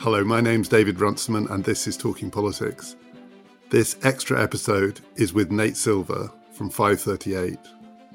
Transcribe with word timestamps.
Hello, 0.00 0.24
my 0.24 0.40
name's 0.40 0.70
David 0.70 0.98
Runciman, 0.98 1.46
and 1.48 1.62
this 1.62 1.86
is 1.86 1.94
Talking 1.94 2.30
Politics. 2.30 2.96
This 3.68 3.98
extra 4.02 4.42
episode 4.42 5.00
is 5.16 5.34
with 5.34 5.52
Nate 5.52 5.76
Silver 5.76 6.32
from 6.52 6.70
538, 6.70 7.58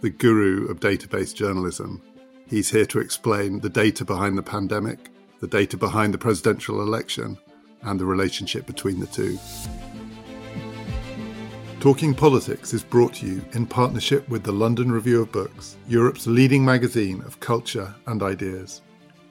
the 0.01 0.10
guru 0.10 0.65
of 0.67 0.79
database 0.79 1.31
journalism. 1.31 2.01
He's 2.47 2.71
here 2.71 2.87
to 2.87 2.97
explain 2.97 3.60
the 3.60 3.69
data 3.69 4.03
behind 4.03 4.35
the 4.35 4.42
pandemic, 4.42 5.12
the 5.42 5.47
data 5.47 5.78
behind 5.78 6.12
the 6.12 6.17
presidential 6.17 6.81
election, 6.81 7.37
and 7.83 7.99
the 7.99 8.06
relationship 8.06 8.65
between 8.65 8.99
the 8.99 9.06
two. 9.06 9.38
Talking 11.79 12.15
Politics 12.15 12.74
is 12.74 12.81
brought 12.81 13.13
to 13.13 13.28
you 13.28 13.46
in 13.54 13.67
partnership 13.67 14.28
with 14.28 14.44
the 14.44 14.52
London 14.52 14.92
Review 14.92 15.22
of 15.22 15.31
Books, 15.31 15.78
Europe's 15.88 16.26
leading 16.26 16.66
magazine 16.66 17.22
of 17.27 17.40
culture 17.40 17.94
and 18.08 18.23
ideas. 18.23 18.81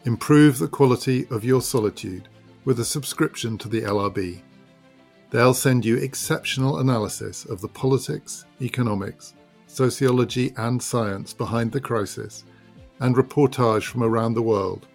Improve 0.05 0.61
the 0.61 0.69
quality 0.69 1.27
of 1.33 1.45
your 1.45 1.61
solitude 1.61 2.29
with 2.65 2.81
a 2.81 2.85
subscription 2.85 3.59
to 3.59 3.69
the 3.69 3.83
LRB. 3.83 4.41
They'll 5.31 5.55
send 5.55 5.85
you 5.85 5.97
exceptional 5.97 6.79
analysis 6.79 7.45
of 7.45 7.61
the 7.61 7.69
politics, 7.69 8.45
economics, 8.61 9.35
sociology, 9.67 10.53
and 10.57 10.83
science 10.83 11.35
behind 11.35 11.73
the 11.73 11.81
crisis, 11.81 12.45
and 13.01 13.17
reportage 13.17 13.87
from 13.87 14.03
around 14.03 14.35
the 14.35 14.43
world, 14.43 14.87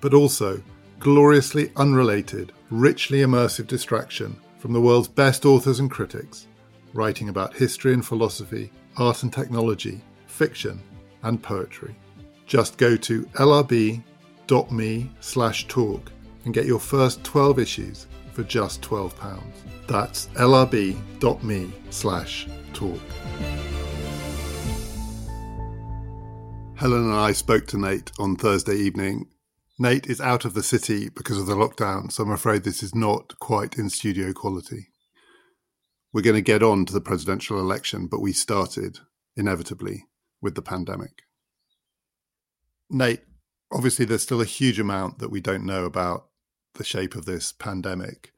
but 0.00 0.14
also 0.14 0.62
gloriously 0.98 1.72
unrelated, 1.76 2.52
richly 2.70 3.20
immersive 3.20 3.66
distraction 3.66 4.38
from 4.58 4.74
the 4.74 4.80
world's 4.80 5.08
best 5.08 5.46
authors 5.46 5.80
and 5.80 5.90
critics, 5.90 6.46
writing 6.92 7.30
about 7.30 7.54
history 7.54 7.94
and 7.94 8.04
philosophy, 8.04 8.70
art 8.98 9.22
and 9.22 9.32
technology, 9.32 10.02
fiction, 10.26 10.80
and 11.22 11.42
poetry. 11.42 11.96
Just 12.46 12.76
go 12.76 12.96
to 12.96 13.22
lrb.me 13.24 15.10
slash 15.20 15.68
talk 15.68 16.12
and 16.44 16.54
get 16.54 16.66
your 16.66 16.80
first 16.80 17.22
12 17.24 17.58
issues 17.58 18.06
for 18.32 18.42
just 18.44 18.82
£12. 18.82 19.40
That's 19.86 20.26
lrb.me 20.28 21.72
slash 21.90 22.48
talk. 22.72 23.00
Helen 26.76 27.10
and 27.10 27.14
I 27.14 27.32
spoke 27.32 27.66
to 27.66 27.78
Nate 27.78 28.10
on 28.18 28.36
Thursday 28.36 28.76
evening. 28.76 29.28
Nate 29.78 30.06
is 30.06 30.18
out 30.18 30.46
of 30.46 30.54
the 30.54 30.62
city 30.62 31.10
because 31.10 31.36
of 31.36 31.46
the 31.46 31.54
lockdown, 31.54 32.10
so 32.10 32.22
I'm 32.22 32.30
afraid 32.30 32.64
this 32.64 32.82
is 32.82 32.94
not 32.94 33.38
quite 33.38 33.76
in 33.76 33.90
studio 33.90 34.32
quality. 34.32 34.88
We're 36.12 36.22
going 36.22 36.36
to 36.36 36.40
get 36.40 36.62
on 36.62 36.86
to 36.86 36.92
the 36.92 37.00
presidential 37.02 37.60
election, 37.60 38.06
but 38.06 38.22
we 38.22 38.32
started, 38.32 38.98
inevitably, 39.36 40.06
with 40.40 40.54
the 40.54 40.62
pandemic. 40.62 41.22
Nate, 42.88 43.24
obviously, 43.70 44.06
there's 44.06 44.22
still 44.22 44.40
a 44.40 44.46
huge 44.46 44.80
amount 44.80 45.18
that 45.18 45.30
we 45.30 45.40
don't 45.42 45.66
know 45.66 45.84
about 45.84 46.29
the 46.74 46.84
shape 46.84 47.14
of 47.14 47.26
this 47.26 47.52
pandemic. 47.52 48.32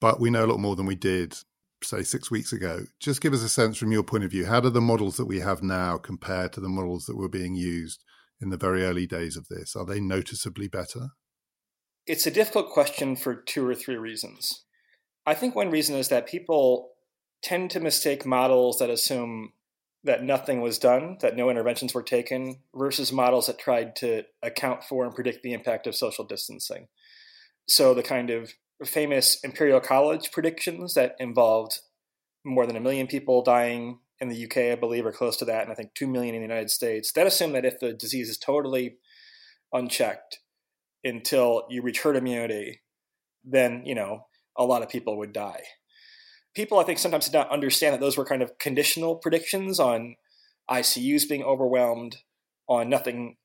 But 0.00 0.20
we 0.20 0.30
know 0.30 0.44
a 0.44 0.48
lot 0.48 0.60
more 0.60 0.76
than 0.76 0.86
we 0.86 0.94
did, 0.94 1.36
say, 1.82 2.02
six 2.02 2.30
weeks 2.30 2.52
ago. 2.52 2.84
Just 2.98 3.20
give 3.20 3.32
us 3.32 3.42
a 3.42 3.48
sense 3.48 3.76
from 3.76 3.92
your 3.92 4.02
point 4.02 4.24
of 4.24 4.30
view. 4.30 4.46
How 4.46 4.60
do 4.60 4.70
the 4.70 4.80
models 4.80 5.16
that 5.16 5.26
we 5.26 5.40
have 5.40 5.62
now 5.62 5.98
compare 5.98 6.48
to 6.48 6.60
the 6.60 6.68
models 6.68 7.06
that 7.06 7.16
were 7.16 7.28
being 7.28 7.54
used 7.54 8.02
in 8.40 8.50
the 8.50 8.56
very 8.56 8.84
early 8.84 9.06
days 9.06 9.36
of 9.36 9.48
this? 9.48 9.76
Are 9.76 9.84
they 9.84 10.00
noticeably 10.00 10.68
better? 10.68 11.10
It's 12.06 12.26
a 12.26 12.30
difficult 12.30 12.70
question 12.70 13.14
for 13.14 13.34
two 13.34 13.66
or 13.66 13.74
three 13.74 13.96
reasons. 13.96 14.64
I 15.26 15.34
think 15.34 15.54
one 15.54 15.70
reason 15.70 15.96
is 15.96 16.08
that 16.08 16.26
people 16.26 16.90
tend 17.42 17.70
to 17.70 17.80
mistake 17.80 18.26
models 18.26 18.78
that 18.78 18.90
assume 18.90 19.52
that 20.02 20.24
nothing 20.24 20.62
was 20.62 20.78
done, 20.78 21.18
that 21.20 21.36
no 21.36 21.50
interventions 21.50 21.92
were 21.92 22.02
taken, 22.02 22.56
versus 22.74 23.12
models 23.12 23.46
that 23.46 23.58
tried 23.58 23.94
to 23.96 24.22
account 24.42 24.82
for 24.82 25.04
and 25.04 25.14
predict 25.14 25.42
the 25.42 25.52
impact 25.52 25.86
of 25.86 25.94
social 25.94 26.24
distancing. 26.24 26.88
So 27.70 27.94
the 27.94 28.02
kind 28.02 28.30
of 28.30 28.52
famous 28.84 29.38
Imperial 29.44 29.78
College 29.78 30.32
predictions 30.32 30.94
that 30.94 31.14
involved 31.20 31.78
more 32.44 32.66
than 32.66 32.74
a 32.74 32.80
million 32.80 33.06
people 33.06 33.44
dying 33.44 34.00
in 34.18 34.28
the 34.28 34.44
UK, 34.44 34.72
I 34.72 34.74
believe, 34.74 35.06
or 35.06 35.12
close 35.12 35.36
to 35.36 35.44
that, 35.44 35.62
and 35.62 35.70
I 35.70 35.76
think 35.76 35.94
2 35.94 36.08
million 36.08 36.34
in 36.34 36.40
the 36.40 36.48
United 36.48 36.70
States, 36.70 37.12
that 37.12 37.28
assumed 37.28 37.54
that 37.54 37.64
if 37.64 37.78
the 37.78 37.92
disease 37.92 38.28
is 38.28 38.38
totally 38.38 38.96
unchecked 39.72 40.40
until 41.04 41.64
you 41.70 41.80
reach 41.80 42.02
herd 42.02 42.16
immunity, 42.16 42.80
then, 43.44 43.84
you 43.86 43.94
know, 43.94 44.26
a 44.56 44.64
lot 44.64 44.82
of 44.82 44.88
people 44.88 45.16
would 45.18 45.32
die. 45.32 45.62
People, 46.56 46.80
I 46.80 46.82
think, 46.82 46.98
sometimes 46.98 47.26
did 47.26 47.34
not 47.34 47.50
understand 47.50 47.94
that 47.94 48.00
those 48.00 48.16
were 48.16 48.24
kind 48.24 48.42
of 48.42 48.58
conditional 48.58 49.14
predictions 49.14 49.78
on 49.78 50.16
ICUs 50.68 51.28
being 51.28 51.44
overwhelmed, 51.44 52.16
on 52.68 52.88
nothing 52.88 53.36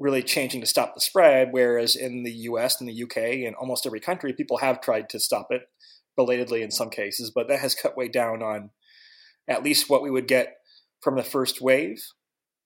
really 0.00 0.22
changing 0.22 0.62
to 0.62 0.66
stop 0.66 0.94
the 0.94 1.00
spread. 1.00 1.48
Whereas 1.52 1.94
in 1.94 2.24
the 2.24 2.32
US 2.32 2.80
and 2.80 2.88
the 2.88 3.02
UK 3.02 3.46
and 3.46 3.54
almost 3.54 3.86
every 3.86 4.00
country, 4.00 4.32
people 4.32 4.56
have 4.58 4.80
tried 4.80 5.10
to 5.10 5.20
stop 5.20 5.48
it 5.50 5.68
belatedly 6.16 6.62
in 6.62 6.70
some 6.70 6.90
cases, 6.90 7.30
but 7.32 7.46
that 7.48 7.60
has 7.60 7.74
cut 7.74 7.96
way 7.96 8.08
down 8.08 8.42
on 8.42 8.70
at 9.46 9.62
least 9.62 9.88
what 9.88 10.02
we 10.02 10.10
would 10.10 10.26
get 10.26 10.56
from 11.02 11.16
the 11.16 11.22
first 11.22 11.60
wave. 11.60 12.02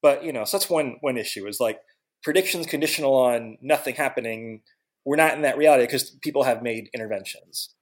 But 0.00 0.24
you 0.24 0.32
know, 0.32 0.44
so 0.44 0.56
that's 0.56 0.70
one 0.70 0.96
one 1.00 1.18
issue 1.18 1.46
is 1.46 1.60
like 1.60 1.80
predictions 2.22 2.66
conditional 2.66 3.14
on 3.14 3.58
nothing 3.60 3.96
happening. 3.96 4.62
We're 5.04 5.16
not 5.16 5.34
in 5.34 5.42
that 5.42 5.58
reality 5.58 5.84
because 5.84 6.10
people 6.22 6.44
have 6.44 6.62
made 6.62 6.88
interventions. 6.94 7.74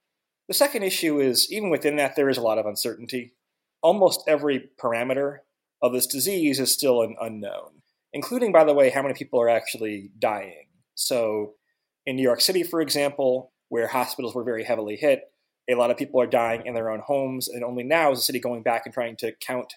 The 0.47 0.53
second 0.53 0.83
issue 0.83 1.21
is 1.21 1.51
even 1.51 1.69
within 1.69 1.95
that 1.97 2.15
there 2.15 2.29
is 2.29 2.37
a 2.37 2.41
lot 2.41 2.57
of 2.57 2.65
uncertainty. 2.65 3.33
Almost 3.81 4.23
every 4.27 4.69
parameter 4.81 5.39
of 5.81 5.93
this 5.93 6.07
disease 6.07 6.59
is 6.59 6.73
still 6.73 7.01
an 7.01 7.15
unknown 7.21 7.82
including, 8.13 8.51
by 8.51 8.63
the 8.63 8.73
way, 8.73 8.89
how 8.89 9.01
many 9.01 9.13
people 9.13 9.41
are 9.41 9.49
actually 9.49 10.11
dying. 10.19 10.67
So, 10.95 11.53
in 12.05 12.15
New 12.15 12.23
York 12.23 12.41
City, 12.41 12.63
for 12.63 12.81
example, 12.81 13.51
where 13.69 13.87
hospitals 13.87 14.35
were 14.35 14.43
very 14.43 14.63
heavily 14.63 14.95
hit, 14.95 15.21
a 15.69 15.75
lot 15.75 15.91
of 15.91 15.97
people 15.97 16.21
are 16.21 16.27
dying 16.27 16.63
in 16.65 16.73
their 16.73 16.89
own 16.89 17.01
homes, 17.05 17.47
and 17.47 17.63
only 17.63 17.83
now 17.83 18.11
is 18.11 18.19
the 18.19 18.23
city 18.23 18.39
going 18.39 18.63
back 18.63 18.83
and 18.85 18.93
trying 18.93 19.15
to 19.17 19.33
count 19.45 19.73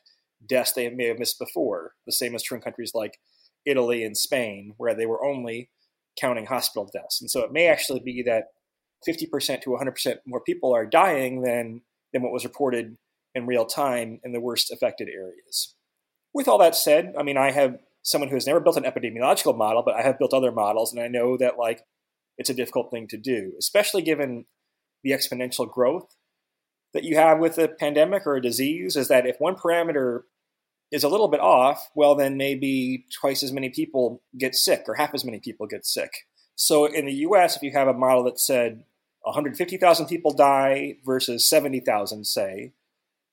deaths 0.47 0.73
they 0.73 0.89
may 0.91 1.07
have 1.07 1.19
missed 1.19 1.39
before. 1.39 1.93
The 2.07 2.13
same 2.13 2.35
is 2.35 2.43
true 2.43 2.57
in 2.57 2.63
countries 2.63 2.93
like 2.95 3.19
Italy 3.65 4.05
and 4.05 4.17
Spain, 4.17 4.75
where 4.77 4.95
they 4.95 5.07
were 5.07 5.25
only 5.25 5.71
counting 6.19 6.47
hospital 6.47 6.89
deaths. 6.93 7.21
And 7.21 7.31
so 7.31 7.41
it 7.41 7.53
may 7.53 7.69
actually 7.69 8.01
be 8.01 8.23
that 8.23 8.49
50% 9.07 9.63
to 9.63 9.71
100% 9.71 10.17
more 10.27 10.41
people 10.41 10.75
are 10.75 10.87
dying 10.87 11.43
than, 11.43 11.83
than 12.13 12.23
what 12.23 12.33
was 12.33 12.45
reported 12.45 12.97
in 13.35 13.47
real 13.47 13.67
time 13.67 14.21
in 14.25 14.33
the 14.33 14.41
worst 14.41 14.73
affected 14.73 15.09
areas. 15.09 15.75
With 16.33 16.49
all 16.49 16.59
that 16.59 16.75
said, 16.75 17.15
I 17.19 17.23
mean, 17.23 17.37
I 17.37 17.51
have 17.51 17.79
someone 18.07 18.31
who 18.31 18.37
has 18.37 18.47
never 18.47 18.61
built 18.61 18.77
an 18.77 18.85
epidemiological 18.85 19.57
model, 19.57 19.83
but 19.85 19.97
I 19.97 20.03
have 20.03 20.19
built 20.19 20.33
other 20.33 20.53
models, 20.53 20.93
and 20.93 21.03
I 21.03 21.09
know 21.09 21.37
that 21.37 21.59
like 21.59 21.83
it's 22.39 22.49
a 22.49 22.55
difficult 22.55 22.91
thing 22.91 23.09
to 23.09 23.17
do, 23.17 23.53
especially 23.59 24.01
given 24.01 24.47
the 25.03 25.11
exponential 25.11 25.71
growth 25.71 26.15
that 26.95 27.03
you 27.03 27.17
have 27.17 27.41
with 27.41 27.59
a 27.59 27.69
pandemic 27.69 28.25
or 28.25 28.37
a 28.37 28.43
disease. 28.43 28.97
Is 28.97 29.09
that 29.09 29.27
if 29.27 29.41
one 29.41 29.57
parameter 29.57 30.21
is 30.93 31.03
a 31.03 31.09
little 31.09 31.27
bit 31.27 31.41
off, 31.41 31.91
well, 31.97 32.15
then 32.15 32.37
maybe 32.37 33.07
twice 33.13 33.43
as 33.43 33.53
many 33.53 33.71
people 33.71 34.23
get 34.39 34.55
sick 34.55 34.85
or 34.87 34.95
half 34.95 35.13
as 35.13 35.25
many 35.25 35.41
people 35.41 35.67
get 35.67 35.85
sick. 35.85 36.11
So 36.55 36.85
in 36.87 37.07
the 37.07 37.13
US, 37.13 37.57
if 37.57 37.63
you 37.63 37.73
have 37.73 37.89
a 37.89 37.93
model 37.93 38.23
that 38.25 38.39
said 38.39 38.85
150,000 39.23 40.07
people 40.07 40.33
die 40.33 40.99
versus 41.05 41.49
70,000, 41.49 42.25
say, 42.25 42.73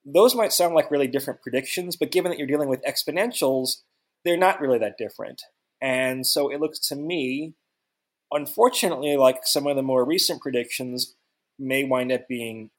those 0.03 0.33
might 0.33 0.51
sound 0.51 0.73
like 0.73 0.89
really 0.89 1.07
different 1.07 1.43
predictions, 1.43 1.95
but 1.95 2.11
given 2.11 2.31
that 2.31 2.39
you're 2.39 2.47
dealing 2.47 2.69
with 2.69 2.83
exponentials, 2.83 3.83
they're 4.23 4.37
not 4.37 4.61
really 4.61 4.79
that 4.79 4.97
different. 4.97 5.41
And 5.81 6.25
so 6.25 6.49
it 6.49 6.59
looks 6.59 6.79
to 6.87 6.95
me, 6.95 7.53
unfortunately, 8.31 9.17
like 9.17 9.41
some 9.43 9.67
of 9.67 9.75
the 9.75 9.83
more 9.83 10.05
recent 10.05 10.41
predictions 10.41 11.15
may 11.59 11.83
wind 11.83 12.11
up 12.11 12.27
being 12.27 12.71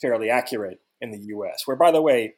fairly 0.00 0.30
accurate 0.30 0.80
in 1.00 1.10
the 1.10 1.18
US. 1.36 1.62
Where, 1.66 1.76
by 1.76 1.90
the 1.90 2.02
way, 2.02 2.34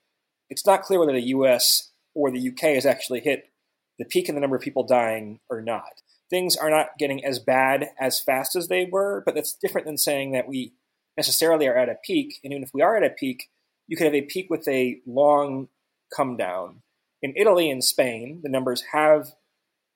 it's 0.48 0.66
not 0.66 0.82
clear 0.82 0.98
whether 0.98 1.12
the 1.12 1.28
US 1.28 1.92
or 2.14 2.30
the 2.30 2.48
UK 2.48 2.74
has 2.74 2.86
actually 2.86 3.20
hit 3.20 3.50
the 3.98 4.04
peak 4.04 4.28
in 4.28 4.34
the 4.34 4.40
number 4.40 4.56
of 4.56 4.62
people 4.62 4.86
dying 4.86 5.40
or 5.48 5.60
not. 5.60 6.02
Things 6.30 6.56
are 6.56 6.70
not 6.70 6.98
getting 6.98 7.24
as 7.24 7.38
bad 7.38 7.90
as 8.00 8.20
fast 8.20 8.56
as 8.56 8.68
they 8.68 8.88
were, 8.90 9.22
but 9.24 9.34
that's 9.34 9.54
different 9.54 9.86
than 9.86 9.98
saying 9.98 10.32
that 10.32 10.48
we 10.48 10.72
necessarily 11.16 11.68
are 11.68 11.76
at 11.76 11.88
a 11.88 11.96
peak. 12.02 12.40
And 12.42 12.52
even 12.52 12.62
if 12.62 12.70
we 12.72 12.82
are 12.82 12.96
at 12.96 13.04
a 13.04 13.10
peak, 13.10 13.50
you 13.86 13.96
could 13.96 14.06
have 14.06 14.14
a 14.14 14.22
peak 14.22 14.46
with 14.48 14.66
a 14.66 15.00
long 15.06 15.68
come 16.14 16.36
down 16.36 16.80
in 17.24 17.32
Italy 17.36 17.70
and 17.70 17.82
Spain, 17.82 18.40
the 18.42 18.50
numbers 18.50 18.84
have 18.92 19.28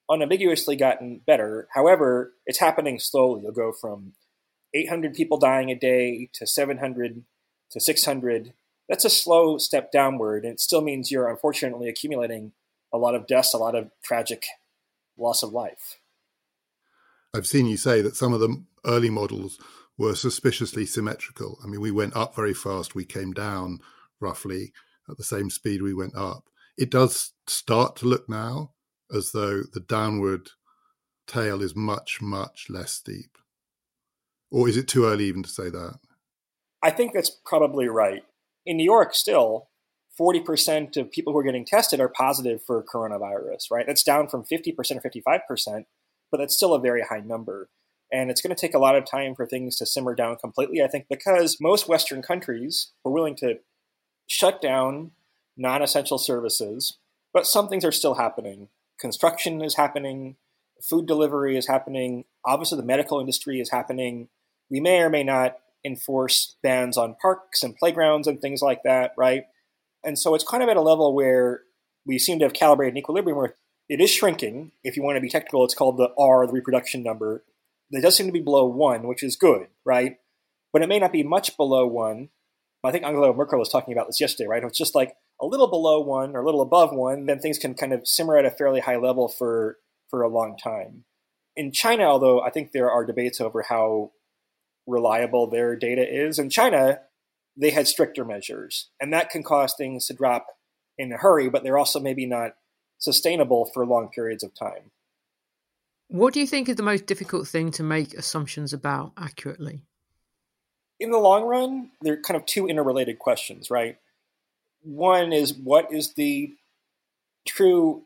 unambiguously 0.08 0.76
gotten 0.76 1.20
better. 1.26 1.68
However, 1.74 2.32
it's 2.46 2.58
happening 2.58 2.98
slowly. 2.98 3.42
You'll 3.42 3.52
go 3.52 3.70
from 3.70 4.14
800 4.72 5.12
people 5.12 5.36
dying 5.36 5.70
a 5.70 5.74
day 5.74 6.30
to 6.32 6.46
700 6.46 7.24
to 7.72 7.80
600. 7.80 8.54
That's 8.88 9.04
a 9.04 9.10
slow 9.10 9.58
step 9.58 9.92
downward, 9.92 10.44
and 10.44 10.54
it 10.54 10.60
still 10.60 10.80
means 10.80 11.10
you're 11.10 11.28
unfortunately 11.28 11.90
accumulating 11.90 12.52
a 12.94 12.96
lot 12.96 13.14
of 13.14 13.26
deaths, 13.26 13.52
a 13.52 13.58
lot 13.58 13.74
of 13.74 13.90
tragic 14.02 14.46
loss 15.18 15.42
of 15.42 15.52
life. 15.52 15.98
I've 17.34 17.46
seen 17.46 17.66
you 17.66 17.76
say 17.76 18.00
that 18.00 18.16
some 18.16 18.32
of 18.32 18.40
the 18.40 18.64
early 18.86 19.10
models 19.10 19.58
were 19.98 20.14
suspiciously 20.14 20.86
symmetrical. 20.86 21.58
I 21.62 21.66
mean, 21.66 21.82
we 21.82 21.90
went 21.90 22.16
up 22.16 22.34
very 22.34 22.54
fast, 22.54 22.94
we 22.94 23.04
came 23.04 23.34
down 23.34 23.80
roughly 24.18 24.72
at 25.10 25.18
the 25.18 25.24
same 25.24 25.50
speed 25.50 25.82
we 25.82 25.92
went 25.92 26.16
up 26.16 26.48
it 26.78 26.90
does 26.90 27.32
start 27.48 27.96
to 27.96 28.06
look 28.06 28.28
now 28.28 28.72
as 29.14 29.32
though 29.32 29.62
the 29.72 29.80
downward 29.80 30.50
tail 31.26 31.60
is 31.60 31.74
much, 31.74 32.22
much 32.22 32.66
less 32.70 32.92
steep. 32.92 33.36
Or 34.50 34.68
is 34.68 34.76
it 34.76 34.88
too 34.88 35.04
early 35.04 35.24
even 35.24 35.42
to 35.42 35.48
say 35.50 35.68
that? 35.68 35.98
I 36.82 36.90
think 36.90 37.12
that's 37.12 37.36
probably 37.44 37.88
right. 37.88 38.22
In 38.64 38.76
New 38.76 38.84
York, 38.84 39.12
still, 39.12 39.68
40% 40.18 40.96
of 40.96 41.10
people 41.10 41.32
who 41.32 41.38
are 41.40 41.44
getting 41.44 41.64
tested 41.64 42.00
are 42.00 42.08
positive 42.08 42.62
for 42.64 42.82
coronavirus, 42.84 43.70
right? 43.72 43.86
That's 43.86 44.04
down 44.04 44.28
from 44.28 44.44
50% 44.44 44.74
or 44.76 45.00
55%, 45.00 45.84
but 46.30 46.38
that's 46.38 46.54
still 46.56 46.74
a 46.74 46.80
very 46.80 47.02
high 47.02 47.20
number. 47.20 47.68
And 48.12 48.30
it's 48.30 48.40
going 48.40 48.54
to 48.54 48.60
take 48.60 48.74
a 48.74 48.78
lot 48.78 48.96
of 48.96 49.04
time 49.04 49.34
for 49.34 49.46
things 49.46 49.76
to 49.76 49.86
simmer 49.86 50.14
down 50.14 50.36
completely, 50.36 50.82
I 50.82 50.86
think, 50.86 51.06
because 51.10 51.58
most 51.60 51.88
Western 51.88 52.22
countries 52.22 52.92
were 53.04 53.12
willing 53.12 53.36
to 53.36 53.56
shut 54.28 54.62
down 54.62 55.10
non 55.58 55.82
essential 55.82 56.16
services, 56.16 56.96
but 57.34 57.46
some 57.46 57.68
things 57.68 57.84
are 57.84 57.92
still 57.92 58.14
happening. 58.14 58.68
Construction 58.98 59.60
is 59.60 59.76
happening, 59.76 60.36
food 60.82 61.06
delivery 61.06 61.56
is 61.56 61.66
happening, 61.66 62.24
obviously, 62.46 62.78
the 62.78 62.84
medical 62.84 63.20
industry 63.20 63.60
is 63.60 63.70
happening. 63.70 64.28
We 64.70 64.80
may 64.80 65.00
or 65.00 65.10
may 65.10 65.24
not 65.24 65.58
enforce 65.84 66.56
bans 66.62 66.96
on 66.96 67.16
parks 67.20 67.62
and 67.62 67.76
playgrounds 67.76 68.26
and 68.26 68.40
things 68.40 68.62
like 68.62 68.82
that, 68.84 69.12
right? 69.16 69.44
And 70.04 70.18
so 70.18 70.34
it's 70.34 70.44
kind 70.44 70.62
of 70.62 70.68
at 70.68 70.76
a 70.76 70.82
level 70.82 71.14
where 71.14 71.62
we 72.06 72.18
seem 72.18 72.38
to 72.38 72.44
have 72.44 72.52
calibrated 72.52 72.94
an 72.94 72.98
equilibrium 72.98 73.38
where 73.38 73.56
it 73.88 74.00
is 74.00 74.10
shrinking. 74.10 74.72
If 74.84 74.96
you 74.96 75.02
want 75.02 75.16
to 75.16 75.20
be 75.20 75.28
technical, 75.28 75.64
it's 75.64 75.74
called 75.74 75.96
the 75.96 76.10
R, 76.18 76.46
the 76.46 76.52
reproduction 76.52 77.02
number. 77.02 77.44
It 77.90 78.02
does 78.02 78.16
seem 78.16 78.26
to 78.26 78.32
be 78.32 78.40
below 78.40 78.66
one, 78.66 79.06
which 79.06 79.22
is 79.22 79.36
good, 79.36 79.68
right? 79.84 80.16
But 80.72 80.82
it 80.82 80.88
may 80.88 80.98
not 80.98 81.12
be 81.12 81.22
much 81.22 81.56
below 81.56 81.86
one. 81.86 82.28
I 82.84 82.92
think 82.92 83.04
Angela 83.04 83.34
Merkel 83.34 83.58
was 83.58 83.70
talking 83.70 83.92
about 83.92 84.06
this 84.06 84.20
yesterday, 84.20 84.48
right? 84.48 84.62
It's 84.62 84.78
just 84.78 84.94
like 84.94 85.16
a 85.40 85.46
little 85.46 85.68
below 85.68 86.00
one 86.00 86.34
or 86.34 86.40
a 86.40 86.44
little 86.44 86.60
above 86.60 86.92
one, 86.92 87.26
then 87.26 87.38
things 87.38 87.58
can 87.58 87.74
kind 87.74 87.92
of 87.92 88.06
simmer 88.06 88.36
at 88.36 88.44
a 88.44 88.50
fairly 88.50 88.80
high 88.80 88.96
level 88.96 89.28
for 89.28 89.78
for 90.08 90.22
a 90.22 90.28
long 90.28 90.56
time. 90.56 91.04
In 91.56 91.72
China, 91.72 92.04
although 92.04 92.40
I 92.40 92.50
think 92.50 92.72
there 92.72 92.90
are 92.90 93.04
debates 93.04 93.40
over 93.40 93.62
how 93.62 94.12
reliable 94.86 95.48
their 95.48 95.76
data 95.76 96.06
is, 96.08 96.38
in 96.38 96.50
China, 96.50 97.00
they 97.56 97.70
had 97.70 97.88
stricter 97.88 98.24
measures, 98.24 98.90
and 99.00 99.12
that 99.12 99.30
can 99.30 99.42
cause 99.42 99.74
things 99.76 100.06
to 100.06 100.14
drop 100.14 100.46
in 100.96 101.12
a 101.12 101.16
hurry, 101.16 101.48
but 101.50 101.62
they're 101.62 101.78
also 101.78 102.00
maybe 102.00 102.26
not 102.26 102.52
sustainable 102.98 103.70
for 103.72 103.84
long 103.84 104.08
periods 104.08 104.42
of 104.42 104.54
time. 104.54 104.90
What 106.08 106.32
do 106.32 106.40
you 106.40 106.46
think 106.46 106.68
is 106.68 106.76
the 106.76 106.82
most 106.82 107.06
difficult 107.06 107.46
thing 107.46 107.70
to 107.72 107.82
make 107.82 108.14
assumptions 108.14 108.72
about 108.72 109.12
accurately? 109.16 109.82
In 110.98 111.10
the 111.10 111.18
long 111.18 111.44
run, 111.44 111.90
they're 112.00 112.20
kind 112.20 112.36
of 112.36 112.46
two 112.46 112.66
interrelated 112.66 113.18
questions, 113.18 113.70
right? 113.70 113.98
One 114.88 115.34
is 115.34 115.52
what 115.52 115.92
is 115.92 116.14
the 116.14 116.54
true 117.46 118.04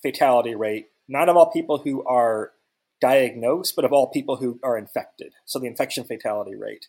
fatality 0.00 0.54
rate, 0.54 0.86
not 1.08 1.28
of 1.28 1.36
all 1.36 1.50
people 1.50 1.78
who 1.78 2.04
are 2.04 2.52
diagnosed, 3.00 3.74
but 3.74 3.84
of 3.84 3.92
all 3.92 4.06
people 4.06 4.36
who 4.36 4.60
are 4.62 4.78
infected. 4.78 5.32
So 5.44 5.58
the 5.58 5.66
infection 5.66 6.04
fatality 6.04 6.54
rate. 6.54 6.86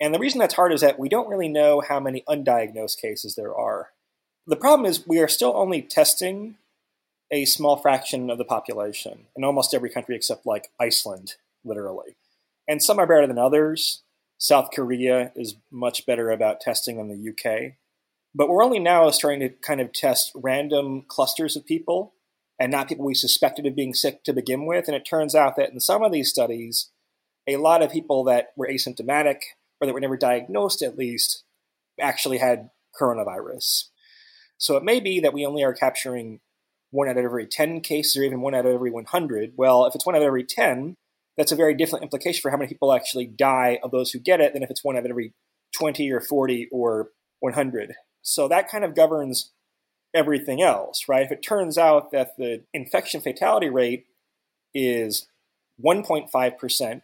And 0.00 0.12
the 0.12 0.18
reason 0.18 0.40
that's 0.40 0.54
hard 0.54 0.72
is 0.72 0.80
that 0.80 0.98
we 0.98 1.08
don't 1.08 1.28
really 1.28 1.48
know 1.48 1.80
how 1.80 2.00
many 2.00 2.24
undiagnosed 2.28 2.98
cases 3.00 3.36
there 3.36 3.54
are. 3.54 3.90
The 4.48 4.56
problem 4.56 4.84
is 4.84 5.06
we 5.06 5.20
are 5.20 5.28
still 5.28 5.52
only 5.54 5.80
testing 5.80 6.56
a 7.30 7.44
small 7.44 7.76
fraction 7.76 8.30
of 8.30 8.38
the 8.38 8.44
population 8.44 9.26
in 9.36 9.44
almost 9.44 9.74
every 9.74 9.90
country 9.90 10.16
except 10.16 10.44
like 10.44 10.72
Iceland, 10.80 11.34
literally. 11.64 12.16
And 12.66 12.82
some 12.82 12.98
are 12.98 13.06
better 13.06 13.28
than 13.28 13.38
others. 13.38 14.02
South 14.38 14.70
Korea 14.74 15.30
is 15.36 15.54
much 15.70 16.04
better 16.04 16.32
about 16.32 16.60
testing 16.60 16.96
than 16.96 17.06
the 17.06 17.30
UK. 17.30 17.74
But 18.34 18.48
we're 18.48 18.64
only 18.64 18.78
now 18.78 19.10
starting 19.10 19.40
to 19.40 19.50
kind 19.50 19.80
of 19.80 19.92
test 19.92 20.32
random 20.34 21.04
clusters 21.06 21.56
of 21.56 21.66
people 21.66 22.14
and 22.58 22.72
not 22.72 22.88
people 22.88 23.04
we 23.04 23.14
suspected 23.14 23.66
of 23.66 23.76
being 23.76 23.92
sick 23.92 24.24
to 24.24 24.32
begin 24.32 24.66
with. 24.66 24.86
And 24.86 24.96
it 24.96 25.04
turns 25.04 25.34
out 25.34 25.56
that 25.56 25.70
in 25.70 25.80
some 25.80 26.02
of 26.02 26.12
these 26.12 26.30
studies, 26.30 26.90
a 27.46 27.56
lot 27.56 27.82
of 27.82 27.92
people 27.92 28.24
that 28.24 28.48
were 28.56 28.68
asymptomatic 28.68 29.40
or 29.80 29.86
that 29.86 29.92
were 29.92 30.00
never 30.00 30.16
diagnosed 30.16 30.80
at 30.80 30.96
least 30.96 31.44
actually 32.00 32.38
had 32.38 32.70
coronavirus. 32.98 33.88
So 34.58 34.76
it 34.76 34.84
may 34.84 35.00
be 35.00 35.20
that 35.20 35.32
we 35.32 35.44
only 35.44 35.64
are 35.64 35.74
capturing 35.74 36.40
one 36.90 37.08
out 37.08 37.16
of 37.16 37.24
every 37.24 37.46
10 37.46 37.80
cases 37.80 38.16
or 38.16 38.22
even 38.22 38.40
one 38.40 38.54
out 38.54 38.66
of 38.66 38.72
every 38.72 38.90
100. 38.90 39.52
Well, 39.56 39.86
if 39.86 39.94
it's 39.94 40.06
one 40.06 40.14
out 40.14 40.22
of 40.22 40.26
every 40.26 40.44
10, 40.44 40.94
that's 41.36 41.52
a 41.52 41.56
very 41.56 41.74
different 41.74 42.04
implication 42.04 42.40
for 42.40 42.50
how 42.50 42.56
many 42.56 42.68
people 42.68 42.92
actually 42.92 43.26
die 43.26 43.78
of 43.82 43.90
those 43.90 44.12
who 44.12 44.20
get 44.20 44.40
it 44.40 44.52
than 44.52 44.62
if 44.62 44.70
it's 44.70 44.84
one 44.84 44.96
out 44.96 45.04
of 45.04 45.10
every 45.10 45.32
20 45.74 46.10
or 46.12 46.20
40 46.20 46.68
or 46.70 47.08
100. 47.40 47.94
So 48.22 48.48
that 48.48 48.68
kind 48.68 48.84
of 48.84 48.94
governs 48.94 49.50
everything 50.14 50.62
else, 50.62 51.08
right? 51.08 51.24
If 51.24 51.32
it 51.32 51.42
turns 51.42 51.76
out 51.76 52.12
that 52.12 52.36
the 52.36 52.62
infection 52.72 53.20
fatality 53.20 53.68
rate 53.68 54.06
is 54.74 55.26
1.5% 55.84 57.02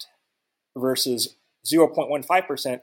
versus 0.77 1.37
0.15%, 1.67 2.81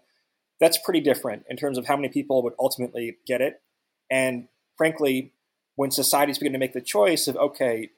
that's 0.59 0.77
pretty 0.77 1.01
different 1.01 1.43
in 1.49 1.57
terms 1.57 1.77
of 1.77 1.85
how 1.87 1.95
many 1.95 2.09
people 2.09 2.43
would 2.43 2.53
ultimately 2.59 3.17
get 3.25 3.41
it. 3.41 3.61
And 4.09 4.47
frankly, 4.77 5.31
when 5.75 5.91
societies 5.91 6.37
begin 6.37 6.53
to 6.53 6.59
make 6.59 6.73
the 6.73 6.81
choice 6.81 7.27
of, 7.27 7.35
okay, 7.35 7.89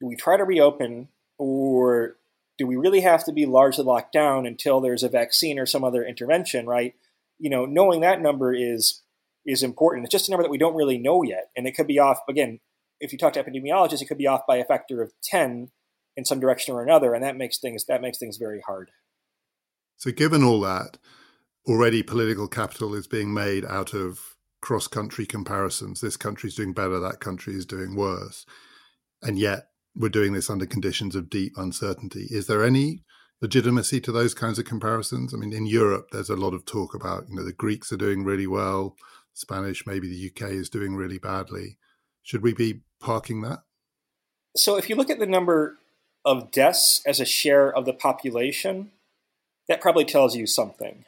do 0.00 0.06
we 0.06 0.16
try 0.16 0.36
to 0.36 0.44
reopen 0.44 1.08
or 1.38 2.16
do 2.58 2.66
we 2.66 2.76
really 2.76 3.00
have 3.00 3.24
to 3.24 3.32
be 3.32 3.46
largely 3.46 3.84
locked 3.84 4.12
down 4.12 4.46
until 4.46 4.80
there's 4.80 5.02
a 5.02 5.08
vaccine 5.08 5.58
or 5.58 5.66
some 5.66 5.84
other 5.84 6.04
intervention, 6.04 6.66
right? 6.66 6.94
You 7.38 7.48
know, 7.48 7.64
knowing 7.64 8.00
that 8.00 8.20
number 8.20 8.52
is 8.52 9.00
is 9.46 9.62
important. 9.62 10.04
It's 10.04 10.12
just 10.12 10.28
a 10.28 10.30
number 10.30 10.42
that 10.42 10.50
we 10.50 10.58
don't 10.58 10.74
really 10.74 10.98
know 10.98 11.22
yet. 11.22 11.50
And 11.56 11.66
it 11.66 11.74
could 11.74 11.86
be 11.86 11.98
off, 11.98 12.18
again, 12.28 12.60
if 13.00 13.12
you 13.12 13.18
talk 13.18 13.32
to 13.34 13.42
epidemiologists, 13.42 14.02
it 14.02 14.06
could 14.06 14.18
be 14.18 14.26
off 14.26 14.42
by 14.46 14.56
a 14.56 14.64
factor 14.64 15.02
of 15.02 15.12
10 15.24 15.70
in 16.16 16.24
some 16.24 16.40
direction 16.40 16.74
or 16.74 16.82
another. 16.82 17.14
And 17.14 17.24
that 17.24 17.36
makes 17.36 17.58
things, 17.58 17.84
that 17.86 18.02
makes 18.02 18.18
things 18.18 18.36
very 18.36 18.60
hard. 18.66 18.90
So 19.96 20.10
given 20.10 20.42
all 20.42 20.60
that, 20.60 20.98
already 21.66 22.02
political 22.02 22.48
capital 22.48 22.94
is 22.94 23.06
being 23.06 23.32
made 23.32 23.64
out 23.64 23.94
of 23.94 24.36
cross 24.60 24.86
country 24.86 25.26
comparisons. 25.26 26.00
This 26.00 26.16
country 26.16 26.48
is 26.48 26.54
doing 26.54 26.72
better, 26.72 27.00
that 27.00 27.20
country 27.20 27.54
is 27.54 27.66
doing 27.66 27.96
worse. 27.96 28.44
And 29.22 29.38
yet 29.38 29.68
we're 29.94 30.08
doing 30.08 30.32
this 30.32 30.50
under 30.50 30.66
conditions 30.66 31.14
of 31.14 31.30
deep 31.30 31.52
uncertainty. 31.56 32.26
Is 32.30 32.46
there 32.46 32.64
any 32.64 33.04
legitimacy 33.40 34.00
to 34.02 34.12
those 34.12 34.34
kinds 34.34 34.58
of 34.58 34.64
comparisons? 34.64 35.32
I 35.34 35.38
mean, 35.38 35.52
in 35.52 35.66
Europe, 35.66 36.08
there's 36.12 36.30
a 36.30 36.36
lot 36.36 36.54
of 36.54 36.64
talk 36.64 36.94
about, 36.94 37.24
you 37.28 37.36
know, 37.36 37.44
the 37.44 37.52
Greeks 37.52 37.92
are 37.92 37.96
doing 37.96 38.24
really 38.24 38.46
well, 38.46 38.96
Spanish, 39.34 39.86
maybe 39.86 40.08
the 40.08 40.30
UK 40.30 40.52
is 40.52 40.68
doing 40.68 40.96
really 40.96 41.18
badly. 41.18 41.78
Should 42.22 42.42
we 42.42 42.52
be 42.52 42.80
parking 43.00 43.42
that? 43.42 43.60
So, 44.56 44.76
if 44.76 44.88
you 44.88 44.96
look 44.96 45.10
at 45.10 45.18
the 45.18 45.26
number 45.26 45.78
of 46.24 46.50
deaths 46.50 47.02
as 47.06 47.20
a 47.20 47.24
share 47.24 47.72
of 47.72 47.86
the 47.86 47.92
population, 47.92 48.90
that 49.68 49.80
probably 49.80 50.04
tells 50.04 50.36
you 50.36 50.46
something. 50.46 51.04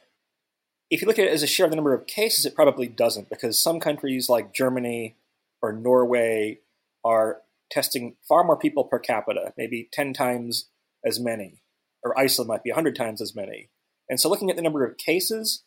If 0.90 1.00
you 1.00 1.08
look 1.08 1.18
at 1.18 1.26
it 1.26 1.32
as 1.32 1.42
a 1.42 1.46
share 1.46 1.64
of 1.66 1.70
the 1.70 1.76
number 1.76 1.94
of 1.94 2.06
cases, 2.06 2.46
it 2.46 2.54
probably 2.54 2.86
doesn't, 2.86 3.28
because 3.28 3.58
some 3.58 3.80
countries 3.80 4.28
like 4.28 4.54
Germany 4.54 5.16
or 5.60 5.72
Norway 5.72 6.58
are 7.04 7.42
testing 7.70 8.16
far 8.28 8.44
more 8.44 8.56
people 8.56 8.84
per 8.84 8.98
capita, 8.98 9.52
maybe 9.56 9.88
10 9.92 10.12
times 10.12 10.68
as 11.04 11.18
many, 11.18 11.62
or 12.04 12.16
Iceland 12.18 12.48
might 12.48 12.62
be 12.62 12.70
100 12.70 12.94
times 12.94 13.20
as 13.20 13.34
many. 13.34 13.70
And 14.08 14.20
so 14.20 14.28
looking 14.28 14.50
at 14.50 14.56
the 14.56 14.62
number 14.62 14.84
of 14.84 14.98
cases 14.98 15.62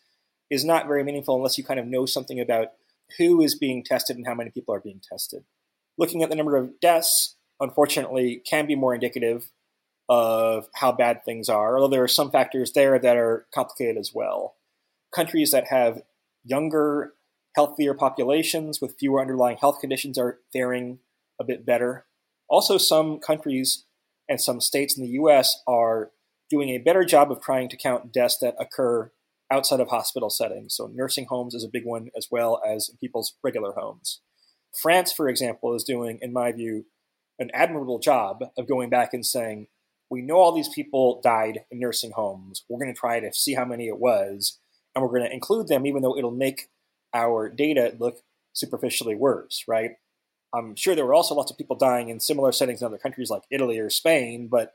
is 0.50 0.64
not 0.64 0.86
very 0.86 1.02
meaningful 1.02 1.36
unless 1.36 1.58
you 1.58 1.64
kind 1.64 1.80
of 1.80 1.86
know 1.86 2.06
something 2.06 2.40
about 2.40 2.68
who 3.18 3.40
is 3.40 3.54
being 3.54 3.84
tested 3.84 4.16
and 4.16 4.26
how 4.26 4.34
many 4.34 4.50
people 4.50 4.74
are 4.74 4.80
being 4.80 5.00
tested. 5.00 5.44
Looking 5.98 6.22
at 6.22 6.28
the 6.28 6.36
number 6.36 6.56
of 6.56 6.80
deaths, 6.80 7.36
unfortunately, 7.60 8.42
can 8.48 8.66
be 8.66 8.74
more 8.74 8.94
indicative 8.94 9.50
of 10.08 10.68
how 10.74 10.92
bad 10.92 11.24
things 11.24 11.48
are, 11.48 11.76
although 11.76 11.94
there 11.94 12.04
are 12.04 12.08
some 12.08 12.30
factors 12.30 12.72
there 12.72 12.98
that 12.98 13.16
are 13.16 13.46
complicated 13.52 13.96
as 13.96 14.12
well. 14.14 14.54
Countries 15.12 15.50
that 15.50 15.68
have 15.68 16.02
younger, 16.44 17.14
healthier 17.54 17.94
populations 17.94 18.80
with 18.80 18.98
fewer 18.98 19.20
underlying 19.20 19.56
health 19.56 19.80
conditions 19.80 20.18
are 20.18 20.38
faring 20.52 20.98
a 21.40 21.44
bit 21.44 21.66
better. 21.66 22.06
Also, 22.48 22.78
some 22.78 23.18
countries 23.18 23.84
and 24.28 24.40
some 24.40 24.60
states 24.60 24.96
in 24.96 25.02
the 25.02 25.10
US 25.10 25.62
are 25.66 26.10
doing 26.48 26.68
a 26.68 26.78
better 26.78 27.04
job 27.04 27.32
of 27.32 27.40
trying 27.40 27.68
to 27.68 27.76
count 27.76 28.12
deaths 28.12 28.38
that 28.38 28.54
occur 28.60 29.10
outside 29.50 29.80
of 29.80 29.88
hospital 29.88 30.30
settings. 30.30 30.74
So, 30.74 30.90
nursing 30.92 31.26
homes 31.26 31.54
is 31.54 31.64
a 31.64 31.68
big 31.68 31.84
one, 31.84 32.10
as 32.16 32.28
well 32.30 32.60
as 32.66 32.90
people's 33.00 33.34
regular 33.42 33.72
homes. 33.72 34.20
France, 34.72 35.12
for 35.12 35.28
example, 35.28 35.74
is 35.74 35.84
doing, 35.84 36.18
in 36.20 36.32
my 36.32 36.52
view, 36.52 36.86
an 37.38 37.50
admirable 37.54 37.98
job 37.98 38.44
of 38.56 38.68
going 38.68 38.90
back 38.90 39.12
and 39.12 39.24
saying, 39.24 39.68
we 40.10 40.22
know 40.22 40.36
all 40.36 40.52
these 40.52 40.68
people 40.68 41.20
died 41.22 41.60
in 41.70 41.80
nursing 41.80 42.12
homes. 42.12 42.64
We're 42.68 42.78
going 42.78 42.94
to 42.94 42.98
try 42.98 43.20
to 43.20 43.32
see 43.32 43.54
how 43.54 43.64
many 43.64 43.88
it 43.88 43.98
was, 43.98 44.58
and 44.94 45.02
we're 45.02 45.10
going 45.10 45.24
to 45.24 45.32
include 45.32 45.68
them, 45.68 45.86
even 45.86 46.02
though 46.02 46.16
it'll 46.16 46.30
make 46.30 46.68
our 47.12 47.48
data 47.48 47.94
look 47.98 48.20
superficially 48.52 49.14
worse, 49.14 49.64
right? 49.66 49.92
I'm 50.54 50.76
sure 50.76 50.94
there 50.94 51.04
were 51.04 51.14
also 51.14 51.34
lots 51.34 51.50
of 51.50 51.58
people 51.58 51.76
dying 51.76 52.08
in 52.08 52.20
similar 52.20 52.52
settings 52.52 52.80
in 52.80 52.86
other 52.86 52.98
countries 52.98 53.30
like 53.30 53.42
Italy 53.50 53.78
or 53.78 53.90
Spain, 53.90 54.48
but 54.48 54.74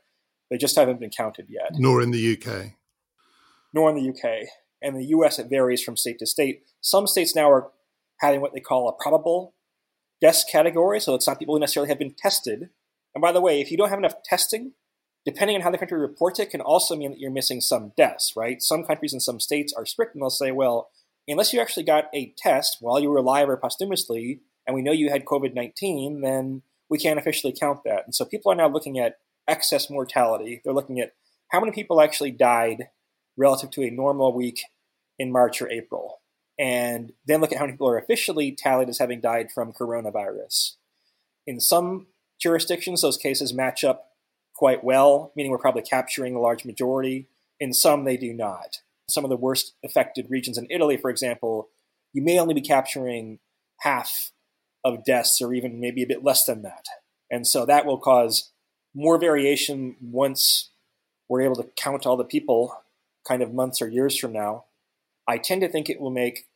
they 0.50 0.58
just 0.58 0.76
haven't 0.76 1.00
been 1.00 1.10
counted 1.10 1.46
yet. 1.48 1.70
Nor 1.72 2.02
in 2.02 2.10
the 2.10 2.36
UK. 2.36 2.74
Nor 3.72 3.90
in 3.90 3.96
the 3.96 4.10
UK. 4.10 4.48
And 4.82 4.96
the 4.96 5.06
US, 5.06 5.38
it 5.38 5.48
varies 5.48 5.82
from 5.82 5.96
state 5.96 6.18
to 6.18 6.26
state. 6.26 6.62
Some 6.80 7.06
states 7.06 7.34
now 7.34 7.50
are 7.50 7.70
having 8.20 8.40
what 8.40 8.52
they 8.52 8.60
call 8.60 8.88
a 8.88 9.02
probable 9.02 9.54
death 10.20 10.44
category, 10.50 11.00
so 11.00 11.14
it's 11.14 11.26
not 11.26 11.38
people 11.38 11.54
who 11.54 11.60
necessarily 11.60 11.88
have 11.88 11.98
been 11.98 12.14
tested. 12.16 12.70
And 13.14 13.20
by 13.20 13.32
the 13.32 13.40
way, 13.40 13.60
if 13.60 13.70
you 13.70 13.76
don't 13.76 13.90
have 13.90 13.98
enough 13.98 14.22
testing, 14.24 14.72
depending 15.24 15.56
on 15.56 15.62
how 15.62 15.70
the 15.70 15.78
country 15.78 15.98
reports 15.98 16.38
it, 16.38 16.50
can 16.50 16.60
also 16.60 16.96
mean 16.96 17.10
that 17.10 17.20
you're 17.20 17.30
missing 17.30 17.60
some 17.60 17.92
deaths, 17.96 18.34
right? 18.36 18.62
Some 18.62 18.84
countries 18.84 19.12
and 19.12 19.22
some 19.22 19.40
states 19.40 19.72
are 19.76 19.84
strict 19.84 20.14
and 20.14 20.22
they'll 20.22 20.30
say, 20.30 20.52
well, 20.52 20.90
unless 21.28 21.52
you 21.52 21.60
actually 21.60 21.84
got 21.84 22.04
a 22.14 22.32
test 22.36 22.78
while 22.80 23.00
you 23.00 23.10
were 23.10 23.18
alive 23.18 23.48
or 23.48 23.56
posthumously, 23.56 24.40
and 24.66 24.74
we 24.74 24.82
know 24.82 24.92
you 24.92 25.10
had 25.10 25.24
COVID 25.24 25.54
19, 25.54 26.20
then 26.20 26.62
we 26.88 26.98
can't 26.98 27.18
officially 27.18 27.54
count 27.58 27.80
that. 27.84 28.04
And 28.04 28.14
so 28.14 28.24
people 28.24 28.52
are 28.52 28.56
now 28.56 28.68
looking 28.68 28.98
at 28.98 29.16
excess 29.48 29.90
mortality. 29.90 30.60
They're 30.64 30.74
looking 30.74 31.00
at 31.00 31.14
how 31.48 31.60
many 31.60 31.72
people 31.72 32.00
actually 32.00 32.30
died 32.30 32.88
relative 33.36 33.70
to 33.70 33.82
a 33.82 33.90
normal 33.90 34.32
week 34.34 34.62
in 35.18 35.32
March 35.32 35.60
or 35.62 35.70
April. 35.70 36.20
And 36.58 37.12
then 37.26 37.40
look 37.40 37.52
at 37.52 37.58
how 37.58 37.64
many 37.64 37.72
people 37.72 37.88
are 37.88 37.98
officially 37.98 38.52
tallied 38.52 38.88
as 38.88 38.98
having 38.98 39.20
died 39.20 39.50
from 39.50 39.72
coronavirus. 39.72 40.76
In 41.46 41.60
some 41.60 42.08
jurisdictions, 42.40 43.02
those 43.02 43.16
cases 43.16 43.54
match 43.54 43.84
up 43.84 44.10
quite 44.54 44.84
well, 44.84 45.32
meaning 45.34 45.50
we're 45.50 45.58
probably 45.58 45.82
capturing 45.82 46.34
a 46.34 46.40
large 46.40 46.64
majority. 46.64 47.28
In 47.58 47.72
some, 47.72 48.04
they 48.04 48.16
do 48.16 48.32
not. 48.32 48.78
Some 49.08 49.24
of 49.24 49.30
the 49.30 49.36
worst 49.36 49.74
affected 49.84 50.26
regions 50.30 50.58
in 50.58 50.66
Italy, 50.70 50.96
for 50.96 51.10
example, 51.10 51.68
you 52.12 52.22
may 52.22 52.38
only 52.38 52.54
be 52.54 52.60
capturing 52.60 53.38
half 53.80 54.30
of 54.84 55.04
deaths 55.04 55.40
or 55.40 55.54
even 55.54 55.80
maybe 55.80 56.02
a 56.02 56.06
bit 56.06 56.22
less 56.24 56.44
than 56.44 56.62
that. 56.62 56.86
And 57.30 57.46
so 57.46 57.64
that 57.66 57.86
will 57.86 57.98
cause 57.98 58.52
more 58.94 59.18
variation 59.18 59.96
once 60.00 60.70
we're 61.28 61.42
able 61.42 61.56
to 61.56 61.68
count 61.76 62.04
all 62.04 62.16
the 62.16 62.24
people 62.24 62.76
kind 63.26 63.42
of 63.42 63.54
months 63.54 63.80
or 63.80 63.88
years 63.88 64.18
from 64.18 64.32
now. 64.32 64.64
I 65.28 65.38
tend 65.38 65.60
to 65.60 65.68
think 65.68 65.88
it 65.88 66.00
will 66.00 66.10
make 66.10 66.46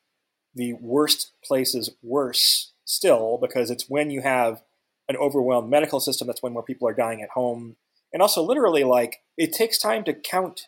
the 0.54 0.72
worst 0.74 1.32
places 1.44 1.90
worse 2.02 2.72
still 2.84 3.38
because 3.40 3.70
it's 3.70 3.88
when 3.88 4.10
you 4.10 4.22
have 4.22 4.62
an 5.08 5.16
overwhelmed 5.16 5.70
medical 5.70 6.00
system 6.00 6.26
that's 6.26 6.42
when 6.42 6.52
more 6.52 6.62
people 6.62 6.88
are 6.88 6.94
dying 6.94 7.22
at 7.22 7.30
home. 7.30 7.76
And 8.12 8.22
also, 8.22 8.42
literally, 8.42 8.84
like, 8.84 9.18
it 9.36 9.52
takes 9.52 9.78
time 9.78 10.04
to 10.04 10.14
count 10.14 10.62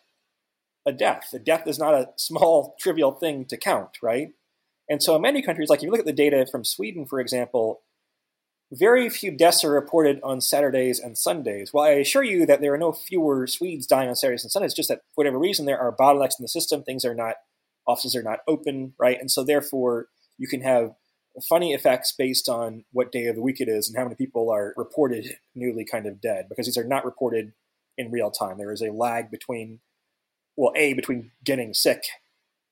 a 0.87 0.93
death. 0.93 1.29
A 1.33 1.39
death 1.39 1.67
is 1.67 1.79
not 1.79 1.95
a 1.95 2.11
small, 2.17 2.77
trivial 2.79 3.13
thing 3.13 3.45
to 3.47 3.57
count, 3.57 3.99
right? 4.03 4.29
And 4.89 5.03
so, 5.03 5.17
in 5.17 5.23
many 5.23 5.43
countries, 5.43 5.69
like 5.69 5.81
if 5.81 5.85
you 5.85 5.91
look 5.91 6.01
at 6.01 6.07
the 6.07 6.13
data 6.13 6.47
from 6.51 6.65
Sweden, 6.65 7.07
for 7.07 7.21
example, 7.21 7.83
very 8.73 9.09
few 9.09 9.31
deaths 9.31 9.65
are 9.65 9.71
reported 9.71 10.21
on 10.23 10.41
Saturdays 10.41 10.99
and 10.99 11.17
Sundays. 11.17 11.73
Well, 11.73 11.85
I 11.85 11.91
assure 11.91 12.23
you 12.23 12.45
that 12.47 12.61
there 12.61 12.75
are 12.75 12.79
no 12.79 12.93
fewer 12.93 13.47
Swedes 13.47 13.87
dying 13.87 14.09
on 14.09 14.17
Saturdays 14.17 14.45
and 14.45 14.53
Sundays, 14.53 14.75
just 14.75 14.89
that 14.91 15.01
for 15.15 15.23
whatever 15.23 15.39
reason 15.39 15.65
there 15.65 15.81
are 15.81 15.95
bottlenecks 15.95 16.39
in 16.39 16.43
the 16.43 16.49
system, 16.49 16.83
things 16.83 17.05
are 17.05 17.15
not, 17.15 17.37
offices 17.87 18.15
are 18.15 18.23
not 18.23 18.41
open, 18.47 18.93
right? 18.99 19.19
And 19.19 19.31
so 19.31 19.43
therefore 19.43 20.09
you 20.37 20.47
can 20.47 20.61
have 20.61 20.93
funny 21.49 21.73
effects 21.73 22.13
based 22.17 22.49
on 22.49 22.85
what 22.93 23.13
day 23.13 23.27
of 23.27 23.37
the 23.37 23.43
week 23.43 23.61
it 23.61 23.69
is 23.69 23.89
and 23.89 23.97
how 23.97 24.05
many 24.05 24.17
people 24.17 24.51
are 24.51 24.75
reported 24.77 25.37
newly 25.55 25.85
kind 25.85 26.07
of 26.07 26.21
dead, 26.21 26.47
because 26.49 26.67
these 26.67 26.77
are 26.77 26.85
not 26.85 27.05
reported 27.05 27.53
in 27.97 28.11
real 28.11 28.31
time. 28.31 28.59
There 28.59 28.73
is 28.73 28.83
a 28.83 28.93
lag 28.93 29.31
between, 29.31 29.81
well, 30.57 30.73
A, 30.77 30.93
between 30.93 31.31
getting 31.45 31.75
sick 31.75 32.03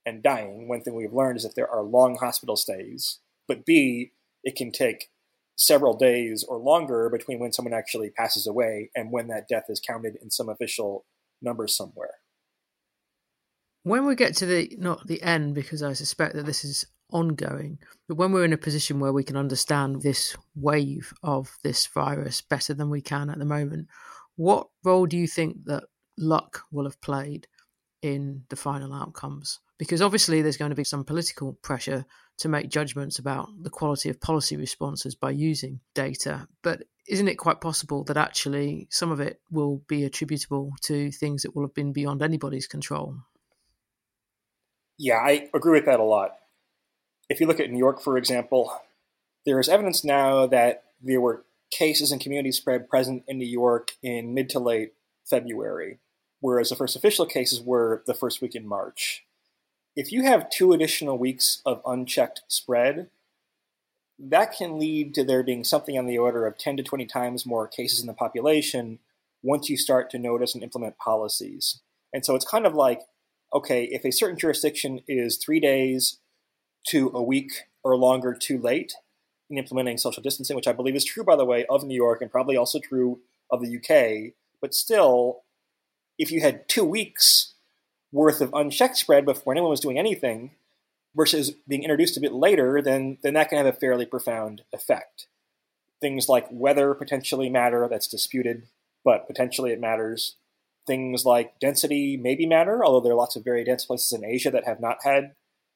and 0.04 0.22
dying. 0.22 0.68
One 0.68 0.82
thing 0.82 0.94
we've 0.94 1.12
learned 1.12 1.38
is 1.38 1.42
that 1.44 1.54
there 1.54 1.70
are 1.70 1.82
long 1.82 2.16
hospital 2.16 2.56
stays, 2.56 3.20
but 3.48 3.64
B, 3.64 4.12
it 4.44 4.56
can 4.56 4.72
take 4.72 5.08
several 5.56 5.96
days 5.96 6.44
or 6.46 6.58
longer 6.58 7.08
between 7.10 7.38
when 7.38 7.52
someone 7.52 7.74
actually 7.74 8.10
passes 8.10 8.46
away 8.46 8.90
and 8.94 9.10
when 9.10 9.28
that 9.28 9.48
death 9.48 9.64
is 9.68 9.80
counted 9.80 10.16
in 10.22 10.30
some 10.30 10.48
official 10.48 11.04
number 11.40 11.66
somewhere. 11.66 12.14
When 13.82 14.04
we 14.04 14.16
get 14.16 14.34
to 14.36 14.46
the 14.46 14.76
not 14.78 15.06
the 15.06 15.22
end, 15.22 15.54
because 15.54 15.82
I 15.82 15.92
suspect 15.92 16.34
that 16.34 16.44
this 16.44 16.64
is 16.64 16.86
ongoing, 17.10 17.78
but 18.08 18.16
when 18.16 18.32
we're 18.32 18.44
in 18.44 18.52
a 18.52 18.58
position 18.58 18.98
where 18.98 19.12
we 19.12 19.22
can 19.22 19.36
understand 19.36 20.02
this 20.02 20.36
wave 20.56 21.12
of 21.22 21.56
this 21.62 21.86
virus 21.86 22.40
better 22.42 22.74
than 22.74 22.90
we 22.90 23.00
can 23.00 23.30
at 23.30 23.38
the 23.38 23.44
moment, 23.44 23.86
what 24.34 24.68
role 24.84 25.06
do 25.06 25.16
you 25.16 25.28
think 25.28 25.64
that 25.66 25.84
luck 26.18 26.64
will 26.72 26.84
have 26.84 27.00
played 27.00 27.46
in 28.02 28.42
the 28.48 28.56
final 28.56 28.92
outcomes? 28.92 29.60
Because 29.78 30.02
obviously 30.02 30.42
there's 30.42 30.56
going 30.56 30.70
to 30.70 30.76
be 30.76 30.84
some 30.84 31.04
political 31.04 31.52
pressure 31.62 32.04
to 32.38 32.48
make 32.48 32.68
judgments 32.68 33.18
about 33.18 33.48
the 33.62 33.70
quality 33.70 34.10
of 34.10 34.20
policy 34.20 34.56
responses 34.56 35.14
by 35.14 35.30
using 35.30 35.80
data. 35.94 36.46
But 36.62 36.82
isn't 37.08 37.28
it 37.28 37.36
quite 37.36 37.60
possible 37.60 38.04
that 38.04 38.16
actually 38.16 38.88
some 38.90 39.10
of 39.10 39.20
it 39.20 39.40
will 39.50 39.82
be 39.88 40.04
attributable 40.04 40.72
to 40.82 41.10
things 41.10 41.42
that 41.42 41.54
will 41.54 41.62
have 41.62 41.74
been 41.74 41.92
beyond 41.92 42.22
anybody's 42.22 42.66
control? 42.66 43.16
Yeah, 44.98 45.16
I 45.16 45.48
agree 45.54 45.78
with 45.78 45.86
that 45.86 46.00
a 46.00 46.04
lot. 46.04 46.36
If 47.28 47.40
you 47.40 47.46
look 47.46 47.60
at 47.60 47.70
New 47.70 47.78
York, 47.78 48.00
for 48.00 48.16
example, 48.16 48.72
there 49.44 49.60
is 49.60 49.68
evidence 49.68 50.04
now 50.04 50.46
that 50.46 50.84
there 51.02 51.20
were 51.20 51.44
cases 51.70 52.12
and 52.12 52.20
community 52.20 52.52
spread 52.52 52.88
present 52.88 53.24
in 53.26 53.38
New 53.38 53.46
York 53.46 53.92
in 54.02 54.34
mid 54.34 54.48
to 54.50 54.58
late 54.58 54.92
February, 55.24 55.98
whereas 56.40 56.70
the 56.70 56.76
first 56.76 56.96
official 56.96 57.26
cases 57.26 57.60
were 57.60 58.02
the 58.06 58.14
first 58.14 58.40
week 58.40 58.54
in 58.54 58.66
March 58.66 59.25
if 59.96 60.12
you 60.12 60.22
have 60.24 60.50
two 60.50 60.72
additional 60.72 61.16
weeks 61.16 61.62
of 61.64 61.80
unchecked 61.86 62.42
spread, 62.48 63.08
that 64.18 64.52
can 64.52 64.78
lead 64.78 65.14
to 65.14 65.24
there 65.24 65.42
being 65.42 65.64
something 65.64 65.98
on 65.98 66.06
the 66.06 66.18
order 66.18 66.46
of 66.46 66.58
10 66.58 66.76
to 66.76 66.82
20 66.82 67.06
times 67.06 67.46
more 67.46 67.66
cases 67.66 68.00
in 68.00 68.06
the 68.06 68.12
population 68.12 68.98
once 69.42 69.70
you 69.70 69.76
start 69.76 70.10
to 70.10 70.18
notice 70.18 70.54
and 70.54 70.62
implement 70.62 70.98
policies. 70.98 71.80
And 72.12 72.24
so 72.24 72.34
it's 72.34 72.48
kind 72.48 72.66
of 72.66 72.74
like, 72.74 73.02
okay, 73.52 73.84
if 73.84 74.04
a 74.04 74.12
certain 74.12 74.38
jurisdiction 74.38 75.00
is 75.08 75.36
three 75.36 75.60
days 75.60 76.18
to 76.88 77.10
a 77.14 77.22
week 77.22 77.52
or 77.82 77.96
longer 77.96 78.34
too 78.34 78.58
late 78.58 78.94
in 79.48 79.58
implementing 79.58 79.98
social 79.98 80.22
distancing, 80.22 80.56
which 80.56 80.68
I 80.68 80.72
believe 80.72 80.96
is 80.96 81.04
true, 81.04 81.24
by 81.24 81.36
the 81.36 81.44
way, 81.44 81.64
of 81.66 81.84
New 81.84 81.94
York 81.94 82.20
and 82.20 82.30
probably 82.30 82.56
also 82.56 82.80
true 82.80 83.20
of 83.50 83.60
the 83.62 83.76
UK, 83.76 84.34
but 84.60 84.74
still, 84.74 85.42
if 86.18 86.30
you 86.30 86.40
had 86.40 86.68
two 86.68 86.84
weeks 86.84 87.54
worth 88.16 88.40
of 88.40 88.50
unchecked 88.54 88.96
spread 88.96 89.26
before 89.26 89.52
anyone 89.52 89.70
was 89.70 89.80
doing 89.80 89.98
anything 89.98 90.50
versus 91.14 91.50
being 91.68 91.82
introduced 91.82 92.16
a 92.16 92.20
bit 92.20 92.32
later, 92.32 92.80
then, 92.80 93.18
then 93.22 93.34
that 93.34 93.50
can 93.50 93.58
have 93.58 93.66
a 93.66 93.72
fairly 93.72 94.06
profound 94.06 94.62
effect. 94.72 95.26
Things 96.00 96.26
like 96.28 96.46
weather 96.50 96.94
potentially 96.94 97.50
matter, 97.50 97.86
that's 97.90 98.08
disputed, 98.08 98.68
but 99.04 99.26
potentially 99.26 99.70
it 99.70 99.80
matters. 99.80 100.36
Things 100.86 101.26
like 101.26 101.60
density 101.60 102.16
maybe 102.16 102.46
matter, 102.46 102.82
although 102.82 103.00
there 103.00 103.12
are 103.12 103.16
lots 103.16 103.36
of 103.36 103.44
very 103.44 103.64
dense 103.64 103.84
places 103.84 104.12
in 104.12 104.24
Asia 104.24 104.50
that 104.50 104.66
have 104.66 104.80
not 104.80 104.98
had 105.04 105.34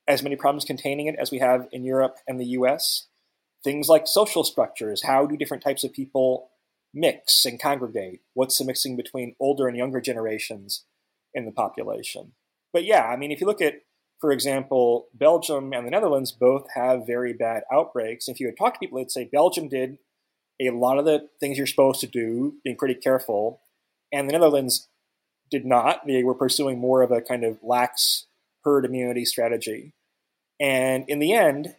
as 0.09 0.23
many 0.23 0.35
problems 0.35 0.65
containing 0.65 1.07
it 1.07 1.17
as 1.19 1.31
we 1.31 1.41
have 1.41 1.69
in 1.73 1.85
Europe 1.85 2.17
and 2.27 2.41
the 2.41 2.47
US. 2.47 3.07
Things 3.63 3.89
like 3.89 4.07
social 4.07 4.45
structures, 4.45 5.05
how 5.05 5.27
do 5.27 5.37
different 5.37 5.63
types 5.63 5.85
of 5.85 5.93
people 5.93 6.51
mix 6.95 7.45
and 7.45 7.61
congregate? 7.61 8.23
What's 8.33 8.57
the 8.57 8.65
mixing 8.65 8.97
between 8.97 9.37
older 9.39 9.69
and 9.69 9.77
younger 9.77 10.01
generations? 10.01 10.85
In 11.35 11.45
the 11.45 11.53
population. 11.53 12.33
But 12.73 12.85
yeah, 12.85 13.05
I 13.05 13.17
mean, 13.17 13.31
if 13.31 13.41
you 13.41 13.47
look 13.47 13.63
at, 13.63 13.83
for 14.21 14.33
example, 14.33 15.09
Belgium 15.15 15.73
and 15.73 15.87
the 15.87 15.91
Netherlands 15.91 16.33
both 16.33 16.67
have 16.75 17.07
very 17.07 17.33
bad 17.33 17.63
outbreaks. 17.73 18.29
If 18.29 18.39
you 18.39 18.47
had 18.47 18.57
talked 18.57 18.77
to 18.77 18.81
people, 18.81 18.99
they'd 18.99 19.11
say 19.11 19.29
Belgium 19.31 19.69
did 19.69 19.99
a 20.61 20.71
lot 20.71 20.99
of 20.99 21.07
the 21.07 21.29
things 21.41 21.57
you're 21.57 21.67
supposed 21.67 22.01
to 22.01 22.07
do, 22.07 22.55
being 22.63 22.77
pretty 22.77 22.95
careful, 22.95 23.63
and 24.13 24.29
the 24.29 24.33
Netherlands 24.33 24.89
did 25.51 25.65
not. 25.65 26.07
They 26.07 26.23
were 26.23 26.35
pursuing 26.35 26.79
more 26.79 27.03
of 27.03 27.11
a 27.11 27.23
kind 27.23 27.45
of 27.45 27.59
lax 27.63 28.27
herd 28.63 28.85
immunity 28.85 29.25
strategy. 29.25 29.95
And 30.61 31.05
in 31.09 31.19
the 31.19 31.33
end, 31.33 31.77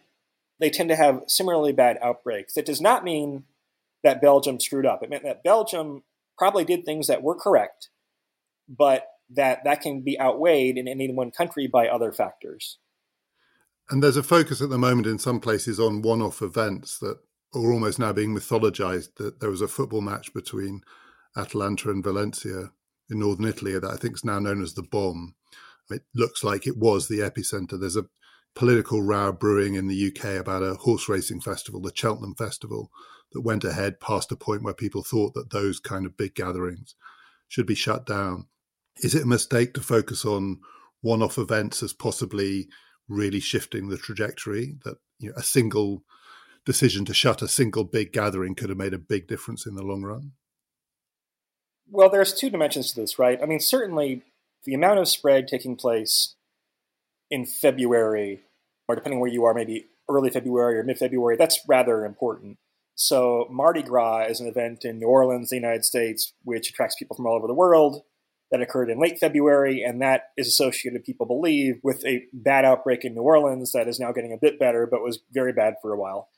they 0.58 0.68
tend 0.68 0.88
to 0.88 0.96
have 0.96 1.22
similarly 1.28 1.72
bad 1.72 1.98
outbreaks. 2.02 2.54
That 2.54 2.66
does 2.66 2.80
not 2.80 3.04
mean 3.04 3.44
that 4.02 4.20
Belgium 4.20 4.58
screwed 4.58 4.84
up. 4.84 5.02
It 5.02 5.10
meant 5.10 5.22
that 5.22 5.44
Belgium 5.44 6.02
probably 6.36 6.64
did 6.64 6.84
things 6.84 7.06
that 7.06 7.22
were 7.22 7.36
correct, 7.36 7.88
but 8.68 9.06
that 9.34 9.64
that 9.64 9.80
can 9.80 10.02
be 10.02 10.20
outweighed 10.20 10.76
in 10.76 10.88
any 10.88 11.12
one 11.12 11.30
country 11.30 11.66
by 11.66 11.88
other 11.88 12.12
factors. 12.12 12.78
And 13.90 14.02
there's 14.02 14.16
a 14.16 14.22
focus 14.22 14.62
at 14.62 14.70
the 14.70 14.78
moment 14.78 15.06
in 15.06 15.18
some 15.18 15.40
places 15.40 15.78
on 15.78 16.02
one-off 16.02 16.40
events 16.40 16.98
that 16.98 17.18
are 17.54 17.72
almost 17.72 17.98
now 17.98 18.12
being 18.12 18.34
mythologized. 18.34 19.16
That 19.16 19.40
there 19.40 19.50
was 19.50 19.60
a 19.60 19.68
football 19.68 20.00
match 20.00 20.32
between 20.32 20.82
Atalanta 21.36 21.90
and 21.90 22.02
Valencia 22.02 22.70
in 23.10 23.18
northern 23.18 23.46
Italy 23.46 23.72
that 23.78 23.84
I 23.84 23.96
think 23.96 24.16
is 24.16 24.24
now 24.24 24.38
known 24.38 24.62
as 24.62 24.74
the 24.74 24.82
bomb. 24.82 25.34
It 25.90 26.02
looks 26.14 26.42
like 26.42 26.66
it 26.66 26.78
was 26.78 27.08
the 27.08 27.18
epicenter. 27.18 27.78
There's 27.78 27.96
a 27.96 28.06
political 28.54 29.02
row 29.02 29.32
brewing 29.32 29.74
in 29.74 29.88
the 29.88 30.08
UK 30.08 30.40
about 30.40 30.62
a 30.62 30.74
horse 30.74 31.08
racing 31.08 31.40
festival, 31.40 31.80
the 31.80 31.92
Cheltenham 31.94 32.34
Festival, 32.34 32.90
that 33.32 33.40
went 33.40 33.64
ahead 33.64 34.00
past 34.00 34.30
a 34.32 34.36
point 34.36 34.62
where 34.62 34.74
people 34.74 35.02
thought 35.02 35.34
that 35.34 35.50
those 35.50 35.80
kind 35.80 36.06
of 36.06 36.16
big 36.16 36.34
gatherings 36.34 36.94
should 37.48 37.66
be 37.66 37.74
shut 37.74 38.06
down. 38.06 38.46
Is 38.98 39.14
it 39.14 39.24
a 39.24 39.26
mistake 39.26 39.74
to 39.74 39.80
focus 39.80 40.24
on 40.24 40.60
one 41.00 41.22
off 41.22 41.38
events 41.38 41.82
as 41.82 41.92
possibly 41.92 42.68
really 43.08 43.40
shifting 43.40 43.88
the 43.88 43.98
trajectory? 43.98 44.76
That 44.84 44.96
you 45.18 45.30
know, 45.30 45.34
a 45.36 45.42
single 45.42 46.04
decision 46.64 47.04
to 47.06 47.14
shut 47.14 47.42
a 47.42 47.48
single 47.48 47.84
big 47.84 48.12
gathering 48.12 48.54
could 48.54 48.68
have 48.68 48.78
made 48.78 48.94
a 48.94 48.98
big 48.98 49.26
difference 49.26 49.66
in 49.66 49.74
the 49.74 49.82
long 49.82 50.02
run? 50.02 50.32
Well, 51.90 52.08
there's 52.08 52.32
two 52.32 52.50
dimensions 52.50 52.92
to 52.92 53.00
this, 53.00 53.18
right? 53.18 53.38
I 53.42 53.46
mean, 53.46 53.60
certainly 53.60 54.22
the 54.64 54.74
amount 54.74 55.00
of 55.00 55.08
spread 55.08 55.48
taking 55.48 55.76
place 55.76 56.36
in 57.30 57.46
February, 57.46 58.42
or 58.88 58.94
depending 58.94 59.20
where 59.20 59.30
you 59.30 59.44
are, 59.44 59.54
maybe 59.54 59.86
early 60.08 60.30
February 60.30 60.78
or 60.78 60.84
mid 60.84 60.98
February, 60.98 61.36
that's 61.36 61.60
rather 61.66 62.04
important. 62.04 62.58
So 62.94 63.46
Mardi 63.50 63.82
Gras 63.82 64.26
is 64.26 64.40
an 64.40 64.46
event 64.46 64.84
in 64.84 64.98
New 64.98 65.06
Orleans, 65.06 65.50
the 65.50 65.56
United 65.56 65.84
States, 65.84 66.34
which 66.44 66.70
attracts 66.70 66.96
people 66.98 67.16
from 67.16 67.26
all 67.26 67.36
over 67.36 67.46
the 67.46 67.54
world. 67.54 68.02
That 68.52 68.60
occurred 68.60 68.90
in 68.90 69.00
late 69.00 69.18
February, 69.18 69.82
and 69.82 70.02
that 70.02 70.24
is 70.36 70.46
associated, 70.46 71.04
people 71.04 71.24
believe, 71.24 71.80
with 71.82 72.04
a 72.04 72.26
bad 72.34 72.66
outbreak 72.66 73.02
in 73.02 73.14
New 73.14 73.22
Orleans 73.22 73.72
that 73.72 73.88
is 73.88 73.98
now 73.98 74.12
getting 74.12 74.34
a 74.34 74.36
bit 74.36 74.58
better, 74.58 74.86
but 74.86 75.02
was 75.02 75.20
very 75.32 75.54
bad 75.54 75.76
for 75.80 75.90
a 75.94 75.98
while. 75.98 76.28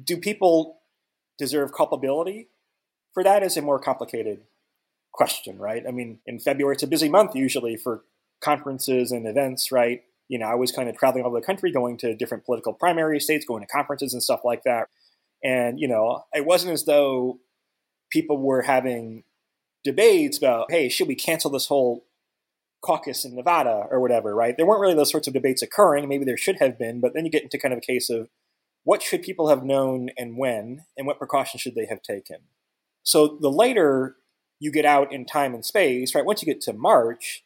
Do 0.00 0.16
people 0.18 0.78
deserve 1.36 1.72
culpability 1.72 2.48
for 3.12 3.24
that? 3.24 3.42
Is 3.42 3.56
a 3.56 3.62
more 3.62 3.80
complicated 3.80 4.42
question, 5.12 5.58
right? 5.58 5.82
I 5.86 5.90
mean, 5.90 6.20
in 6.26 6.38
February, 6.38 6.74
it's 6.74 6.84
a 6.84 6.86
busy 6.86 7.08
month 7.08 7.34
usually 7.34 7.76
for 7.76 8.04
conferences 8.40 9.10
and 9.10 9.26
events, 9.26 9.72
right? 9.72 10.02
You 10.28 10.38
know, 10.38 10.46
I 10.46 10.54
was 10.54 10.70
kind 10.70 10.88
of 10.88 10.96
traveling 10.96 11.24
all 11.24 11.30
over 11.30 11.40
the 11.40 11.46
country, 11.46 11.72
going 11.72 11.96
to 11.98 12.14
different 12.14 12.44
political 12.44 12.72
primary 12.72 13.18
states, 13.18 13.44
going 13.44 13.62
to 13.62 13.66
conferences 13.66 14.12
and 14.12 14.22
stuff 14.22 14.42
like 14.44 14.62
that. 14.62 14.88
And, 15.42 15.80
you 15.80 15.88
know, 15.88 16.22
it 16.32 16.46
wasn't 16.46 16.72
as 16.72 16.84
though 16.84 17.40
people 18.10 18.38
were 18.38 18.62
having 18.62 19.24
debates 19.86 20.36
about, 20.36 20.70
hey, 20.70 20.88
should 20.88 21.08
we 21.08 21.14
cancel 21.14 21.50
this 21.50 21.66
whole 21.66 22.04
caucus 22.82 23.24
in 23.24 23.34
Nevada 23.34 23.86
or 23.90 24.00
whatever, 24.00 24.34
right? 24.34 24.56
There 24.56 24.66
weren't 24.66 24.80
really 24.80 24.94
those 24.94 25.10
sorts 25.10 25.26
of 25.26 25.34
debates 25.34 25.62
occurring. 25.62 26.08
Maybe 26.08 26.24
there 26.24 26.36
should 26.36 26.58
have 26.58 26.78
been, 26.78 27.00
but 27.00 27.14
then 27.14 27.24
you 27.24 27.30
get 27.30 27.42
into 27.42 27.58
kind 27.58 27.72
of 27.72 27.78
a 27.78 27.80
case 27.80 28.10
of 28.10 28.28
what 28.84 29.02
should 29.02 29.22
people 29.22 29.48
have 29.48 29.64
known 29.64 30.10
and 30.18 30.36
when, 30.36 30.84
and 30.96 31.06
what 31.06 31.18
precautions 31.18 31.62
should 31.62 31.74
they 31.74 31.86
have 31.86 32.02
taken. 32.02 32.36
So 33.02 33.38
the 33.40 33.50
later 33.50 34.16
you 34.60 34.70
get 34.70 34.84
out 34.84 35.12
in 35.12 35.24
time 35.24 35.54
and 35.54 35.64
space, 35.64 36.14
right? 36.14 36.24
Once 36.24 36.42
you 36.42 36.46
get 36.46 36.60
to 36.62 36.72
March, 36.72 37.44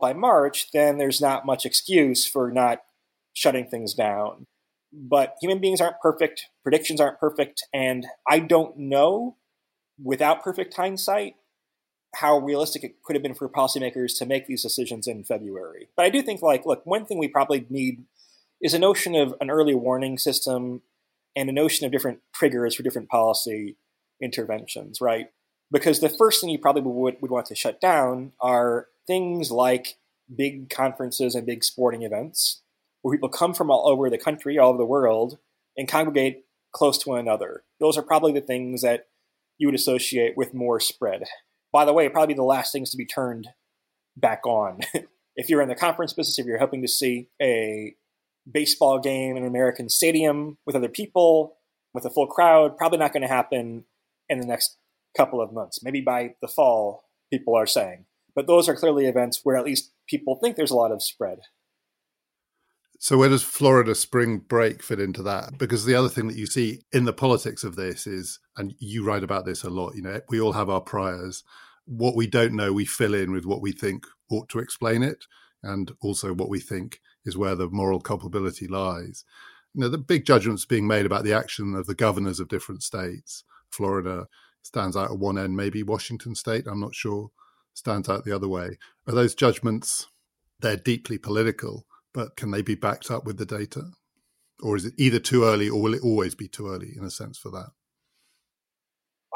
by 0.00 0.12
March, 0.12 0.70
then 0.72 0.98
there's 0.98 1.20
not 1.20 1.46
much 1.46 1.64
excuse 1.64 2.26
for 2.26 2.50
not 2.50 2.80
shutting 3.32 3.66
things 3.66 3.94
down. 3.94 4.46
But 4.92 5.36
human 5.40 5.60
beings 5.60 5.80
aren't 5.80 6.00
perfect, 6.00 6.46
predictions 6.62 7.00
aren't 7.00 7.18
perfect, 7.18 7.64
and 7.72 8.06
I 8.28 8.38
don't 8.38 8.76
know 8.76 9.36
without 10.02 10.42
perfect 10.42 10.74
hindsight 10.74 11.34
how 12.14 12.38
realistic 12.38 12.84
it 12.84 13.02
could 13.02 13.16
have 13.16 13.22
been 13.22 13.34
for 13.34 13.48
policymakers 13.48 14.16
to 14.18 14.26
make 14.26 14.46
these 14.46 14.62
decisions 14.62 15.06
in 15.06 15.24
February. 15.24 15.88
But 15.96 16.06
I 16.06 16.10
do 16.10 16.22
think, 16.22 16.42
like, 16.42 16.64
look, 16.66 16.84
one 16.84 17.06
thing 17.06 17.18
we 17.18 17.28
probably 17.28 17.66
need 17.68 18.04
is 18.60 18.74
a 18.74 18.78
notion 18.78 19.14
of 19.14 19.34
an 19.40 19.50
early 19.50 19.74
warning 19.74 20.18
system 20.18 20.82
and 21.36 21.48
a 21.48 21.52
notion 21.52 21.84
of 21.86 21.92
different 21.92 22.20
triggers 22.32 22.74
for 22.74 22.82
different 22.82 23.08
policy 23.08 23.76
interventions, 24.22 25.00
right? 25.00 25.26
Because 25.70 26.00
the 26.00 26.08
first 26.08 26.40
thing 26.40 26.50
you 26.50 26.58
probably 26.58 26.82
would, 26.82 27.20
would 27.20 27.30
want 27.30 27.46
to 27.46 27.54
shut 27.54 27.80
down 27.80 28.32
are 28.40 28.86
things 29.06 29.50
like 29.50 29.96
big 30.34 30.70
conferences 30.70 31.34
and 31.34 31.46
big 31.46 31.64
sporting 31.64 32.02
events 32.02 32.62
where 33.02 33.16
people 33.16 33.28
come 33.28 33.52
from 33.52 33.70
all 33.70 33.88
over 33.88 34.08
the 34.08 34.18
country, 34.18 34.58
all 34.58 34.70
over 34.70 34.78
the 34.78 34.86
world, 34.86 35.38
and 35.76 35.88
congregate 35.88 36.44
close 36.72 36.96
to 36.98 37.10
one 37.10 37.18
another. 37.18 37.64
Those 37.80 37.98
are 37.98 38.02
probably 38.02 38.32
the 38.32 38.40
things 38.40 38.82
that 38.82 39.08
you 39.58 39.68
would 39.68 39.74
associate 39.74 40.36
with 40.36 40.54
more 40.54 40.80
spread. 40.80 41.24
By 41.74 41.84
the 41.84 41.92
way, 41.92 42.08
probably 42.08 42.36
the 42.36 42.44
last 42.44 42.72
things 42.72 42.90
to 42.90 42.96
be 42.96 43.04
turned 43.04 43.48
back 44.16 44.46
on. 44.46 44.78
if 45.36 45.48
you're 45.48 45.60
in 45.60 45.68
the 45.68 45.74
conference 45.74 46.12
business, 46.12 46.38
if 46.38 46.46
you're 46.46 46.60
hoping 46.60 46.82
to 46.82 46.88
see 46.88 47.30
a 47.42 47.96
baseball 48.50 49.00
game 49.00 49.36
in 49.36 49.42
an 49.42 49.48
American 49.48 49.88
stadium 49.88 50.56
with 50.66 50.76
other 50.76 50.88
people, 50.88 51.56
with 51.92 52.04
a 52.04 52.10
full 52.10 52.28
crowd, 52.28 52.78
probably 52.78 52.98
not 52.98 53.12
going 53.12 53.22
to 53.22 53.28
happen 53.28 53.86
in 54.28 54.38
the 54.38 54.46
next 54.46 54.78
couple 55.16 55.40
of 55.40 55.52
months. 55.52 55.80
Maybe 55.82 56.00
by 56.00 56.36
the 56.40 56.46
fall, 56.46 57.06
people 57.32 57.56
are 57.56 57.66
saying. 57.66 58.04
But 58.36 58.46
those 58.46 58.68
are 58.68 58.76
clearly 58.76 59.06
events 59.06 59.40
where 59.42 59.56
at 59.56 59.64
least 59.64 59.90
people 60.08 60.36
think 60.36 60.54
there's 60.54 60.70
a 60.70 60.76
lot 60.76 60.92
of 60.92 61.02
spread. 61.02 61.40
So, 63.04 63.18
where 63.18 63.28
does 63.28 63.42
Florida 63.42 63.94
spring 63.94 64.38
break 64.38 64.82
fit 64.82 64.98
into 64.98 65.22
that? 65.24 65.58
Because 65.58 65.84
the 65.84 65.94
other 65.94 66.08
thing 66.08 66.26
that 66.28 66.38
you 66.38 66.46
see 66.46 66.84
in 66.90 67.04
the 67.04 67.12
politics 67.12 67.62
of 67.62 67.76
this 67.76 68.06
is, 68.06 68.40
and 68.56 68.74
you 68.78 69.04
write 69.04 69.22
about 69.22 69.44
this 69.44 69.62
a 69.62 69.68
lot, 69.68 69.94
you 69.94 70.00
know, 70.00 70.22
we 70.30 70.40
all 70.40 70.54
have 70.54 70.70
our 70.70 70.80
priors. 70.80 71.44
What 71.84 72.16
we 72.16 72.26
don't 72.26 72.54
know, 72.54 72.72
we 72.72 72.86
fill 72.86 73.12
in 73.12 73.30
with 73.30 73.44
what 73.44 73.60
we 73.60 73.72
think 73.72 74.06
ought 74.30 74.48
to 74.48 74.58
explain 74.58 75.02
it, 75.02 75.26
and 75.62 75.92
also 76.00 76.32
what 76.32 76.48
we 76.48 76.60
think 76.60 77.02
is 77.26 77.36
where 77.36 77.54
the 77.54 77.68
moral 77.68 78.00
culpability 78.00 78.66
lies. 78.66 79.26
You 79.74 79.82
know, 79.82 79.90
the 79.90 79.98
big 79.98 80.24
judgments 80.24 80.64
being 80.64 80.86
made 80.86 81.04
about 81.04 81.24
the 81.24 81.34
action 81.34 81.74
of 81.74 81.84
the 81.84 81.94
governors 81.94 82.40
of 82.40 82.48
different 82.48 82.82
states. 82.82 83.44
Florida 83.68 84.28
stands 84.62 84.96
out 84.96 85.10
at 85.10 85.18
one 85.18 85.36
end, 85.36 85.54
maybe 85.54 85.82
Washington 85.82 86.34
state, 86.34 86.66
I'm 86.66 86.80
not 86.80 86.94
sure 86.94 87.32
stands 87.74 88.08
out 88.08 88.24
the 88.24 88.34
other 88.34 88.48
way. 88.48 88.78
Are 89.06 89.14
those 89.14 89.34
judgments, 89.34 90.06
they're 90.60 90.78
deeply 90.78 91.18
political, 91.18 91.84
but 92.14 92.36
can 92.36 92.50
they 92.50 92.62
be 92.62 92.74
backed 92.74 93.10
up 93.10 93.24
with 93.24 93.36
the 93.36 93.44
data? 93.44 93.90
Or 94.62 94.76
is 94.76 94.86
it 94.86 94.94
either 94.96 95.18
too 95.18 95.44
early 95.44 95.68
or 95.68 95.82
will 95.82 95.94
it 95.94 96.02
always 96.02 96.34
be 96.34 96.48
too 96.48 96.68
early 96.68 96.94
in 96.96 97.04
a 97.04 97.10
sense 97.10 97.36
for 97.36 97.50
that? 97.50 97.70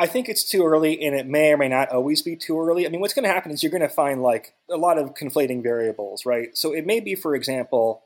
I 0.01 0.07
think 0.07 0.29
it's 0.29 0.49
too 0.49 0.65
early 0.65 1.05
and 1.05 1.15
it 1.15 1.27
may 1.27 1.53
or 1.53 1.57
may 1.57 1.69
not 1.69 1.91
always 1.91 2.23
be 2.23 2.37
too 2.37 2.59
early. 2.59 2.87
I 2.87 2.89
mean, 2.89 3.01
what's 3.01 3.15
going 3.15 3.25
to 3.25 3.35
happen 3.35 3.51
is 3.51 3.63
you're 3.63 3.73
going 3.73 3.83
to 3.83 3.89
find 3.89 4.23
like 4.23 4.55
a 4.71 4.77
lot 4.77 4.97
of 4.97 5.15
conflating 5.15 5.61
variables, 5.61 6.25
right? 6.25 6.57
So 6.57 6.73
it 6.73 6.87
may 6.87 7.01
be, 7.01 7.17
for 7.17 7.35
example, 7.35 8.05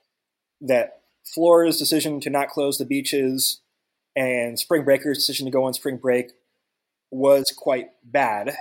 that 0.62 1.02
Florida's 1.22 1.78
decision 1.78 2.18
to 2.20 2.30
not 2.30 2.48
close 2.48 2.78
the 2.78 2.86
beaches 2.86 3.60
and 4.16 4.58
Spring 4.58 4.84
Breaker's 4.84 5.18
decision 5.18 5.44
to 5.44 5.52
go 5.52 5.64
on 5.64 5.74
spring 5.74 5.98
break 5.98 6.32
was 7.10 7.52
quite 7.54 7.88
bad 8.02 8.56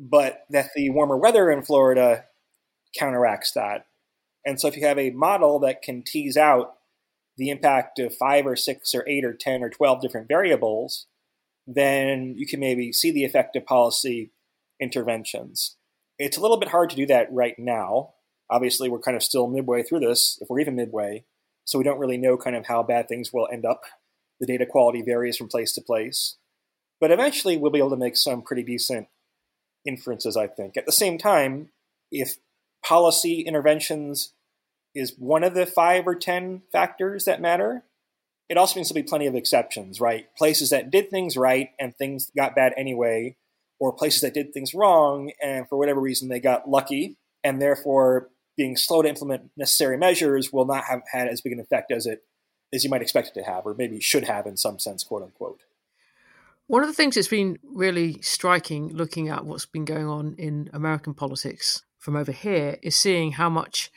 but 0.00 0.46
that 0.48 0.70
the 0.74 0.88
warmer 0.90 1.16
weather 1.16 1.50
in 1.50 1.62
Florida 1.62 2.24
counteracts 2.98 3.52
that. 3.52 3.84
And 4.44 4.60
so 4.60 4.68
if 4.68 4.76
you 4.76 4.86
have 4.86 4.98
a 4.98 5.10
model 5.10 5.58
that 5.60 5.82
can 5.82 6.02
tease 6.02 6.36
out 6.36 6.74
the 7.36 7.50
impact 7.50 7.98
of 7.98 8.14
five 8.14 8.46
or 8.46 8.56
six 8.56 8.94
or 8.94 9.06
eight 9.08 9.24
or 9.24 9.32
10 9.32 9.62
or 9.62 9.70
12 9.70 10.00
different 10.00 10.28
variables, 10.28 11.06
then 11.66 12.34
you 12.36 12.46
can 12.46 12.60
maybe 12.60 12.92
see 12.92 13.10
the 13.10 13.24
effect 13.24 13.56
of 13.56 13.64
policy 13.64 14.30
interventions. 14.80 15.76
It's 16.18 16.36
a 16.36 16.40
little 16.40 16.58
bit 16.58 16.68
hard 16.68 16.90
to 16.90 16.96
do 16.96 17.06
that 17.06 17.32
right 17.32 17.58
now. 17.58 18.14
Obviously, 18.50 18.88
we're 18.88 18.98
kind 18.98 19.16
of 19.16 19.22
still 19.22 19.46
midway 19.46 19.82
through 19.82 20.00
this, 20.00 20.38
if 20.40 20.48
we're 20.48 20.60
even 20.60 20.74
midway, 20.74 21.24
so 21.64 21.78
we 21.78 21.84
don't 21.84 21.98
really 21.98 22.18
know 22.18 22.36
kind 22.36 22.56
of 22.56 22.66
how 22.66 22.82
bad 22.82 23.08
things 23.08 23.32
will 23.32 23.48
end 23.52 23.64
up. 23.64 23.82
The 24.40 24.46
data 24.46 24.66
quality 24.66 25.02
varies 25.02 25.36
from 25.36 25.48
place 25.48 25.72
to 25.74 25.80
place. 25.80 26.36
But 27.00 27.10
eventually, 27.10 27.56
we'll 27.56 27.70
be 27.70 27.78
able 27.78 27.90
to 27.90 27.96
make 27.96 28.16
some 28.16 28.42
pretty 28.42 28.62
decent 28.62 29.08
inferences, 29.86 30.36
I 30.36 30.46
think. 30.46 30.76
At 30.76 30.86
the 30.86 30.92
same 30.92 31.16
time, 31.16 31.70
if 32.10 32.36
policy 32.84 33.40
interventions 33.40 34.32
is 34.94 35.14
one 35.18 35.44
of 35.44 35.54
the 35.54 35.66
five 35.66 36.06
or 36.06 36.14
10 36.14 36.62
factors 36.72 37.24
that 37.24 37.40
matter, 37.40 37.84
it 38.48 38.56
also 38.56 38.76
means 38.76 38.88
there'll 38.88 39.04
be 39.04 39.08
plenty 39.08 39.26
of 39.26 39.34
exceptions, 39.34 40.00
right? 40.00 40.26
Places 40.36 40.70
that 40.70 40.90
did 40.90 41.10
things 41.10 41.36
right 41.36 41.70
and 41.78 41.96
things 41.96 42.30
got 42.36 42.56
bad 42.56 42.72
anyway, 42.76 43.36
or 43.78 43.92
places 43.92 44.22
that 44.22 44.34
did 44.34 44.52
things 44.52 44.74
wrong 44.74 45.32
and 45.42 45.68
for 45.68 45.78
whatever 45.78 46.00
reason 46.00 46.28
they 46.28 46.40
got 46.40 46.68
lucky 46.68 47.16
and 47.44 47.62
therefore 47.62 48.28
being 48.56 48.76
slow 48.76 49.02
to 49.02 49.08
implement 49.08 49.50
necessary 49.56 49.96
measures 49.96 50.52
will 50.52 50.66
not 50.66 50.84
have 50.84 51.02
had 51.12 51.28
as 51.28 51.40
big 51.40 51.52
an 51.52 51.60
effect 51.60 51.90
as 51.90 52.06
it 52.06 52.24
as 52.72 52.84
you 52.84 52.90
might 52.90 53.02
expect 53.02 53.28
it 53.28 53.34
to 53.34 53.42
have, 53.42 53.66
or 53.66 53.74
maybe 53.74 53.98
should 53.98 54.24
have 54.24 54.46
in 54.46 54.56
some 54.56 54.78
sense, 54.78 55.02
quote 55.02 55.22
unquote. 55.22 55.62
One 56.68 56.82
of 56.82 56.88
the 56.88 56.94
things 56.94 57.16
that's 57.16 57.26
been 57.26 57.58
really 57.64 58.20
striking 58.22 58.90
looking 58.94 59.28
at 59.28 59.44
what's 59.44 59.66
been 59.66 59.84
going 59.84 60.06
on 60.06 60.36
in 60.38 60.70
American 60.72 61.14
politics 61.14 61.82
from 62.00 62.16
over 62.16 62.32
here 62.32 62.78
is 62.82 62.96
seeing 62.96 63.32
how 63.32 63.48
much 63.48 63.92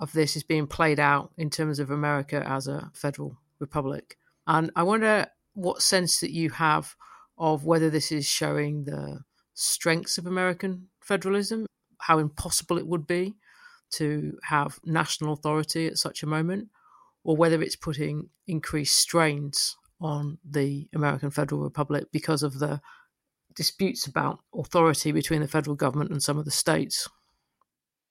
of 0.00 0.12
this 0.12 0.36
is 0.36 0.42
being 0.42 0.66
played 0.66 1.00
out 1.00 1.32
in 1.36 1.50
terms 1.50 1.78
of 1.78 1.90
America 1.90 2.42
as 2.46 2.68
a 2.68 2.90
federal 2.94 3.38
republic. 3.58 4.16
And 4.46 4.70
I 4.76 4.82
wonder 4.82 5.26
what 5.54 5.82
sense 5.82 6.20
that 6.20 6.32
you 6.32 6.50
have 6.50 6.94
of 7.36 7.64
whether 7.64 7.90
this 7.90 8.12
is 8.12 8.26
showing 8.26 8.84
the 8.84 9.20
strengths 9.54 10.18
of 10.18 10.26
American 10.26 10.88
federalism, 11.00 11.66
how 11.98 12.18
impossible 12.18 12.78
it 12.78 12.86
would 12.86 13.06
be 13.06 13.34
to 13.92 14.38
have 14.44 14.78
national 14.84 15.32
authority 15.32 15.86
at 15.86 15.98
such 15.98 16.22
a 16.22 16.26
moment, 16.26 16.68
or 17.24 17.36
whether 17.36 17.60
it's 17.60 17.76
putting 17.76 18.28
increased 18.46 18.96
strains 18.96 19.76
on 20.00 20.38
the 20.44 20.88
American 20.94 21.30
Federal 21.30 21.62
Republic 21.62 22.06
because 22.12 22.42
of 22.42 22.58
the 22.58 22.80
disputes 23.54 24.06
about 24.06 24.40
authority 24.54 25.12
between 25.12 25.40
the 25.40 25.48
federal 25.48 25.76
government 25.76 26.10
and 26.10 26.22
some 26.22 26.38
of 26.38 26.44
the 26.44 26.50
states. 26.50 27.08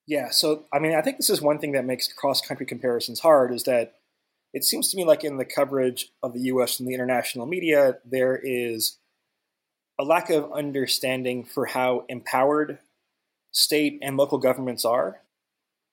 Yeah, 0.10 0.32
so 0.32 0.65
I 0.74 0.80
mean, 0.80 0.95
I 0.95 1.02
think 1.04 1.17
this 1.17 1.30
is 1.30 1.39
one 1.39 1.60
thing 1.60 1.74
that 1.74 1.86
makes 1.86 2.12
cross 2.12 2.41
country 2.41 2.65
comparisons 2.65 3.19
hard 3.19 3.54
is 3.54 3.63
that 3.65 3.93
it 4.56 4.63
seems 4.63 4.89
to 4.89 4.98
me 4.98 5.06
like 5.06 5.24
in 5.24 5.38
the 5.38 5.45
coverage 5.45 6.10
of 6.24 6.34
the 6.34 6.41
US 6.54 6.80
and 6.80 6.89
the 6.89 6.95
international 6.95 7.45
media, 7.45 8.00
there 8.04 8.36
is 8.36 8.98
a 10.00 10.04
lack 10.04 10.32
of 10.32 10.52
understanding 10.52 11.45
for 11.45 11.67
how 11.67 12.06
empowered 12.10 12.80
state 13.52 14.00
and 14.02 14.17
local 14.17 14.39
governments 14.39 14.84
are. 14.84 15.22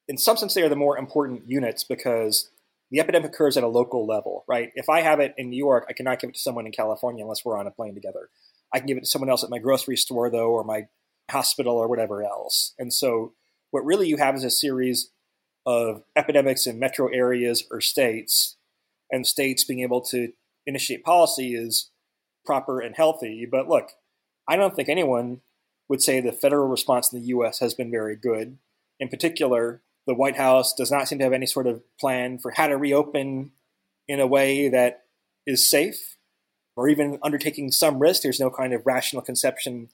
In 0.09 0.17
some 0.17 0.39
sense, 0.39 0.55
they 0.55 0.63
are 0.63 0.71
the 0.71 0.77
more 0.77 0.97
important 0.97 1.43
units 1.47 1.85
because 1.85 2.49
the 2.91 3.01
epidemic 3.01 3.33
occurs 3.35 3.59
at 3.59 3.65
a 3.65 3.69
local 3.69 4.07
level, 4.07 4.45
right? 4.49 4.71
If 4.77 4.89
I 4.89 5.03
have 5.03 5.21
it 5.21 5.35
in 5.37 5.51
New 5.51 5.59
York, 5.59 5.85
I 5.91 5.93
cannot 5.93 6.21
give 6.21 6.31
it 6.31 6.37
to 6.37 6.41
someone 6.41 6.65
in 6.65 6.73
California 6.73 7.23
unless 7.23 7.45
we're 7.45 7.59
on 7.59 7.67
a 7.67 7.71
plane 7.71 7.95
together. 7.95 8.31
I 8.73 8.79
can 8.79 8.87
give 8.87 8.97
it 8.97 9.01
to 9.01 9.11
someone 9.11 9.29
else 9.29 9.45
at 9.45 9.51
my 9.51 9.59
grocery 9.59 9.99
store, 9.99 10.31
though, 10.31 10.53
or 10.53 10.65
my 10.65 10.87
hospital, 11.31 11.77
or 11.77 11.87
whatever 11.87 12.23
else. 12.25 12.73
And 12.79 12.95
so, 12.95 13.35
what 13.71 13.85
really 13.85 14.09
you 14.09 14.17
have 14.17 14.35
is 14.35 14.45
a 14.45 14.51
series 14.51 15.11
of 15.65 16.03
epidemics 16.15 16.67
in 16.67 16.79
metro 16.79 17.09
areas 17.09 17.65
or 17.71 17.81
states, 17.81 18.57
and 19.11 19.27
states 19.27 19.65
being 19.65 19.81
able 19.81 20.01
to 20.01 20.33
initiate 20.67 21.05
policy 21.05 21.55
is 21.55 21.91
proper 22.45 22.81
and 22.81 22.97
healthy. 22.97 23.47
But 23.51 23.69
look, 23.69 23.91
I 24.49 24.57
don't 24.57 24.75
think 24.75 24.89
anyone 24.89 25.41
would 25.89 26.03
say 26.03 26.21
the 26.21 26.33
federal 26.33 26.69
response 26.69 27.13
in 27.13 27.21
the 27.21 27.27
U.S. 27.29 27.59
has 27.61 27.75
been 27.75 27.91
very 27.91 28.17
good. 28.17 28.59
In 28.99 29.09
particular, 29.09 29.83
the 30.07 30.15
White 30.15 30.37
House 30.37 30.73
does 30.73 30.91
not 30.91 31.09
seem 31.09 31.19
to 31.19 31.25
have 31.25 31.33
any 31.33 31.47
sort 31.47 31.67
of 31.67 31.83
plan 32.01 32.39
for 32.39 32.53
how 32.53 32.69
to 32.69 32.77
reopen 32.77 33.53
in 34.09 34.21
a 34.21 34.27
way 34.27 34.69
that 34.69 35.03
is 35.47 35.69
safe 35.69 36.17
or 36.77 36.89
even 36.89 37.19
undertaking 37.23 37.73
some 37.73 37.99
risk. 37.99 38.23
There's 38.23 38.41
no 38.41 38.51
kind 38.51 38.73
of 38.73 38.87
rational 38.87 39.23
conception 39.23 39.89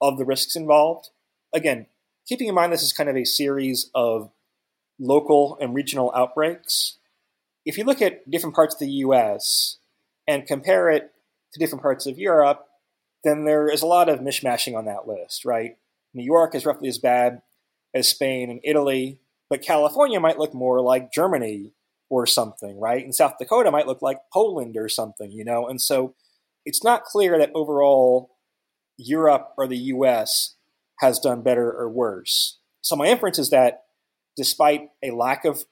of 0.00 0.18
the 0.18 0.24
risks 0.24 0.56
involved. 0.56 1.10
Again, 1.54 1.86
keeping 2.28 2.48
in 2.48 2.54
mind 2.54 2.72
this 2.72 2.82
is 2.82 2.92
kind 2.92 3.08
of 3.08 3.16
a 3.16 3.24
series 3.24 3.90
of 3.94 4.30
local 5.00 5.56
and 5.60 5.74
regional 5.74 6.12
outbreaks. 6.14 6.98
If 7.64 7.78
you 7.78 7.84
look 7.84 8.02
at 8.02 8.30
different 8.30 8.54
parts 8.54 8.74
of 8.74 8.80
the 8.80 8.90
US 8.90 9.78
and 10.26 10.46
compare 10.46 10.90
it 10.90 11.12
to 11.52 11.58
different 11.58 11.82
parts 11.82 12.06
of 12.06 12.18
Europe, 12.18 12.64
then 13.24 13.44
there 13.44 13.68
is 13.68 13.82
a 13.82 13.86
lot 13.86 14.08
of 14.08 14.20
mishmashing 14.20 14.76
on 14.76 14.84
that 14.84 15.08
list, 15.08 15.44
right? 15.44 15.76
New 16.14 16.24
York 16.24 16.54
is 16.54 16.66
roughly 16.66 16.88
as 16.88 16.98
bad 16.98 17.40
as 17.94 18.08
Spain 18.08 18.50
and 18.50 18.60
Italy, 18.62 19.18
but 19.48 19.62
California 19.62 20.20
might 20.20 20.38
look 20.38 20.54
more 20.54 20.80
like 20.80 21.12
Germany 21.12 21.72
or 22.10 22.26
something, 22.26 22.78
right? 22.78 23.04
And 23.04 23.14
South 23.14 23.34
Dakota 23.38 23.70
might 23.70 23.86
look 23.86 24.02
like 24.02 24.18
Poland 24.32 24.76
or 24.76 24.88
something, 24.88 25.30
you 25.30 25.44
know? 25.44 25.66
And 25.66 25.80
so 25.80 26.14
it's 26.64 26.84
not 26.84 27.04
clear 27.04 27.38
that 27.38 27.50
overall 27.54 28.36
Europe 28.96 29.52
or 29.56 29.66
the 29.66 29.76
US 29.76 30.56
has 31.00 31.18
done 31.18 31.42
better 31.42 31.70
or 31.70 31.88
worse. 31.88 32.58
So 32.80 32.96
my 32.96 33.06
inference 33.06 33.38
is 33.38 33.50
that 33.50 33.84
despite 34.36 34.90
a 35.02 35.10
lack 35.10 35.44
of 35.44 35.64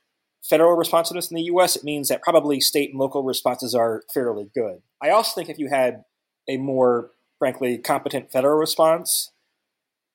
federal 0.48 0.76
responsiveness 0.76 1.30
in 1.30 1.36
the 1.36 1.44
US, 1.44 1.76
it 1.76 1.84
means 1.84 2.08
that 2.08 2.22
probably 2.22 2.60
state 2.60 2.90
and 2.90 2.98
local 2.98 3.22
responses 3.22 3.74
are 3.74 4.02
fairly 4.12 4.48
good. 4.54 4.82
I 5.02 5.10
also 5.10 5.32
think 5.34 5.48
if 5.48 5.58
you 5.58 5.68
had 5.68 6.04
a 6.48 6.56
more, 6.56 7.10
frankly, 7.38 7.78
competent 7.78 8.30
federal 8.30 8.58
response, 8.58 9.32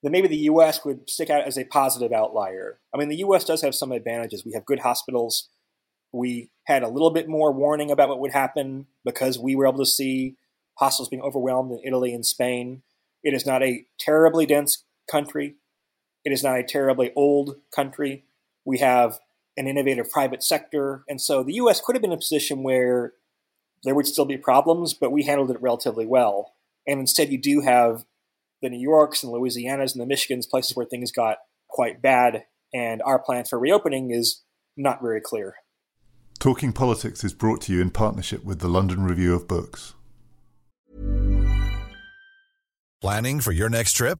then 0.04 0.12
maybe 0.12 0.28
the 0.28 0.38
US 0.38 0.84
would 0.86 1.10
stick 1.10 1.30
out 1.30 1.46
as 1.46 1.58
a 1.58 1.66
positive 1.66 2.12
outlier. 2.12 2.80
I 2.94 2.98
mean, 2.98 3.10
the 3.10 3.18
US 3.18 3.44
does 3.44 3.62
have 3.62 3.76
some 3.76 3.92
advantages. 3.92 4.46
We 4.46 4.54
have 4.54 4.66
good 4.66 4.80
hospitals. 4.80 5.50
We 6.14 6.52
had 6.66 6.84
a 6.84 6.90
little 6.90 7.12
bit 7.12 7.28
more 7.28 7.52
warning 7.52 7.92
about 7.92 8.10
what 8.10 8.20
would 8.20 8.32
happen 8.32 8.88
because 9.06 9.40
we 9.40 9.56
were 9.56 9.68
able 9.68 9.80
to 9.80 9.86
see 9.86 10.36
hospitals 10.76 11.10
being 11.10 11.22
overwhelmed 11.22 11.72
in 11.72 11.80
Italy 11.86 12.14
and 12.14 12.26
Spain. 12.26 12.84
It 13.24 13.34
is 13.34 13.46
not 13.46 13.64
a 13.64 13.86
terribly 14.00 14.46
dense 14.46 14.84
country. 15.12 15.56
It 16.24 16.32
is 16.32 16.44
not 16.44 16.60
a 16.60 16.64
terribly 16.64 17.12
old 17.16 17.58
country. 17.76 18.26
We 18.66 18.78
have 18.80 19.20
an 19.58 19.68
innovative 19.68 20.10
private 20.10 20.44
sector. 20.44 21.04
And 21.10 21.20
so 21.20 21.44
the 21.44 21.54
US 21.56 21.82
could 21.82 21.96
have 21.96 22.02
been 22.02 22.12
in 22.12 22.18
a 22.18 22.22
position 22.22 22.64
where 22.64 23.14
there 23.84 23.96
would 23.96 24.08
still 24.08 24.26
be 24.26 24.38
problems, 24.38 24.94
but 24.94 25.12
we 25.12 25.24
handled 25.24 25.52
it 25.52 25.62
relatively 25.62 26.06
well. 26.06 26.54
And 26.88 27.00
instead, 27.00 27.32
you 27.32 27.40
do 27.40 27.62
have 27.62 28.06
the 28.62 28.70
New 28.70 28.80
Yorks 28.80 29.24
and 29.24 29.34
Louisianas 29.34 29.94
and 29.96 30.02
the 30.02 30.14
Michigans, 30.14 30.50
places 30.50 30.76
where 30.76 30.86
things 30.86 31.12
got 31.12 31.38
quite 31.68 32.02
bad, 32.02 32.46
and 32.74 33.02
our 33.04 33.20
plan 33.20 33.46
for 33.46 33.60
reopening 33.60 34.12
is 34.12 34.44
not 34.78 35.02
very 35.02 35.22
clear. 35.22 35.56
Talking 36.40 36.74
Politics 36.74 37.24
is 37.24 37.34
brought 37.34 37.62
to 37.62 37.74
you 37.74 37.82
in 37.82 37.92
partnership 37.92 38.44
with 38.44 38.60
the 38.60 38.68
London 38.68 39.04
Review 39.04 39.36
of 39.36 39.48
Books. 39.48 39.94
Planning 43.02 43.42
for 43.42 43.52
your 43.52 43.70
next 43.70 43.94
trip? 43.94 44.20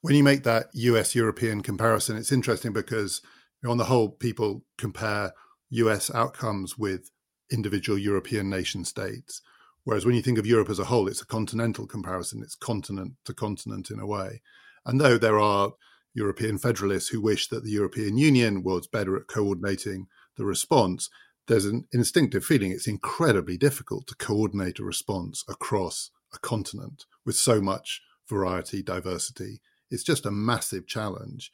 When 0.00 0.14
you 0.14 0.22
make 0.22 0.44
that 0.44 0.68
US-European 0.72 1.62
comparison, 1.62 2.16
it's 2.16 2.32
interesting 2.32 2.72
because 2.72 3.20
on 3.66 3.78
the 3.78 3.84
whole, 3.84 4.10
people 4.10 4.64
compare 4.76 5.32
US 5.70 6.10
outcomes 6.14 6.78
with 6.78 7.10
individual 7.50 7.98
European 7.98 8.48
nation 8.48 8.84
states– 8.84 9.42
Whereas 9.88 10.04
when 10.04 10.14
you 10.14 10.20
think 10.20 10.36
of 10.36 10.46
Europe 10.46 10.68
as 10.68 10.78
a 10.78 10.84
whole, 10.84 11.08
it's 11.08 11.22
a 11.22 11.26
continental 11.26 11.86
comparison, 11.86 12.42
it's 12.42 12.54
continent 12.54 13.14
to 13.24 13.32
continent 13.32 13.90
in 13.90 13.98
a 13.98 14.06
way. 14.06 14.42
And 14.84 15.00
though 15.00 15.16
there 15.16 15.38
are 15.38 15.72
European 16.12 16.58
federalists 16.58 17.08
who 17.08 17.22
wish 17.22 17.48
that 17.48 17.64
the 17.64 17.70
European 17.70 18.18
Union 18.18 18.62
was 18.62 18.86
better 18.86 19.16
at 19.16 19.28
coordinating 19.28 20.08
the 20.36 20.44
response, 20.44 21.08
there's 21.46 21.64
an 21.64 21.86
instinctive 21.90 22.44
feeling 22.44 22.70
it's 22.70 22.86
incredibly 22.86 23.56
difficult 23.56 24.06
to 24.08 24.14
coordinate 24.16 24.78
a 24.78 24.84
response 24.84 25.42
across 25.48 26.10
a 26.34 26.38
continent 26.38 27.06
with 27.24 27.36
so 27.36 27.62
much 27.62 28.02
variety, 28.28 28.82
diversity. 28.82 29.62
It's 29.90 30.02
just 30.02 30.26
a 30.26 30.30
massive 30.30 30.86
challenge. 30.86 31.52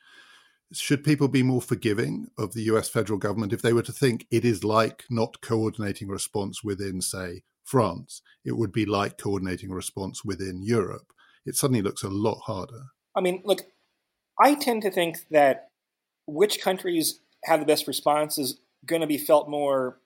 Should 0.72 1.04
people 1.04 1.28
be 1.28 1.42
more 1.42 1.60
forgiving 1.60 2.28
of 2.36 2.52
the 2.52 2.62
US 2.62 2.88
federal 2.88 3.18
government 3.18 3.52
if 3.52 3.62
they 3.62 3.72
were 3.72 3.82
to 3.82 3.92
think 3.92 4.26
it 4.30 4.44
is 4.44 4.64
like 4.64 5.04
not 5.10 5.40
coordinating 5.40 6.08
response 6.08 6.64
within, 6.64 7.00
say, 7.00 7.42
France, 7.62 8.22
it 8.44 8.56
would 8.56 8.72
be 8.72 8.84
like 8.84 9.18
coordinating 9.18 9.70
response 9.70 10.24
within 10.24 10.62
Europe. 10.62 11.12
It 11.46 11.56
suddenly 11.56 11.82
looks 11.82 12.02
a 12.02 12.08
lot 12.08 12.40
harder. 12.44 12.86
I 13.16 13.20
mean, 13.20 13.42
look, 13.44 13.62
I 14.40 14.54
tend 14.54 14.82
to 14.82 14.90
think 14.90 15.28
that 15.30 15.68
which 16.26 16.60
countries 16.60 17.20
have 17.44 17.60
the 17.60 17.66
best 17.66 17.86
response 17.86 18.38
is 18.38 18.58
going 18.84 19.00
to 19.00 19.06
be 19.06 19.18
felt 19.18 19.48
more 19.48 19.98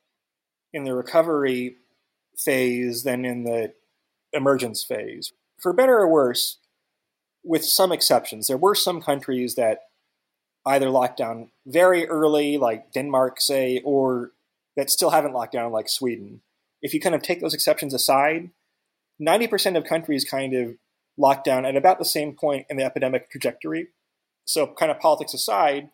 in 0.72 0.84
the 0.84 0.94
recovery 0.94 1.76
phase 2.36 3.02
than 3.02 3.24
in 3.24 3.44
the 3.44 3.72
emergence 4.32 4.84
phase. 4.84 5.32
For 5.60 5.72
better 5.72 5.98
or 5.98 6.08
worse, 6.08 6.58
with 7.44 7.64
some 7.64 7.92
exceptions, 7.92 8.46
there 8.46 8.57
were 8.57 8.74
some 8.74 9.01
countries 9.01 9.55
that 9.55 9.81
either 10.66 10.90
locked 10.90 11.18
down 11.18 11.51
very 11.66 12.07
early, 12.09 12.59
like 12.59 12.92
Denmark, 12.92 13.40
say, 13.40 13.81
or 13.85 14.33
that 14.77 14.90
still 14.90 15.11
haven't 15.11 15.33
locked 15.33 15.53
down, 15.53 15.72
like 15.72 15.88
Sweden 15.88 16.40
if 16.83 16.94
you 16.94 17.01
kind 17.01 17.14
of 17.14 17.22
take 17.22 17.40
those 17.40 17.55
exceptions 17.55 17.94
aside, 17.94 18.51
90% 19.20 19.77
of 19.77 19.85
countries 19.85 20.24
kind 20.24 20.55
of 20.55 20.77
locked 21.16 21.44
down 21.44 21.64
at 21.64 21.77
about 21.77 21.98
the 21.98 22.05
same 22.05 22.35
point 22.35 22.66
in 22.70 22.77
the 22.77 22.85
epidemic 22.85 23.31
trajectory. 23.31 23.88
So, 24.44 24.66
kind 24.66 24.90
of 24.90 25.01
politics 25.01 25.35
aside, 25.35 25.90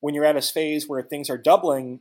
when 0.00 0.14
you're 0.14 0.24
at 0.24 0.36
a 0.36 0.42
phase 0.42 0.86
where 0.86 1.02
things 1.02 1.30
are 1.30 1.38
doubling 1.38 2.00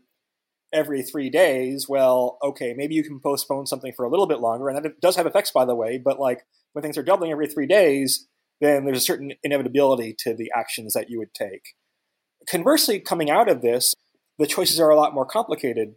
every 0.74 1.02
three 1.02 1.30
days, 1.30 1.88
well, 1.88 2.38
okay, 2.44 2.74
maybe 2.76 2.96
you 2.96 3.04
can 3.04 3.20
postpone 3.20 3.68
something 3.68 3.94
for 3.94 4.06
a 4.06 4.10
little 4.10 4.28
bit 4.28 4.40
longer. 4.40 4.68
And 4.68 4.84
that 4.84 5.00
does 5.00 5.16
have 5.16 5.26
effects, 5.26 5.52
by 5.52 5.66
the 5.66 5.76
way, 5.76 5.98
but 5.98 6.20
like 6.20 6.46
when 6.74 6.84
things 6.84 6.98
are 6.98 7.04
doubling 7.04 7.32
every 7.32 7.48
three 7.48 7.66
days, 7.66 8.28
then 8.62 8.86
there's 8.86 8.98
a 8.98 9.02
certain 9.02 9.34
inevitability 9.44 10.16
to 10.20 10.34
the 10.34 10.52
actions 10.56 10.94
that 10.94 11.10
you 11.10 11.20
would 11.20 11.34
take. 11.34 11.76
Conversely, 12.48 13.00
coming 13.00 13.30
out 13.30 13.50
of 13.50 13.62
this, 13.62 13.94
the 14.38 14.48
choices 14.48 14.80
are 14.80 14.90
a 14.90 14.96
lot 14.96 15.14
more 15.14 15.26
complicated. 15.26 15.96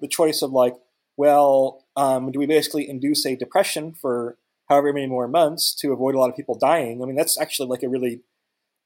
The 0.00 0.08
choice 0.08 0.42
of 0.42 0.52
like, 0.52 0.74
well, 1.16 1.84
um, 1.96 2.30
do 2.30 2.38
we 2.38 2.46
basically 2.46 2.88
induce 2.88 3.26
a 3.26 3.36
depression 3.36 3.94
for 3.94 4.38
however 4.68 4.92
many 4.92 5.06
more 5.06 5.26
months 5.26 5.74
to 5.76 5.92
avoid 5.92 6.14
a 6.14 6.18
lot 6.18 6.30
of 6.30 6.36
people 6.36 6.58
dying? 6.58 7.02
I 7.02 7.06
mean, 7.06 7.16
that's 7.16 7.40
actually 7.40 7.68
like 7.68 7.82
a 7.82 7.88
really 7.88 8.20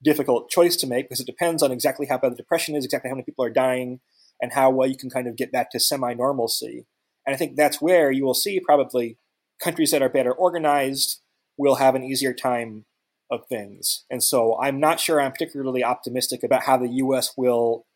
difficult 0.02 0.50
choice 0.50 0.76
to 0.76 0.86
make 0.86 1.06
because 1.08 1.20
it 1.20 1.26
depends 1.26 1.62
on 1.62 1.70
exactly 1.70 2.06
how 2.06 2.18
bad 2.18 2.32
the 2.32 2.36
depression 2.36 2.74
is, 2.74 2.84
exactly 2.84 3.08
how 3.08 3.14
many 3.14 3.24
people 3.24 3.44
are 3.44 3.50
dying, 3.50 4.00
and 4.40 4.52
how 4.52 4.70
well 4.70 4.88
you 4.88 4.96
can 4.96 5.10
kind 5.10 5.26
of 5.26 5.36
get 5.36 5.52
back 5.52 5.70
to 5.70 5.80
semi 5.80 6.14
normalcy. 6.14 6.86
And 7.26 7.34
I 7.34 7.36
think 7.36 7.56
that's 7.56 7.80
where 7.80 8.10
you 8.10 8.24
will 8.24 8.34
see 8.34 8.58
probably 8.60 9.18
countries 9.62 9.92
that 9.92 10.02
are 10.02 10.08
better 10.08 10.32
organized 10.32 11.20
will 11.56 11.76
have 11.76 11.94
an 11.94 12.02
easier 12.02 12.34
time 12.34 12.84
of 13.32 13.46
things. 13.46 14.04
And 14.10 14.22
so 14.22 14.58
I'm 14.60 14.78
not 14.78 15.00
sure 15.00 15.20
I'm 15.20 15.32
particularly 15.32 15.82
optimistic 15.82 16.42
about 16.44 16.64
how 16.64 16.76
the 16.76 16.88
US 16.88 17.32
will 17.36 17.86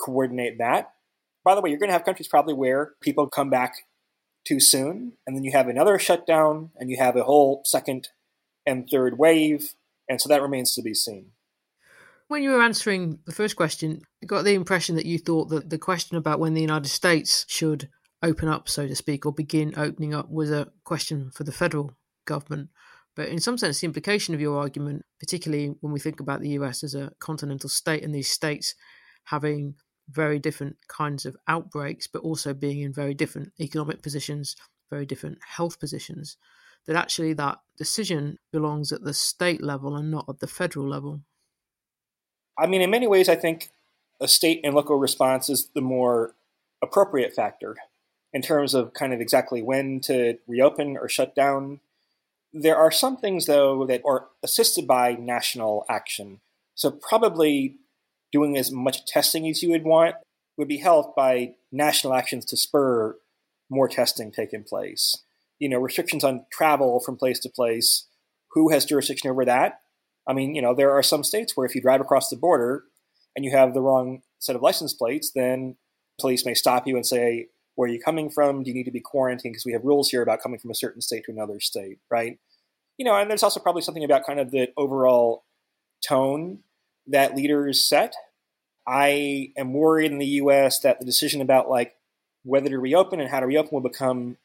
coordinate 0.00 0.58
that. 0.58 0.90
By 1.44 1.54
the 1.54 1.60
way, 1.60 1.70
you're 1.70 1.78
going 1.78 1.88
to 1.88 1.94
have 1.94 2.04
countries 2.04 2.28
probably 2.28 2.54
where 2.54 2.94
people 3.00 3.28
come 3.28 3.48
back 3.48 3.74
too 4.46 4.60
soon, 4.60 5.12
and 5.26 5.36
then 5.36 5.44
you 5.44 5.52
have 5.52 5.68
another 5.68 5.98
shutdown, 5.98 6.70
and 6.76 6.90
you 6.90 6.96
have 6.98 7.16
a 7.16 7.24
whole 7.24 7.62
second 7.64 8.08
and 8.66 8.88
third 8.90 9.18
wave, 9.18 9.74
and 10.08 10.20
so 10.20 10.28
that 10.28 10.42
remains 10.42 10.74
to 10.74 10.82
be 10.82 10.94
seen. 10.94 11.30
When 12.28 12.42
you 12.42 12.50
were 12.50 12.62
answering 12.62 13.18
the 13.26 13.32
first 13.32 13.56
question, 13.56 14.02
I 14.22 14.26
got 14.26 14.44
the 14.44 14.54
impression 14.54 14.96
that 14.96 15.06
you 15.06 15.18
thought 15.18 15.48
that 15.50 15.70
the 15.70 15.78
question 15.78 16.16
about 16.16 16.40
when 16.40 16.54
the 16.54 16.60
United 16.60 16.88
States 16.88 17.44
should 17.48 17.88
open 18.22 18.48
up, 18.48 18.68
so 18.68 18.86
to 18.86 18.94
speak, 18.94 19.26
or 19.26 19.32
begin 19.32 19.74
opening 19.76 20.14
up 20.14 20.30
was 20.30 20.50
a 20.50 20.68
question 20.84 21.30
for 21.34 21.44
the 21.44 21.52
federal 21.52 21.92
government. 22.26 22.70
But 23.16 23.28
in 23.28 23.40
some 23.40 23.58
sense, 23.58 23.80
the 23.80 23.86
implication 23.86 24.34
of 24.34 24.40
your 24.40 24.58
argument, 24.58 25.04
particularly 25.18 25.74
when 25.80 25.92
we 25.92 26.00
think 26.00 26.20
about 26.20 26.40
the 26.40 26.50
US 26.50 26.84
as 26.84 26.94
a 26.94 27.12
continental 27.18 27.68
state 27.68 28.04
and 28.04 28.14
these 28.14 28.30
states 28.30 28.74
having 29.24 29.74
very 30.08 30.38
different 30.38 30.76
kinds 30.88 31.26
of 31.26 31.36
outbreaks, 31.46 32.06
but 32.06 32.22
also 32.22 32.54
being 32.54 32.80
in 32.80 32.92
very 32.92 33.14
different 33.14 33.52
economic 33.60 34.02
positions, 34.02 34.56
very 34.90 35.06
different 35.06 35.38
health 35.46 35.78
positions, 35.78 36.36
that 36.86 36.96
actually 36.96 37.32
that 37.34 37.58
decision 37.76 38.38
belongs 38.52 38.92
at 38.92 39.02
the 39.02 39.14
state 39.14 39.62
level 39.62 39.96
and 39.96 40.10
not 40.10 40.26
at 40.28 40.40
the 40.40 40.46
federal 40.46 40.88
level. 40.88 41.20
I 42.58 42.66
mean, 42.66 42.80
in 42.80 42.90
many 42.90 43.06
ways, 43.06 43.28
I 43.28 43.36
think 43.36 43.70
a 44.20 44.28
state 44.28 44.60
and 44.64 44.74
local 44.74 44.96
response 44.98 45.48
is 45.48 45.70
the 45.74 45.80
more 45.80 46.34
appropriate 46.82 47.34
factor 47.34 47.76
in 48.32 48.42
terms 48.42 48.74
of 48.74 48.92
kind 48.92 49.12
of 49.12 49.20
exactly 49.20 49.62
when 49.62 50.00
to 50.00 50.38
reopen 50.46 50.96
or 50.96 51.08
shut 51.08 51.34
down. 51.34 51.80
There 52.52 52.76
are 52.76 52.90
some 52.90 53.16
things, 53.16 53.46
though, 53.46 53.86
that 53.86 54.02
are 54.04 54.28
assisted 54.42 54.86
by 54.86 55.14
national 55.14 55.84
action. 55.88 56.40
So, 56.74 56.90
probably 56.90 57.76
doing 58.32 58.56
as 58.56 58.72
much 58.72 59.06
testing 59.06 59.48
as 59.48 59.62
you 59.62 59.70
would 59.70 59.84
want 59.84 60.16
would 60.56 60.68
be 60.68 60.78
helped 60.78 61.16
by 61.16 61.54
national 61.72 62.14
actions 62.14 62.44
to 62.46 62.56
spur 62.56 63.16
more 63.70 63.88
testing 63.88 64.32
taking 64.32 64.64
place. 64.64 65.16
You 65.58 65.68
know, 65.68 65.78
restrictions 65.78 66.24
on 66.24 66.46
travel 66.52 67.00
from 67.00 67.16
place 67.16 67.38
to 67.40 67.48
place. 67.48 68.06
Who 68.52 68.70
has 68.70 68.84
jurisdiction 68.84 69.30
over 69.30 69.44
that? 69.44 69.80
I 70.26 70.32
mean, 70.32 70.54
you 70.54 70.62
know, 70.62 70.74
there 70.74 70.90
are 70.92 71.02
some 71.02 71.24
states 71.24 71.56
where 71.56 71.66
if 71.66 71.74
you 71.74 71.80
drive 71.80 72.00
across 72.00 72.28
the 72.28 72.36
border 72.36 72.84
and 73.36 73.44
you 73.44 73.52
have 73.52 73.74
the 73.74 73.80
wrong 73.80 74.22
set 74.38 74.56
of 74.56 74.62
license 74.62 74.92
plates, 74.92 75.30
then 75.34 75.76
police 76.20 76.44
may 76.44 76.54
stop 76.54 76.86
you 76.86 76.96
and 76.96 77.06
say, 77.06 77.46
Where 77.80 77.88
are 77.88 77.92
you 77.94 77.98
coming 77.98 78.28
from? 78.28 78.62
Do 78.62 78.68
you 78.68 78.74
need 78.74 78.84
to 78.84 78.90
be 78.90 79.00
quarantined? 79.00 79.54
Because 79.54 79.64
we 79.64 79.72
have 79.72 79.86
rules 79.86 80.10
here 80.10 80.20
about 80.20 80.42
coming 80.42 80.58
from 80.58 80.70
a 80.70 80.74
certain 80.74 81.00
state 81.00 81.24
to 81.24 81.32
another 81.32 81.60
state, 81.60 81.98
right? 82.10 82.38
You 82.98 83.06
know, 83.06 83.16
and 83.16 83.30
there's 83.30 83.42
also 83.42 83.58
probably 83.58 83.80
something 83.80 84.04
about 84.04 84.26
kind 84.26 84.38
of 84.38 84.50
the 84.50 84.68
overall 84.76 85.44
tone 86.06 86.58
that 87.06 87.34
leaders 87.34 87.82
set. 87.82 88.12
I 88.86 89.52
am 89.56 89.72
worried 89.72 90.12
in 90.12 90.18
the 90.18 90.26
US 90.26 90.80
that 90.80 91.00
the 91.00 91.06
decision 91.06 91.40
about 91.40 91.70
like 91.70 91.94
whether 92.42 92.68
to 92.68 92.78
reopen 92.78 93.18
and 93.18 93.30
how 93.30 93.40
to 93.40 93.46
reopen 93.46 93.70
will 93.72 93.80
become 93.80 94.36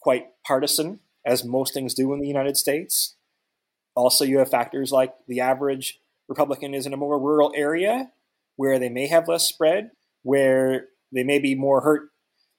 quite 0.00 0.28
partisan, 0.46 1.00
as 1.26 1.44
most 1.44 1.74
things 1.74 1.92
do 1.92 2.12
in 2.12 2.20
the 2.20 2.28
United 2.28 2.56
States. 2.56 3.16
Also, 3.96 4.24
you 4.24 4.38
have 4.38 4.48
factors 4.48 4.92
like 4.92 5.12
the 5.26 5.40
average 5.40 5.98
Republican 6.28 6.72
is 6.72 6.86
in 6.86 6.92
a 6.94 6.96
more 6.96 7.18
rural 7.18 7.52
area 7.56 8.12
where 8.54 8.78
they 8.78 8.90
may 8.90 9.08
have 9.08 9.26
less 9.26 9.44
spread, 9.44 9.90
where 10.22 10.86
they 11.10 11.24
may 11.24 11.40
be 11.40 11.56
more 11.56 11.80
hurt 11.80 12.10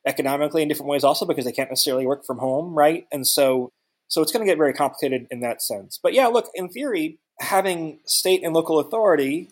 economically 0.06 0.62
in 0.62 0.68
different 0.68 0.89
ways 0.89 1.04
also 1.04 1.26
because 1.26 1.46
they 1.46 1.52
can't 1.52 1.70
necessarily 1.70 2.06
work 2.06 2.26
from 2.26 2.38
home, 2.38 2.74
right? 2.78 3.08
And 3.12 3.26
so 3.26 3.72
so 4.08 4.22
it's 4.22 4.32
going 4.32 4.46
to 4.46 4.52
get 4.52 4.58
very 4.58 4.74
complicated 4.74 5.28
in 5.32 5.39
that 5.39 5.62
sense. 5.62 6.00
But 6.02 6.13
yeah, 6.13 6.28
look, 6.28 6.50
in 6.54 6.70
theory, 6.70 7.18
having 7.39 8.00
state 8.06 8.44
and 8.44 8.54
local 8.54 8.80
authority 8.80 9.50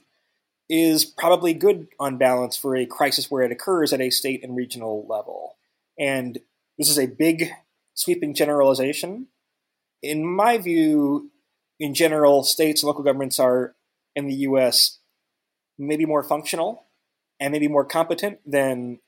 is 0.70 1.06
probably 1.06 1.54
good 1.54 1.88
on 2.00 2.18
balance 2.18 2.56
for 2.56 2.76
a 2.76 2.86
crisis 2.86 3.30
where 3.30 3.44
it 3.44 3.52
occurs 3.52 3.92
at 3.94 4.02
a 4.02 4.10
state 4.10 4.44
and 4.44 4.56
regional 4.56 5.06
level. 5.10 5.56
And 6.00 6.38
this 6.78 6.90
is 6.90 7.00
a 7.00 7.08
big, 7.08 7.50
sweeping 7.96 8.34
generalization. 8.34 9.28
In 10.02 10.26
my 10.26 10.58
view, 10.58 11.32
in 11.80 11.94
general, 11.94 12.44
states 12.44 12.84
and 12.84 12.88
local 12.88 13.04
governments 13.04 13.40
are 13.40 13.76
in 14.16 14.28
the 14.28 14.36
US 14.36 15.00
maybe 15.78 16.06
more 16.06 16.24
functional 16.24 16.84
and 17.40 17.52
maybe 17.52 17.68
more 17.68 17.86
competent 17.86 18.40
than 18.46 19.00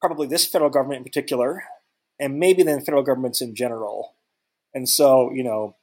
probably 0.00 0.26
this 0.26 0.46
federal 0.46 0.70
government 0.70 0.98
in 0.98 1.04
particular, 1.04 1.64
and 2.18 2.38
maybe 2.38 2.62
than 2.62 2.80
federal 2.80 3.02
governments 3.02 3.40
in 3.40 3.54
general. 3.54 4.14
And 4.74 4.88
so, 4.88 5.32
you 5.32 5.42
know, 5.42 5.76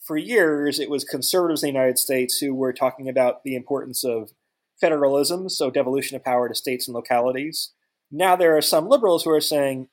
for 0.00 0.16
years, 0.16 0.78
it 0.78 0.90
was 0.90 1.04
conservatives 1.04 1.62
in 1.62 1.68
the 1.68 1.78
United 1.78 1.98
States 1.98 2.38
who 2.38 2.54
were 2.54 2.72
talking 2.72 3.08
about 3.08 3.42
the 3.42 3.56
importance 3.56 4.04
of 4.04 4.32
federalism, 4.80 5.48
so 5.48 5.70
devolution 5.70 6.16
of 6.16 6.24
power 6.24 6.48
to 6.48 6.54
states 6.54 6.86
and 6.86 6.94
localities. 6.94 7.72
Now 8.10 8.36
there 8.36 8.56
are 8.56 8.62
some 8.62 8.88
liberals 8.88 9.24
who 9.24 9.30
are 9.30 9.40
saying, 9.40 9.88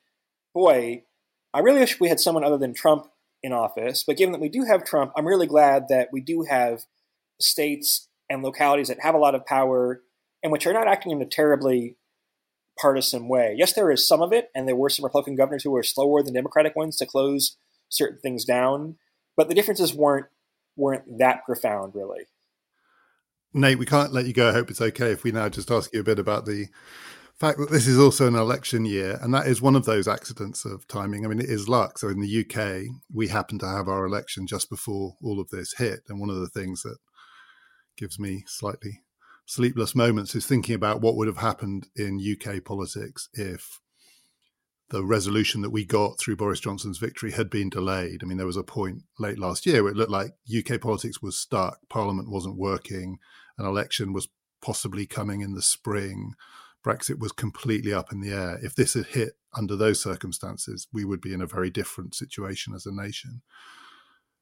boy, 0.54 1.04
I 1.54 1.60
really 1.60 1.80
wish 1.80 1.98
we 1.98 2.08
had 2.08 2.20
someone 2.20 2.44
other 2.44 2.58
than 2.58 2.74
Trump 2.74 3.06
in 3.42 3.52
office. 3.52 4.04
But 4.06 4.16
given 4.16 4.32
that 4.32 4.40
we 4.40 4.48
do 4.48 4.64
have 4.64 4.84
Trump, 4.84 5.12
I'm 5.16 5.26
really 5.26 5.46
glad 5.46 5.88
that 5.88 6.10
we 6.12 6.20
do 6.20 6.42
have 6.42 6.82
states 7.40 8.08
and 8.28 8.42
localities 8.42 8.88
that 8.88 9.00
have 9.00 9.14
a 9.14 9.18
lot 9.18 9.34
of 9.34 9.46
power 9.46 10.02
and 10.42 10.52
which 10.52 10.66
are 10.66 10.72
not 10.72 10.88
acting 10.88 11.12
in 11.12 11.22
a 11.22 11.26
terribly 11.26 11.96
partisan 12.80 13.28
way. 13.28 13.54
Yes, 13.56 13.72
there 13.72 13.90
is 13.90 14.06
some 14.06 14.22
of 14.22 14.32
it, 14.32 14.50
and 14.54 14.66
there 14.66 14.76
were 14.76 14.88
some 14.88 15.04
Republican 15.04 15.36
governors 15.36 15.62
who 15.62 15.70
were 15.70 15.82
slower 15.82 16.22
than 16.22 16.34
Democratic 16.34 16.74
ones 16.74 16.96
to 16.96 17.06
close 17.06 17.56
certain 17.88 18.18
things 18.18 18.44
down 18.44 18.96
but 19.36 19.48
the 19.48 19.54
differences 19.54 19.94
weren't 19.94 20.26
weren't 20.76 21.18
that 21.18 21.44
profound, 21.44 21.94
really. 21.94 22.24
Nate, 23.52 23.78
we 23.78 23.86
can't 23.86 24.12
let 24.12 24.24
you 24.24 24.32
go. 24.32 24.48
I 24.48 24.52
hope 24.52 24.70
it's 24.70 24.80
okay 24.80 25.10
if 25.10 25.24
we 25.24 25.32
now 25.32 25.48
just 25.48 25.70
ask 25.70 25.92
you 25.92 26.00
a 26.00 26.04
bit 26.04 26.18
about 26.18 26.46
the 26.46 26.68
fact 27.38 27.58
that 27.58 27.70
this 27.70 27.86
is 27.86 27.98
also 27.98 28.26
an 28.26 28.34
election 28.34 28.86
year, 28.86 29.18
and 29.20 29.34
that 29.34 29.46
is 29.46 29.60
one 29.60 29.76
of 29.76 29.84
those 29.84 30.08
accidents 30.08 30.64
of 30.64 30.86
timing. 30.88 31.24
I 31.24 31.28
mean, 31.28 31.40
it 31.40 31.50
is 31.50 31.68
luck. 31.68 31.98
So 31.98 32.08
in 32.08 32.20
the 32.20 32.46
UK, 32.46 32.94
we 33.12 33.28
happen 33.28 33.58
to 33.58 33.68
have 33.68 33.88
our 33.88 34.06
election 34.06 34.46
just 34.46 34.70
before 34.70 35.16
all 35.22 35.40
of 35.40 35.50
this 35.50 35.74
hit, 35.76 36.00
and 36.08 36.18
one 36.18 36.30
of 36.30 36.36
the 36.36 36.48
things 36.48 36.82
that 36.82 36.96
gives 37.98 38.18
me 38.18 38.44
slightly 38.46 39.02
sleepless 39.52 39.94
moments 39.94 40.34
is 40.34 40.46
thinking 40.46 40.74
about 40.74 41.02
what 41.02 41.14
would 41.14 41.26
have 41.26 41.36
happened 41.36 41.86
in 41.94 42.18
UK 42.18 42.64
politics 42.64 43.28
if 43.34 43.80
the 44.88 45.04
resolution 45.04 45.60
that 45.60 45.70
we 45.70 45.84
got 45.84 46.18
through 46.18 46.36
Boris 46.36 46.58
Johnson's 46.58 46.96
victory 46.96 47.32
had 47.32 47.50
been 47.50 47.68
delayed. 47.68 48.22
I 48.22 48.26
mean, 48.26 48.38
there 48.38 48.46
was 48.46 48.56
a 48.56 48.62
point 48.62 49.02
late 49.18 49.38
last 49.38 49.66
year 49.66 49.82
where 49.82 49.92
it 49.92 49.96
looked 49.96 50.10
like 50.10 50.32
UK 50.48 50.80
politics 50.80 51.20
was 51.20 51.36
stuck, 51.36 51.80
Parliament 51.90 52.30
wasn't 52.30 52.56
working, 52.56 53.18
an 53.58 53.66
election 53.66 54.14
was 54.14 54.28
possibly 54.62 55.04
coming 55.04 55.42
in 55.42 55.52
the 55.52 55.60
spring. 55.60 56.32
Brexit 56.82 57.18
was 57.18 57.32
completely 57.32 57.92
up 57.92 58.10
in 58.10 58.22
the 58.22 58.32
air. 58.32 58.58
If 58.62 58.74
this 58.74 58.94
had 58.94 59.06
hit 59.06 59.34
under 59.54 59.76
those 59.76 60.02
circumstances, 60.02 60.88
we 60.94 61.04
would 61.04 61.20
be 61.20 61.34
in 61.34 61.42
a 61.42 61.46
very 61.46 61.68
different 61.68 62.14
situation 62.14 62.72
as 62.74 62.86
a 62.86 62.92
nation. 62.92 63.42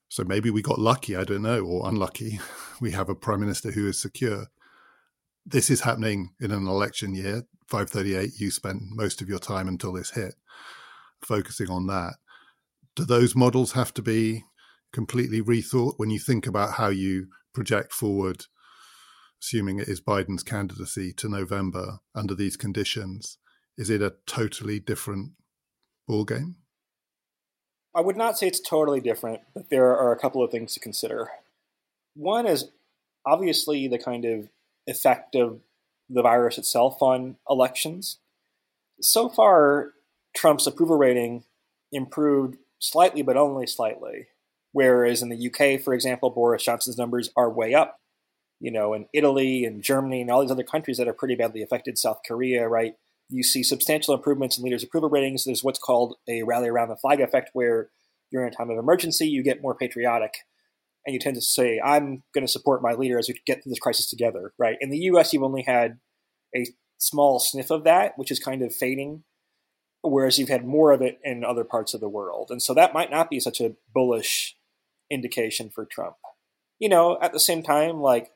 So 0.09 0.23
maybe 0.23 0.51
we 0.51 0.63
got 0.63 0.79
lucky, 0.79 1.17
I 1.17 1.25
don't 1.25 1.43
know, 1.43 1.65
or 1.65 1.89
unlucky. 1.89 2.39
We 2.81 2.93
have 2.93 3.11
a 3.11 3.15
prime 3.15 3.41
minister 3.41 3.73
who 3.73 3.89
is 3.89 4.01
secure. 4.01 4.47
This 5.47 5.71
is 5.71 5.81
happening 5.81 6.31
in 6.41 6.51
an 6.51 6.67
election 6.67 7.15
year. 7.15 7.45
538, 7.69 8.39
you 8.39 8.51
spent 8.51 8.83
most 8.91 9.23
of 9.23 9.29
your 9.29 9.39
time 9.39 9.69
until 9.69 9.93
this 9.93 10.11
hit 10.11 10.35
focusing 11.23 11.71
on 11.71 11.87
that. 11.87 12.15
Do 12.97 13.05
those 13.05 13.37
models 13.37 13.73
have 13.73 13.95
to 13.95 14.03
be 14.03 14.45
completely 14.93 15.41
rethought 15.41 15.95
when 15.97 16.11
you 16.11 16.19
think 16.19 16.47
about 16.47 16.75
how 16.75 16.89
you 16.89 17.29
project 17.53 17.93
forward, 17.93 18.47
assuming 19.41 19.79
it 19.79 19.89
is 19.89 20.01
Biden's 20.01 20.43
candidacy 20.43 21.13
to 21.15 21.29
November 21.29 22.01
under 22.15 22.35
these 22.35 22.57
conditions? 22.57 23.39
Is 23.77 23.91
it 23.91 24.03
a 24.03 24.15
totally 24.27 24.81
different 24.81 25.33
ball 26.09 26.25
game? 26.25 26.57
I 27.95 28.01
would 28.01 28.17
not 28.17 28.39
say 28.39 28.47
it's 28.47 28.61
totally 28.61 29.01
different, 29.01 29.41
but 29.55 29.71
there 29.71 29.97
are 29.97 30.13
a 30.13 30.19
couple 30.19 30.43
of 30.43 30.51
things 30.51 30.75
to 30.75 30.81
consider. 30.81 31.31
One 32.15 32.47
is 32.47 32.71
obviously 33.27 33.89
the 33.89 33.99
kind 33.99 34.25
of 34.25 34.49
effect 34.91 35.35
of 35.35 35.61
the 36.09 36.23
virus 36.23 36.59
itself 36.59 37.01
on 37.01 37.37
elections. 37.49 38.19
So 39.01 39.29
far, 39.29 39.93
Trump's 40.37 40.67
approval 40.67 40.99
rating 40.99 41.45
improved 41.93 42.57
slightly, 42.79 43.23
but 43.23 43.37
only 43.37 43.67
slightly. 43.67 44.27
Whereas 44.73 45.23
in 45.23 45.29
the 45.29 45.47
UK, 45.51 45.81
for 45.83 45.95
example, 45.95 46.31
Boris 46.31 46.65
Johnson's 46.65 46.99
numbers 46.99 47.31
are 47.37 47.51
way 47.51 47.75
up. 47.75 47.99
You 48.61 48.71
know, 48.71 48.93
in 48.93 49.07
Italy 49.15 49.65
and 49.65 49.83
Germany 49.83 50.21
and 50.21 50.31
all 50.31 50.43
these 50.43 50.51
other 50.51 50.63
countries 50.63 50.99
that 50.99 51.09
are 51.09 51.15
pretty 51.15 51.35
badly 51.35 51.63
affected, 51.63 51.97
South 51.97 52.21
Korea, 52.27 52.69
right? 52.69 52.95
You 53.31 53.43
see 53.43 53.63
substantial 53.63 54.15
improvements 54.15 54.59
in 54.59 54.65
leaders' 54.65 54.85
approval 54.85 55.09
ratings. 55.09 55.45
There's 55.45 55.65
what's 55.65 55.79
called 55.79 56.17
a 56.29 56.43
rally 56.43 56.69
around 56.69 56.89
the 56.89 56.97
flag 56.97 57.21
effect, 57.21 57.51
where 57.55 57.89
during 58.31 58.53
a 58.53 58.55
time 58.55 58.69
of 58.69 58.77
emergency, 58.77 59.27
you 59.27 59.43
get 59.43 59.63
more 59.63 59.75
patriotic 59.75 60.35
and 61.07 61.15
you 61.15 61.21
tend 61.21 61.37
to 61.37 61.43
say, 61.43 61.81
I'm 61.83 62.23
going 62.35 62.47
to 62.47 62.53
support 62.53 62.83
my 62.83 62.93
leader 62.93 63.19
as 63.19 63.29
we 63.29 63.41
get 63.47 63.63
through 63.63 63.71
this 63.71 63.79
crisis 63.79 64.09
together, 64.09 64.53
right? 64.59 64.77
In 64.81 64.91
the 64.91 64.99
US, 64.99 65.33
you've 65.33 65.43
only 65.43 65.63
had 65.63 65.99
a 66.55 66.67
small 66.99 67.39
sniff 67.39 67.71
of 67.71 67.85
that, 67.85 68.13
which 68.17 68.31
is 68.31 68.39
kind 68.39 68.63
of 68.63 68.75
fading, 68.75 69.25
whereas 70.03 70.39
you've 70.39 70.49
had 70.49 70.67
more 70.67 70.93
of 70.93 71.01
it 71.01 71.19
in 71.25 71.45
other 71.45 71.65
parts 71.65 71.95
of 71.95 72.01
the 72.01 72.09
world. 72.09 72.49
And 72.51 72.63
so 72.63 72.75
that 72.75 72.95
might 72.95 73.11
not 73.11 73.31
be 73.31 73.41
such 73.41 73.61
a 73.61 73.75
bullish 73.95 74.57
indication 75.11 75.71
for 75.71 75.85
Trump. 75.85 76.17
You 76.79 76.89
know, 76.89 77.19
at 77.21 77.33
the 77.33 77.41
same 77.41 77.63
time, 77.63 78.01
like, 78.01 78.31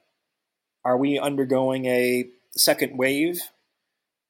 are 0.85 0.99
we 0.99 1.19
undergoing 1.19 1.87
a 1.87 2.29
second 2.57 2.99
wave 2.99 3.41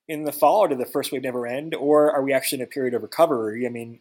in 0.07 0.25
the 0.25 0.33
fall, 0.33 0.61
or 0.61 0.69
did 0.69 0.79
the 0.79 0.87
first 0.87 1.13
wave 1.13 1.23
never 1.23 1.47
end? 1.47 1.75
Or 1.75 2.13
are 2.13 2.23
we 2.23 2.33
actually 2.33 2.61
in 2.61 2.65
a 2.65 2.71
period 2.71 2.95
of 2.95 3.03
recovery? 3.03 3.67
I 3.67 3.71
mean, 3.71 4.01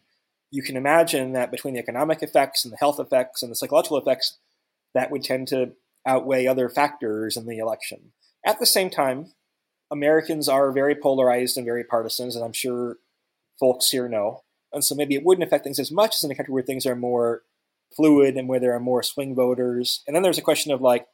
you 0.53 0.61
can 0.61 0.77
imagine 0.77 1.33
that 1.33 1.51
between 1.51 1.73
the 1.73 1.79
economic 1.79 2.21
effects 2.21 2.63
and 2.63 2.71
the 2.71 2.77
health 2.77 2.99
effects 2.99 3.41
and 3.41 3.51
the 3.51 3.55
psychological 3.55 3.97
effects, 3.97 4.37
that 4.93 5.09
would 5.09 5.23
tend 5.23 5.47
to 5.47 5.71
outweigh 6.05 6.45
other 6.45 6.69
factors 6.69 7.35
in 7.35 7.47
the 7.47 7.57
election. 7.57 8.11
At 8.45 8.59
the 8.59 8.65
same 8.65 8.89
time, 8.89 9.33
Americans 9.91 10.47
are 10.47 10.71
very 10.71 10.95
polarized 10.95 11.57
and 11.57 11.65
very 11.65 11.83
partisan, 11.83 12.27
as 12.27 12.35
I'm 12.35 12.53
sure 12.53 12.97
folks 13.59 13.89
here 13.89 14.07
know. 14.07 14.43
And 14.71 14.83
so 14.83 14.93
maybe 14.95 15.15
it 15.15 15.23
wouldn't 15.23 15.47
affect 15.47 15.63
things 15.63 15.79
as 15.79 15.91
much 15.91 16.15
as 16.15 16.23
in 16.23 16.31
a 16.31 16.35
country 16.35 16.53
where 16.53 16.63
things 16.63 16.85
are 16.85 16.95
more 16.95 17.41
fluid 17.95 18.35
and 18.37 18.47
where 18.47 18.59
there 18.59 18.75
are 18.75 18.79
more 18.79 19.01
swing 19.01 19.33
voters. 19.33 20.03
And 20.05 20.15
then 20.15 20.23
there's 20.23 20.37
a 20.37 20.43
question 20.43 20.71
of 20.71 20.81
like, 20.81 21.07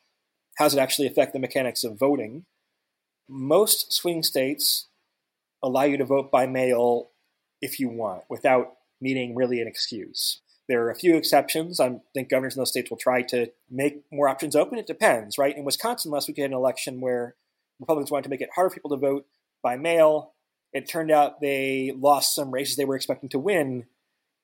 how 0.57 0.65
does 0.65 0.75
it 0.75 0.79
actually 0.79 1.07
affect 1.07 1.33
the 1.33 1.39
mechanics 1.39 1.83
of 1.83 1.97
voting? 1.97 2.45
most 3.29 3.93
swing 3.93 4.23
states 4.23 4.87
allow 5.61 5.83
you 5.83 5.97
to 5.97 6.05
vote 6.05 6.31
by 6.31 6.47
mail 6.47 7.11
if 7.61 7.79
you 7.79 7.87
want 7.87 8.23
without 8.29 8.73
needing 9.01 9.35
really 9.35 9.61
an 9.61 9.67
excuse. 9.67 10.41
There 10.67 10.83
are 10.83 10.91
a 10.91 10.95
few 10.95 11.15
exceptions. 11.15 11.79
I 11.79 11.99
think 12.13 12.29
governors 12.29 12.55
in 12.55 12.61
those 12.61 12.69
states 12.69 12.89
will 12.89 12.97
try 12.97 13.23
to 13.23 13.51
make 13.71 14.03
more 14.11 14.29
options 14.29 14.55
open. 14.55 14.77
It 14.77 14.85
depends, 14.85 15.37
right? 15.37 15.57
In 15.57 15.63
Wisconsin, 15.63 16.11
last 16.11 16.27
week 16.27 16.37
we 16.37 16.41
had 16.43 16.51
an 16.51 16.57
election 16.57 17.01
where 17.01 17.35
Republicans 17.79 18.11
wanted 18.11 18.23
to 18.23 18.29
make 18.29 18.41
it 18.41 18.49
harder 18.53 18.69
for 18.69 18.75
people 18.75 18.91
to 18.91 18.97
vote 18.97 19.25
by 19.63 19.77
mail. 19.77 20.33
It 20.71 20.87
turned 20.87 21.09
out 21.09 21.41
they 21.41 21.91
lost 21.97 22.35
some 22.35 22.51
races 22.51 22.75
they 22.75 22.85
were 22.85 22.95
expecting 22.95 23.29
to 23.29 23.39
win 23.39 23.85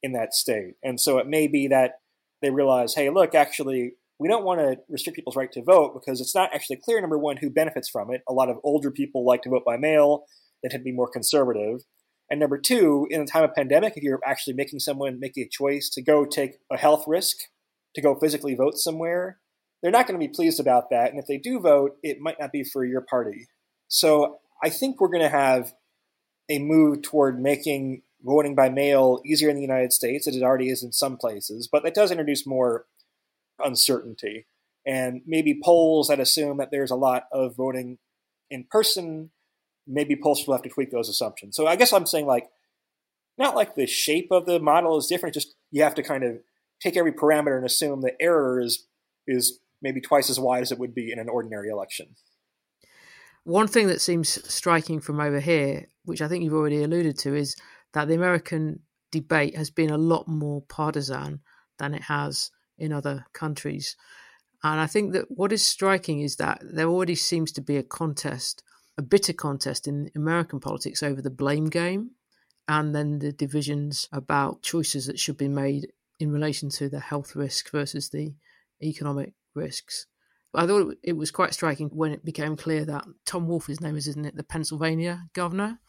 in 0.01 0.13
that 0.13 0.33
state. 0.33 0.75
And 0.83 0.99
so 0.99 1.19
it 1.19 1.27
may 1.27 1.47
be 1.47 1.67
that 1.67 1.99
they 2.41 2.49
realize, 2.49 2.95
hey, 2.95 3.09
look, 3.09 3.35
actually, 3.35 3.93
we 4.19 4.27
don't 4.27 4.45
want 4.45 4.59
to 4.61 4.79
restrict 4.89 5.15
people's 5.15 5.35
right 5.35 5.51
to 5.51 5.61
vote 5.61 5.93
because 5.93 6.21
it's 6.21 6.33
not 6.33 6.53
actually 6.53 6.77
clear, 6.77 7.01
number 7.01 7.17
one, 7.17 7.37
who 7.37 7.49
benefits 7.49 7.89
from 7.89 8.11
it. 8.11 8.23
A 8.27 8.33
lot 8.33 8.49
of 8.49 8.57
older 8.63 8.89
people 8.89 9.25
like 9.25 9.41
to 9.43 9.49
vote 9.49 9.63
by 9.65 9.77
mail, 9.77 10.25
they 10.63 10.69
tend 10.69 10.81
to 10.81 10.85
be 10.85 10.91
more 10.91 11.09
conservative. 11.09 11.81
And 12.29 12.39
number 12.39 12.57
two, 12.57 13.07
in 13.09 13.21
a 13.21 13.25
time 13.25 13.43
of 13.43 13.53
pandemic, 13.53 13.93
if 13.95 14.03
you're 14.03 14.19
actually 14.25 14.53
making 14.53 14.79
someone 14.79 15.19
make 15.19 15.37
a 15.37 15.47
choice 15.47 15.89
to 15.89 16.01
go 16.01 16.25
take 16.25 16.57
a 16.71 16.77
health 16.77 17.05
risk, 17.07 17.37
to 17.93 18.01
go 18.01 18.15
physically 18.15 18.55
vote 18.55 18.77
somewhere, 18.77 19.39
they're 19.81 19.91
not 19.91 20.07
going 20.07 20.19
to 20.19 20.27
be 20.27 20.33
pleased 20.33 20.59
about 20.59 20.89
that. 20.89 21.11
And 21.11 21.19
if 21.19 21.27
they 21.27 21.37
do 21.37 21.59
vote, 21.59 21.97
it 22.01 22.19
might 22.19 22.39
not 22.39 22.51
be 22.51 22.63
for 22.63 22.83
your 22.83 23.01
party. 23.01 23.47
So 23.87 24.39
I 24.63 24.69
think 24.69 24.99
we're 24.99 25.09
going 25.09 25.21
to 25.21 25.29
have 25.29 25.73
a 26.49 26.59
move 26.59 27.03
toward 27.03 27.39
making 27.39 28.01
voting 28.23 28.55
by 28.55 28.69
mail 28.69 29.21
easier 29.23 29.49
in 29.49 29.55
the 29.55 29.61
United 29.61 29.93
States, 29.93 30.27
as 30.27 30.35
it 30.35 30.41
already 30.41 30.69
is 30.69 30.83
in 30.83 30.91
some 30.91 31.17
places, 31.17 31.69
but 31.71 31.83
that 31.83 31.93
does 31.93 32.09
introduce 32.09 32.47
more 32.47 32.85
uncertainty. 33.63 34.47
And 34.85 35.21
maybe 35.25 35.59
polls 35.63 36.07
that 36.07 36.19
assume 36.19 36.57
that 36.57 36.69
there's 36.71 36.91
a 36.91 36.95
lot 36.95 37.25
of 37.31 37.55
voting 37.55 37.99
in 38.49 38.65
person, 38.69 39.31
maybe 39.87 40.15
polls 40.15 40.45
will 40.45 40.55
have 40.55 40.63
to 40.63 40.69
tweak 40.69 40.91
those 40.91 41.09
assumptions. 41.09 41.55
So 41.55 41.67
I 41.67 41.75
guess 41.75 41.93
I'm 41.93 42.05
saying 42.05 42.25
like, 42.25 42.49
not 43.37 43.55
like 43.55 43.75
the 43.75 43.85
shape 43.85 44.29
of 44.31 44.45
the 44.45 44.59
model 44.59 44.97
is 44.97 45.07
different, 45.07 45.33
just 45.33 45.55
you 45.71 45.83
have 45.83 45.95
to 45.95 46.03
kind 46.03 46.23
of 46.23 46.37
take 46.81 46.97
every 46.97 47.11
parameter 47.11 47.57
and 47.57 47.65
assume 47.65 48.01
the 48.01 48.19
error 48.21 48.59
is, 48.61 48.87
is 49.27 49.59
maybe 49.81 50.01
twice 50.01 50.29
as 50.29 50.39
wide 50.39 50.61
as 50.61 50.71
it 50.71 50.79
would 50.79 50.95
be 50.95 51.11
in 51.11 51.19
an 51.19 51.29
ordinary 51.29 51.69
election. 51.69 52.15
One 53.43 53.67
thing 53.67 53.87
that 53.87 54.01
seems 54.01 54.41
striking 54.51 54.99
from 55.01 55.19
over 55.19 55.39
here, 55.39 55.85
which 56.05 56.21
I 56.21 56.27
think 56.27 56.43
you've 56.43 56.53
already 56.53 56.83
alluded 56.83 57.17
to, 57.19 57.35
is 57.35 57.55
that 57.93 58.07
the 58.07 58.15
American 58.15 58.79
debate 59.11 59.55
has 59.55 59.69
been 59.69 59.91
a 59.91 59.97
lot 59.97 60.27
more 60.27 60.61
partisan 60.63 61.41
than 61.77 61.93
it 61.93 62.03
has 62.03 62.49
in 62.77 62.91
other 62.91 63.25
countries. 63.33 63.95
And 64.63 64.79
I 64.79 64.87
think 64.87 65.13
that 65.13 65.25
what 65.29 65.51
is 65.51 65.63
striking 65.63 66.21
is 66.21 66.37
that 66.37 66.59
there 66.63 66.87
already 66.87 67.15
seems 67.15 67.51
to 67.53 67.61
be 67.61 67.77
a 67.77 67.83
contest, 67.83 68.63
a 68.97 69.01
bitter 69.01 69.33
contest 69.33 69.87
in 69.87 70.09
American 70.15 70.59
politics 70.59 71.03
over 71.03 71.21
the 71.21 71.29
blame 71.29 71.65
game 71.65 72.11
and 72.67 72.95
then 72.95 73.19
the 73.19 73.31
divisions 73.31 74.07
about 74.11 74.61
choices 74.61 75.05
that 75.05 75.19
should 75.19 75.37
be 75.37 75.47
made 75.47 75.91
in 76.19 76.31
relation 76.31 76.69
to 76.69 76.89
the 76.89 76.99
health 76.99 77.35
risk 77.35 77.69
versus 77.71 78.09
the 78.09 78.33
economic 78.81 79.33
risks. 79.53 80.07
I 80.53 80.65
thought 80.65 80.95
it 81.03 81.17
was 81.17 81.31
quite 81.31 81.53
striking 81.53 81.89
when 81.89 82.11
it 82.11 82.23
became 82.23 82.55
clear 82.55 82.85
that 82.85 83.05
Tom 83.25 83.47
Wolf, 83.47 83.67
his 83.67 83.81
name 83.81 83.97
is, 83.97 84.07
isn't 84.07 84.25
it, 84.25 84.35
the 84.37 84.43
Pennsylvania 84.43 85.25
governor, 85.33 85.79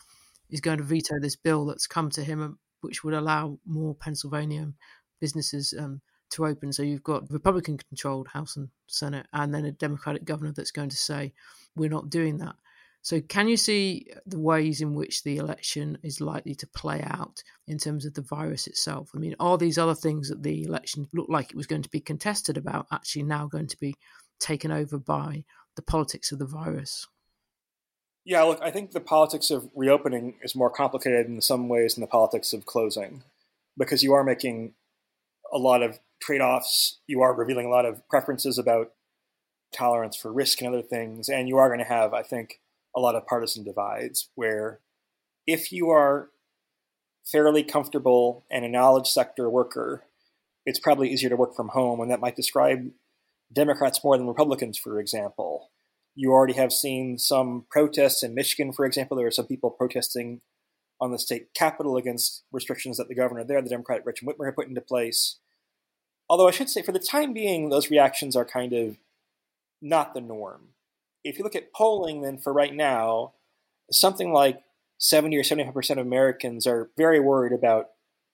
is 0.51 0.61
going 0.61 0.79
to 0.79 0.85
veto 0.85 1.21
this 1.21 1.37
bill 1.37 1.67
that's 1.67 1.87
come 1.87 2.11
to 2.11 2.25
him, 2.25 2.43
um, 2.43 2.59
which 2.81 3.05
would 3.05 3.15
allow 3.15 3.59
more 3.65 3.95
Pennsylvania 3.95 4.73
businesses 5.21 5.73
um, 5.79 6.01
to 6.31 6.47
open. 6.47 6.73
So 6.73 6.83
you've 6.83 7.03
got 7.03 7.31
Republican 7.31 7.79
controlled 7.79 8.29
House 8.29 8.57
and 8.57 8.69
Senate, 8.89 9.27
and 9.33 9.55
then 9.55 9.65
a 9.65 9.73
Democratic 9.73 10.25
governor 10.25 10.53
that's 10.53 10.73
going 10.73 10.91
to 10.91 10.97
say, 10.97 11.33
we're 11.77 11.89
not 11.91 12.11
doing 12.11 12.39
that. 12.39 12.57
So, 13.07 13.21
can 13.21 13.47
you 13.47 13.57
see 13.57 14.09
the 14.27 14.41
ways 14.41 14.81
in 14.81 14.93
which 14.93 15.23
the 15.23 15.37
election 15.37 15.97
is 16.03 16.21
likely 16.21 16.57
to 16.57 16.67
play 16.67 17.05
out 17.05 17.41
in 17.69 17.79
terms 17.79 18.05
of 18.05 18.15
the 18.15 18.21
virus 18.21 18.67
itself? 18.67 19.13
I 19.15 19.19
mean, 19.19 19.37
are 19.39 19.57
these 19.57 19.79
other 19.79 19.95
things 19.95 20.29
that 20.29 20.43
the 20.43 20.65
election 20.65 21.07
looked 21.13 21.31
like 21.31 21.51
it 21.51 21.57
was 21.57 21.69
going 21.69 21.83
to 21.83 21.89
be 21.89 22.01
contested 22.01 22.57
about 22.57 22.89
actually 22.91 23.23
now 23.23 23.47
going 23.47 23.69
to 23.69 23.79
be 23.79 23.95
taken 24.41 24.73
over 24.73 24.99
by 24.99 25.45
the 25.77 25.83
politics 25.83 26.33
of 26.33 26.41
the 26.41 26.47
virus? 26.47 27.07
Yeah, 28.25 28.43
look, 28.43 28.59
I 28.61 28.73
think 28.73 28.91
the 28.91 28.99
politics 28.99 29.53
of 29.53 29.71
reopening 29.77 30.35
is 30.43 30.57
more 30.57 30.69
complicated 30.69 31.27
in 31.27 31.41
some 31.41 31.69
ways 31.69 31.95
than 31.95 32.01
the 32.01 32.09
politics 32.09 32.53
of 32.53 32.67
closing 32.67 33.23
because 33.79 34.03
you 34.03 34.15
are 34.15 34.25
making 34.25 34.75
a 35.53 35.59
lot 35.59 35.81
of 35.81 36.01
trade 36.21 36.41
offs. 36.41 36.99
You 37.07 37.23
are 37.23 37.33
revealing 37.33 37.67
a 37.67 37.71
lot 37.71 37.87
of 37.87 38.03
preferences 38.09 38.59
about 38.59 38.95
tolerance 39.73 40.17
for 40.17 40.33
risk 40.33 40.61
and 40.61 40.75
other 40.75 40.83
things. 40.83 41.29
And 41.29 41.47
you 41.47 41.57
are 41.57 41.69
going 41.69 41.79
to 41.79 41.85
have, 41.85 42.13
I 42.13 42.25
think, 42.25 42.59
a 42.97 43.01
lot 43.01 43.15
of 43.15 43.27
partisan 43.27 43.63
divides 43.63 44.31
where 44.35 44.81
if 45.47 45.71
you 45.71 45.91
are 45.91 46.31
fairly 47.25 47.63
comfortable 47.63 48.45
and 48.51 48.65
a 48.65 48.69
knowledge 48.69 49.09
sector 49.09 49.51
worker, 49.51 50.05
it's 50.65 50.81
probably 50.81 51.11
easier 51.11 51.29
to 51.29 51.37
work 51.37 51.55
from 51.55 51.69
home. 51.69 52.01
And 52.01 52.11
that 52.11 52.21
might 52.21 52.37
describe 52.37 52.91
Democrats 53.53 54.03
more 54.03 54.17
than 54.17 54.27
Republicans, 54.27 54.79
for 54.79 54.99
example. 54.99 55.71
You 56.15 56.33
already 56.33 56.55
have 56.55 56.73
seen 56.73 57.19
some 57.19 57.67
protests 57.71 58.23
in 58.23 58.35
Michigan, 58.35 58.73
for 58.73 58.87
example. 58.87 59.17
There 59.17 59.27
are 59.27 59.33
some 59.33 59.47
people 59.47 59.71
protesting 59.71 60.41
on 60.99 61.13
the 61.13 61.19
state 61.19 61.53
capitol 61.55 61.97
against 61.97 62.45
restrictions 62.51 62.97
that 62.97 63.09
the 63.09 63.15
governor 63.15 63.45
there, 63.45 63.61
the 63.61 63.69
Democrat 63.69 64.03
Gretchen 64.03 64.27
Whitmer, 64.27 64.47
had 64.47 64.57
put 64.57 64.69
into 64.69 64.81
place. 64.81 65.39
Although 66.29 66.49
I 66.49 66.53
should 66.53 66.71
say, 66.71 66.83
for 66.83 66.93
the 66.93 66.99
time 66.99 67.35
being, 67.35 67.69
those 67.69 67.91
reactions 67.91 68.35
are 68.35 68.47
kind 68.47 68.73
of 68.73 68.97
not 69.83 70.15
the 70.15 70.21
norm. 70.21 70.69
If 71.27 71.39
you 71.39 71.45
look 71.45 71.57
at 71.57 71.73
polling, 71.73 72.23
then 72.23 72.39
for 72.39 72.53
right 72.53 72.75
now, 72.75 73.35
something 73.91 74.33
like 74.33 74.63
70 74.99 75.37
or 75.37 75.43
75% 75.43 75.91
of 75.91 75.99
Americans 75.99 76.67
are 76.67 76.91
very 76.97 77.21
worried 77.21 77.53
about, 77.53 77.91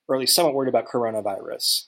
or 0.07 0.14
at 0.14 0.20
least 0.20 0.35
somewhat 0.35 0.55
worried 0.55 0.68
about 0.68 0.87
coronavirus. 0.87 1.87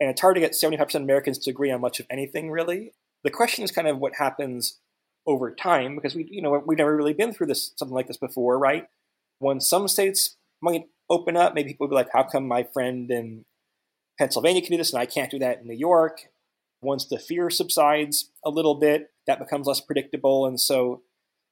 And 0.00 0.10
it's 0.10 0.20
hard 0.20 0.34
to 0.34 0.40
get 0.40 0.52
75% 0.52 0.96
of 0.96 1.02
Americans 1.02 1.38
to 1.38 1.50
agree 1.50 1.70
on 1.70 1.80
much 1.80 2.00
of 2.00 2.06
anything, 2.10 2.50
really. 2.50 2.92
The 3.24 3.30
question 3.30 3.62
is 3.62 3.70
kind 3.70 3.86
of 3.86 3.98
what 3.98 4.16
happens 4.16 4.80
over 5.26 5.54
time, 5.54 5.94
because 5.94 6.16
we, 6.16 6.26
you 6.28 6.42
know, 6.42 6.60
we've 6.66 6.78
never 6.78 6.96
really 6.96 7.12
been 7.12 7.32
through 7.32 7.46
this 7.46 7.72
something 7.76 7.94
like 7.94 8.08
this 8.08 8.16
before, 8.16 8.58
right? 8.58 8.88
When 9.38 9.60
some 9.60 9.86
states 9.86 10.36
might 10.60 10.88
open 11.08 11.36
up, 11.36 11.54
maybe 11.54 11.70
people 11.70 11.86
will 11.86 11.92
be 11.92 11.94
like, 11.94 12.10
"How 12.12 12.24
come 12.24 12.48
my 12.48 12.64
friend 12.64 13.08
in 13.10 13.44
Pennsylvania 14.18 14.60
can 14.60 14.72
do 14.72 14.76
this 14.76 14.92
and 14.92 15.00
I 15.00 15.06
can't 15.06 15.30
do 15.30 15.38
that 15.38 15.60
in 15.60 15.68
New 15.68 15.74
York?" 15.74 16.31
Once 16.82 17.06
the 17.06 17.18
fear 17.18 17.48
subsides 17.48 18.30
a 18.44 18.50
little 18.50 18.74
bit, 18.74 19.10
that 19.26 19.38
becomes 19.38 19.66
less 19.66 19.80
predictable, 19.80 20.46
and 20.46 20.60
so, 20.60 21.02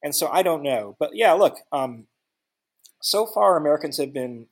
and 0.03 0.14
so 0.14 0.29
I 0.29 0.43
don't 0.43 0.62
know, 0.62 0.97
but 0.99 1.11
yeah, 1.14 1.33
look, 1.33 1.59
um, 1.73 2.07
so 3.01 3.27
far 3.27 3.57
Americans 3.57 3.97
have 3.97 4.12
been 4.12 4.47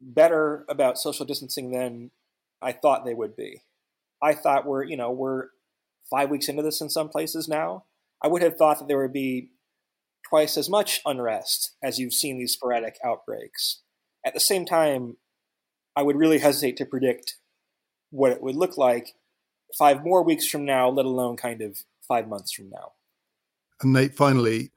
better 0.00 0.64
about 0.68 0.98
social 0.98 1.26
distancing 1.26 1.72
than 1.72 2.10
I 2.62 2.72
thought 2.72 3.04
they 3.04 3.14
would 3.14 3.36
be. 3.36 3.62
I 4.22 4.34
thought 4.34 4.66
we're, 4.66 4.84
you 4.84 4.96
know, 4.96 5.10
we're 5.10 5.48
five 6.10 6.30
weeks 6.30 6.48
into 6.48 6.62
this 6.62 6.80
in 6.80 6.90
some 6.90 7.08
places 7.08 7.48
now. 7.48 7.84
I 8.22 8.28
would 8.28 8.42
have 8.42 8.56
thought 8.56 8.78
that 8.78 8.88
there 8.88 9.00
would 9.00 9.12
be 9.12 9.50
twice 10.28 10.56
as 10.56 10.68
much 10.68 11.00
unrest 11.06 11.76
as 11.82 11.98
you've 11.98 12.12
seen 12.12 12.38
these 12.38 12.52
sporadic 12.52 12.98
outbreaks. 13.04 13.80
At 14.24 14.34
the 14.34 14.40
same 14.40 14.66
time, 14.66 15.16
I 15.96 16.02
would 16.02 16.16
really 16.16 16.38
hesitate 16.38 16.76
to 16.78 16.84
predict 16.84 17.36
what 18.10 18.32
it 18.32 18.42
would 18.42 18.56
look 18.56 18.76
like 18.76 19.14
five 19.76 20.04
more 20.04 20.22
weeks 20.22 20.46
from 20.46 20.64
now, 20.64 20.88
let 20.88 21.06
alone 21.06 21.36
kind 21.36 21.62
of 21.62 21.78
five 22.06 22.28
months 22.28 22.52
from 22.52 22.70
now. 22.70 22.92
And 23.82 23.92
Nate, 23.92 24.14
finally, 24.14 24.72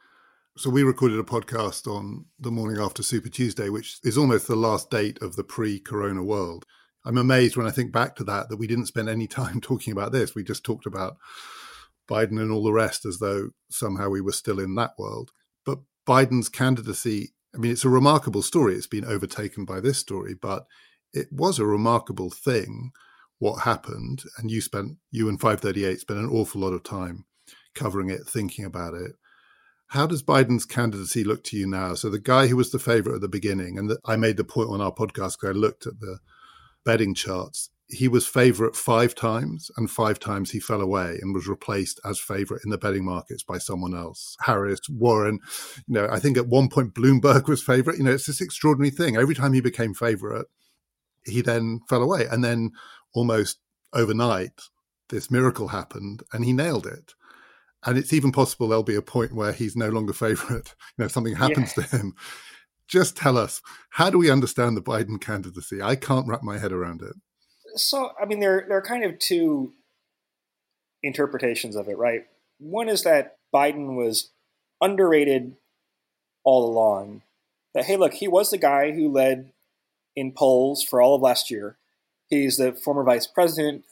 so 0.56 0.69
we 0.69 0.84
recorded 0.84 1.19
a 1.19 1.23
podcast 1.23 1.88
on 1.88 2.25
the 2.39 2.51
morning 2.51 2.79
after 2.79 3.01
Super 3.01 3.29
Tuesday, 3.29 3.69
which 3.69 3.97
is 4.03 4.17
almost 4.17 4.47
the 4.47 4.56
last 4.56 4.89
date 4.89 5.17
of 5.21 5.36
the 5.36 5.43
pre 5.43 5.79
corona 5.79 6.23
world. 6.23 6.65
I'm 7.06 7.17
amazed 7.17 7.58
when 7.58 7.67
I 7.67 7.71
think 7.71 7.91
back 7.91 8.15
to 8.17 8.23
that 8.25 8.49
that 8.49 8.58
we 8.58 8.67
didn't 8.67 8.86
spend 8.86 9.10
any 9.10 9.27
time 9.39 9.60
talking 9.62 9.91
about 9.91 10.12
this. 10.12 10.36
We 10.36 10.43
just 10.43 10.63
talked 10.63 10.86
about 10.86 11.17
Biden 12.10 12.39
and 12.39 12.51
all 12.51 12.63
the 12.63 12.73
rest 12.73 13.06
as 13.06 13.19
though 13.19 13.49
somehow 13.69 14.10
we 14.10 14.21
were 14.21 14.32
still 14.32 14.60
in 14.60 14.75
that 14.75 14.91
world. 14.97 15.32
But 15.65 15.79
Biden's 16.08 16.49
candidacy, 16.49 17.34
I 17.56 17.58
mean, 17.58 17.71
it's 17.71 17.86
a 17.86 17.89
remarkable 17.89 18.41
story. 18.41 18.75
It's 18.75 18.88
been 18.88 19.06
overtaken 19.06 19.65
by 19.65 19.79
this 19.79 19.98
story, 19.98 20.35
but 20.39 20.65
it 21.13 21.27
was 21.31 21.60
a 21.60 21.65
remarkable 21.65 22.29
thing 22.29 22.91
what 23.44 23.63
happened. 23.63 24.23
And 24.37 24.50
you 24.50 24.62
spent, 24.62 24.98
you 25.12 25.29
and 25.29 25.39
538 25.39 26.00
spent 26.00 26.19
an 26.19 26.29
awful 26.29 26.62
lot 26.62 26.73
of 26.73 26.83
time 26.83 27.25
covering 27.75 28.10
it, 28.10 28.27
thinking 28.27 28.65
about 28.65 28.94
it. 28.94 29.12
How 29.87 30.08
does 30.08 30.23
Biden's 30.23 30.65
candidacy 30.65 31.23
look 31.23 31.44
to 31.46 31.58
you 31.58 31.67
now? 31.67 31.94
So 31.94 32.10
the 32.10 32.19
guy 32.19 32.48
who 32.48 32.58
was 32.58 32.71
the 32.71 32.79
favorite 32.79 33.15
at 33.15 33.21
the 33.21 33.27
beginning, 33.27 33.77
and 33.77 33.89
the, 33.89 34.00
I 34.06 34.15
made 34.15 34.37
the 34.37 34.44
point 34.44 34.69
on 34.69 34.81
our 34.81 34.91
podcast 34.91 35.37
because 35.39 35.50
I 35.50 35.52
looked 35.52 35.85
at 35.85 36.00
the 36.00 36.19
betting 36.83 37.13
charts 37.13 37.69
he 37.94 38.08
was 38.08 38.25
favourite 38.25 38.75
five 38.75 39.15
times, 39.15 39.69
and 39.77 39.89
five 39.89 40.19
times 40.19 40.52
he 40.52 40.60
fell 40.60 40.81
away 40.81 41.19
and 41.21 41.33
was 41.33 41.48
replaced 41.48 42.00
as 42.06 42.19
favourite 42.19 42.63
in 42.63 42.71
the 42.71 42.77
betting 42.77 43.06
markets 43.06 43.44
by 43.44 43.58
someone 43.58 43.96
else. 43.96 44.35
Harris, 44.41 44.79
Warren, 44.89 45.39
you 45.87 45.94
know, 45.94 46.08
I 46.10 46.19
think 46.19 46.37
at 46.37 46.48
one 46.48 46.69
point 46.69 46.94
Bloomberg 46.94 47.48
was 47.48 47.62
favourite. 47.62 47.98
You 47.98 48.06
know, 48.06 48.12
it's 48.12 48.25
this 48.25 48.41
extraordinary 48.41 48.89
thing. 48.89 49.15
Every 49.15 49.35
time 49.35 49.54
he 49.54 49.62
became 49.62 49.94
favourite, 49.94 50.46
he 51.25 51.41
then 51.41 51.81
fell 51.87 52.02
away, 52.02 52.25
and 52.29 52.44
then 52.44 52.71
almost 53.13 53.59
overnight, 53.93 54.61
this 55.09 55.29
miracle 55.29 55.69
happened, 55.69 56.23
and 56.31 56.43
he 56.43 56.53
nailed 56.53 56.87
it. 56.87 57.13
And 57.85 57.97
it's 57.97 58.13
even 58.13 58.31
possible 58.31 58.67
there'll 58.67 58.83
be 58.83 58.95
a 58.95 59.01
point 59.01 59.33
where 59.33 59.51
he's 59.51 59.75
no 59.75 59.89
longer 59.89 60.13
favorite. 60.13 60.75
You 60.97 61.03
know, 61.03 61.07
something 61.07 61.35
happens 61.35 61.73
yeah. 61.77 61.83
to 61.83 61.97
him. 61.97 62.13
Just 62.87 63.15
tell 63.15 63.37
us, 63.37 63.61
how 63.91 64.09
do 64.09 64.17
we 64.17 64.29
understand 64.29 64.75
the 64.75 64.81
Biden 64.81 65.19
candidacy? 65.19 65.81
I 65.81 65.95
can't 65.95 66.27
wrap 66.27 66.43
my 66.43 66.57
head 66.57 66.71
around 66.71 67.01
it. 67.01 67.15
So, 67.75 68.11
I 68.21 68.25
mean, 68.25 68.39
there, 68.39 68.65
there 68.67 68.77
are 68.77 68.83
kind 68.83 69.03
of 69.03 69.17
two 69.19 69.73
interpretations 71.01 71.75
of 71.75 71.87
it, 71.87 71.97
right? 71.97 72.25
One 72.59 72.89
is 72.89 73.03
that 73.03 73.37
Biden 73.53 73.95
was 73.95 74.31
underrated 74.81 75.55
all 76.43 76.69
along. 76.69 77.21
That, 77.73 77.85
hey, 77.85 77.97
look, 77.97 78.13
he 78.13 78.27
was 78.27 78.51
the 78.51 78.57
guy 78.57 78.91
who 78.91 79.11
led 79.11 79.51
in 80.15 80.31
polls 80.31 80.83
for 80.83 81.01
all 81.01 81.15
of 81.15 81.21
last 81.21 81.49
year. 81.49 81.77
He's 82.42 82.58
the 82.58 82.73
former 82.73 83.04
vice 83.04 83.27
president. 83.27 83.84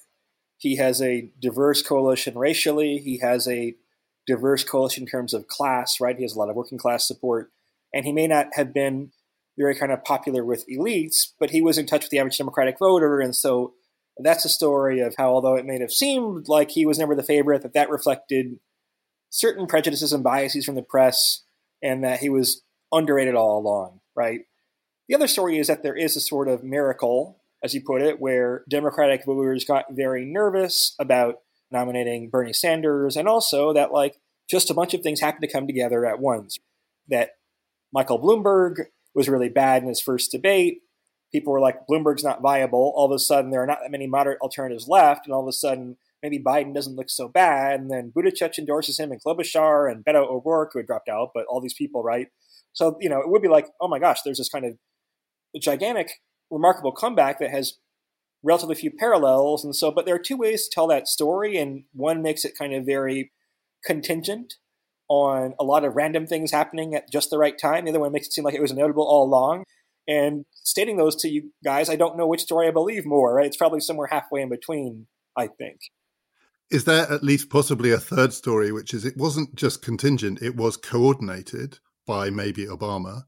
He 0.58 0.76
has 0.78 1.02
a 1.02 1.32
diverse 1.42 1.82
coalition 1.82 2.38
racially. 2.38 2.98
He 2.98 3.20
has 3.20 3.48
a 3.48 3.76
diverse 4.28 4.64
coalition 4.64 5.04
in 5.04 5.10
terms 5.10 5.34
of 5.34 5.48
class, 5.48 6.00
right? 6.00 6.16
He 6.16 6.24
has 6.24 6.36
a 6.36 6.40
lot 6.40 6.50
of 6.50 6.56
working 6.56 6.78
class 6.78 7.08
support. 7.08 7.52
And 7.94 8.06
he 8.06 8.12
may 8.12 8.28
not 8.28 8.48
have 8.54 8.74
been 8.74 9.12
very 9.58 9.76
kind 9.76 9.92
of 9.92 10.04
popular 10.04 10.46
with 10.46 10.66
elites, 10.68 11.28
but 11.40 11.50
he 11.50 11.62
was 11.62 11.78
in 11.78 11.86
touch 11.86 12.04
with 12.04 12.10
the 12.10 12.20
average 12.20 12.38
Democratic 12.38 12.80
voter. 12.80 13.20
And 13.20 13.36
so 13.36 13.74
that's 14.18 14.46
a 14.46 14.50
story 14.50 15.00
of 15.00 15.16
how, 15.18 15.32
although 15.32 15.56
it 15.56 15.66
may 15.66 15.80
have 15.80 15.92
seemed 15.92 16.48
like 16.48 16.72
he 16.72 16.86
was 16.86 17.00
never 17.00 17.16
the 17.16 17.24
favorite, 17.24 17.64
that 17.64 17.74
that 17.74 17.90
reflected 17.90 18.60
certain 19.30 19.66
prejudices 19.68 20.14
and 20.14 20.24
biases 20.24 20.66
from 20.66 20.76
the 20.76 20.82
press 20.82 21.44
and 21.82 22.04
that 22.04 22.20
he 22.20 22.30
was 22.30 22.62
underrated 22.92 23.36
all 23.36 23.58
along, 23.58 24.00
right? 24.16 24.42
The 25.08 25.16
other 25.16 25.28
story 25.28 25.58
is 25.58 25.68
that 25.68 25.84
there 25.84 25.96
is 25.96 26.16
a 26.16 26.22
sort 26.22 26.48
of 26.48 26.64
miracle, 26.64 27.41
as 27.64 27.74
you 27.74 27.82
put 27.86 28.02
it, 28.02 28.20
where 28.20 28.64
Democratic 28.70 29.26
voters 29.26 29.66
got 29.66 29.86
very 29.92 30.26
nervous 30.26 30.96
about 31.00 31.36
nominating 31.72 32.30
Bernie 32.30 32.54
Sanders, 32.54 33.16
and 33.16 33.28
also 33.28 33.74
that, 33.74 33.92
like, 33.92 34.18
just 34.50 34.70
a 34.70 34.74
bunch 34.74 34.94
of 34.94 35.02
things 35.02 35.22
happened 35.22 35.44
to 35.44 35.52
come 35.52 35.68
together 35.68 36.06
at 36.06 36.20
once. 36.20 36.58
That 37.08 37.32
Michael 37.94 38.20
Bloomberg 38.20 38.86
was 39.14 39.30
really 39.30 39.50
bad 39.50 39.82
in 39.82 39.90
his 39.90 40.02
first 40.02 40.32
debate. 40.32 40.80
People 41.32 41.54
were 41.54 41.62
like, 41.62 41.88
Bloomberg's 41.90 42.24
not 42.24 42.42
viable. 42.42 42.94
All 42.96 43.06
of 43.06 43.16
a 43.16 43.20
sudden, 43.20 43.52
there 43.52 43.64
are 43.64 43.68
not 43.68 43.80
that 43.82 43.92
many 43.92 44.08
moderate 44.08 44.42
alternatives 44.42 44.88
left, 44.88 45.26
and 45.26 45.34
all 45.34 45.42
of 45.42 45.48
a 45.48 45.54
sudden, 45.54 45.98
maybe 46.22 46.40
Biden 46.40 46.74
doesn't 46.74 46.96
look 46.96 47.10
so 47.10 47.30
bad. 47.30 47.80
And 47.80 47.90
then 47.90 48.12
Buttigieg 48.16 48.58
endorses 48.58 49.00
him, 49.00 49.12
and 49.12 49.22
Klobuchar 49.24 49.90
and 49.90 50.04
Beto 50.04 50.28
O'Rourke, 50.28 50.72
who 50.74 50.80
had 50.80 50.88
dropped 50.88 51.10
out, 51.10 51.30
but 51.34 51.46
all 51.46 51.62
these 51.62 51.74
people, 51.74 52.04
right? 52.04 52.28
So, 52.74 52.98
you 53.00 53.10
know, 53.10 53.20
it 53.20 53.30
would 53.30 53.42
be 53.42 53.48
like, 53.48 53.68
oh 53.80 53.88
my 53.88 54.00
gosh, 54.00 54.22
there's 54.24 54.38
this 54.38 54.50
kind 54.50 54.66
of 54.66 54.74
gigantic, 55.62 56.12
remarkable 56.52 56.92
comeback 56.92 57.40
that 57.40 57.52
has 57.52 57.78
relatively 58.44 58.76
few 58.76 58.92
parallels. 58.92 59.64
And 59.64 59.76
so, 59.76 59.92
but 59.92 60.06
there 60.06 60.16
are 60.16 60.20
two 60.20 60.38
ways 60.38 60.66
to 60.66 60.72
tell 60.74 60.88
that 60.88 61.08
story, 61.08 61.58
and 61.58 61.84
one 61.94 62.22
makes 62.22 62.46
it 62.46 62.58
kind 62.58 62.74
of 62.74 62.86
very 62.86 63.32
contingent 63.84 64.56
on 65.08 65.54
a 65.60 65.64
lot 65.64 65.84
of 65.84 65.96
random 65.96 66.26
things 66.26 66.52
happening 66.52 66.96
at 66.96 67.12
just 67.12 67.30
the 67.30 67.38
right 67.38 67.58
time. 67.58 67.86
The 67.86 67.92
other 67.92 68.00
one 68.00 68.12
makes 68.12 68.28
it 68.28 68.34
seem 68.34 68.46
like 68.46 68.54
it 68.54 68.62
was 68.62 68.72
inevitable 68.72 69.04
all 69.04 69.26
along. 69.26 69.64
And 70.08 70.46
stating 70.64 70.98
those 70.98 71.16
to 71.18 71.30
you 71.30 71.52
guys, 71.64 71.90
I 71.90 71.96
don't 71.96 72.18
know 72.18 72.28
which 72.28 72.42
story 72.42 72.68
I 72.68 72.72
believe 72.72 73.06
more. 73.06 73.36
Right? 73.36 73.46
It's 73.46 73.58
probably 73.58 73.82
somewhere 73.82 74.08
halfway 74.08 74.42
in 74.42 74.50
between, 74.50 75.08
I 75.38 75.48
think. 75.48 75.80
Is 76.72 76.86
there 76.86 77.12
at 77.12 77.24
least 77.24 77.50
possibly 77.50 77.92
a 77.92 78.00
third 78.00 78.32
story, 78.32 78.72
which 78.72 78.94
is 78.94 79.04
it 79.04 79.18
wasn't 79.18 79.56
just 79.56 79.82
contingent, 79.82 80.42
it 80.42 80.56
was 80.56 80.78
coordinated 80.78 81.80
by 82.08 82.30
maybe 82.30 82.66
Obama. 82.66 83.24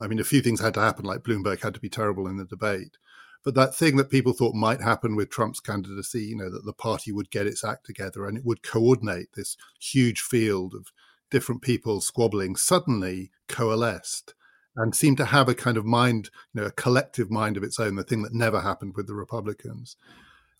I 0.00 0.06
mean, 0.06 0.18
a 0.18 0.24
few 0.24 0.40
things 0.40 0.60
had 0.60 0.74
to 0.74 0.80
happen, 0.80 1.04
like 1.04 1.22
Bloomberg 1.22 1.62
had 1.62 1.74
to 1.74 1.80
be 1.80 1.88
terrible 1.88 2.26
in 2.26 2.36
the 2.36 2.44
debate. 2.44 2.96
But 3.44 3.54
that 3.54 3.74
thing 3.74 3.96
that 3.96 4.10
people 4.10 4.32
thought 4.32 4.54
might 4.54 4.80
happen 4.80 5.16
with 5.16 5.30
Trump's 5.30 5.60
candidacy, 5.60 6.22
you 6.24 6.36
know, 6.36 6.50
that 6.50 6.64
the 6.64 6.72
party 6.72 7.12
would 7.12 7.30
get 7.30 7.46
its 7.46 7.64
act 7.64 7.86
together 7.86 8.26
and 8.26 8.36
it 8.36 8.44
would 8.44 8.62
coordinate 8.62 9.32
this 9.34 9.56
huge 9.80 10.20
field 10.20 10.74
of 10.74 10.92
different 11.30 11.62
people 11.62 12.00
squabbling, 12.00 12.56
suddenly 12.56 13.30
coalesced 13.48 14.34
and 14.76 14.94
seemed 14.94 15.16
to 15.16 15.24
have 15.24 15.48
a 15.48 15.54
kind 15.54 15.76
of 15.76 15.84
mind, 15.84 16.30
you 16.54 16.60
know, 16.60 16.66
a 16.66 16.72
collective 16.72 17.30
mind 17.30 17.56
of 17.56 17.62
its 17.62 17.80
own, 17.80 17.96
the 17.96 18.04
thing 18.04 18.22
that 18.22 18.34
never 18.34 18.60
happened 18.60 18.94
with 18.96 19.06
the 19.06 19.14
Republicans. 19.14 19.96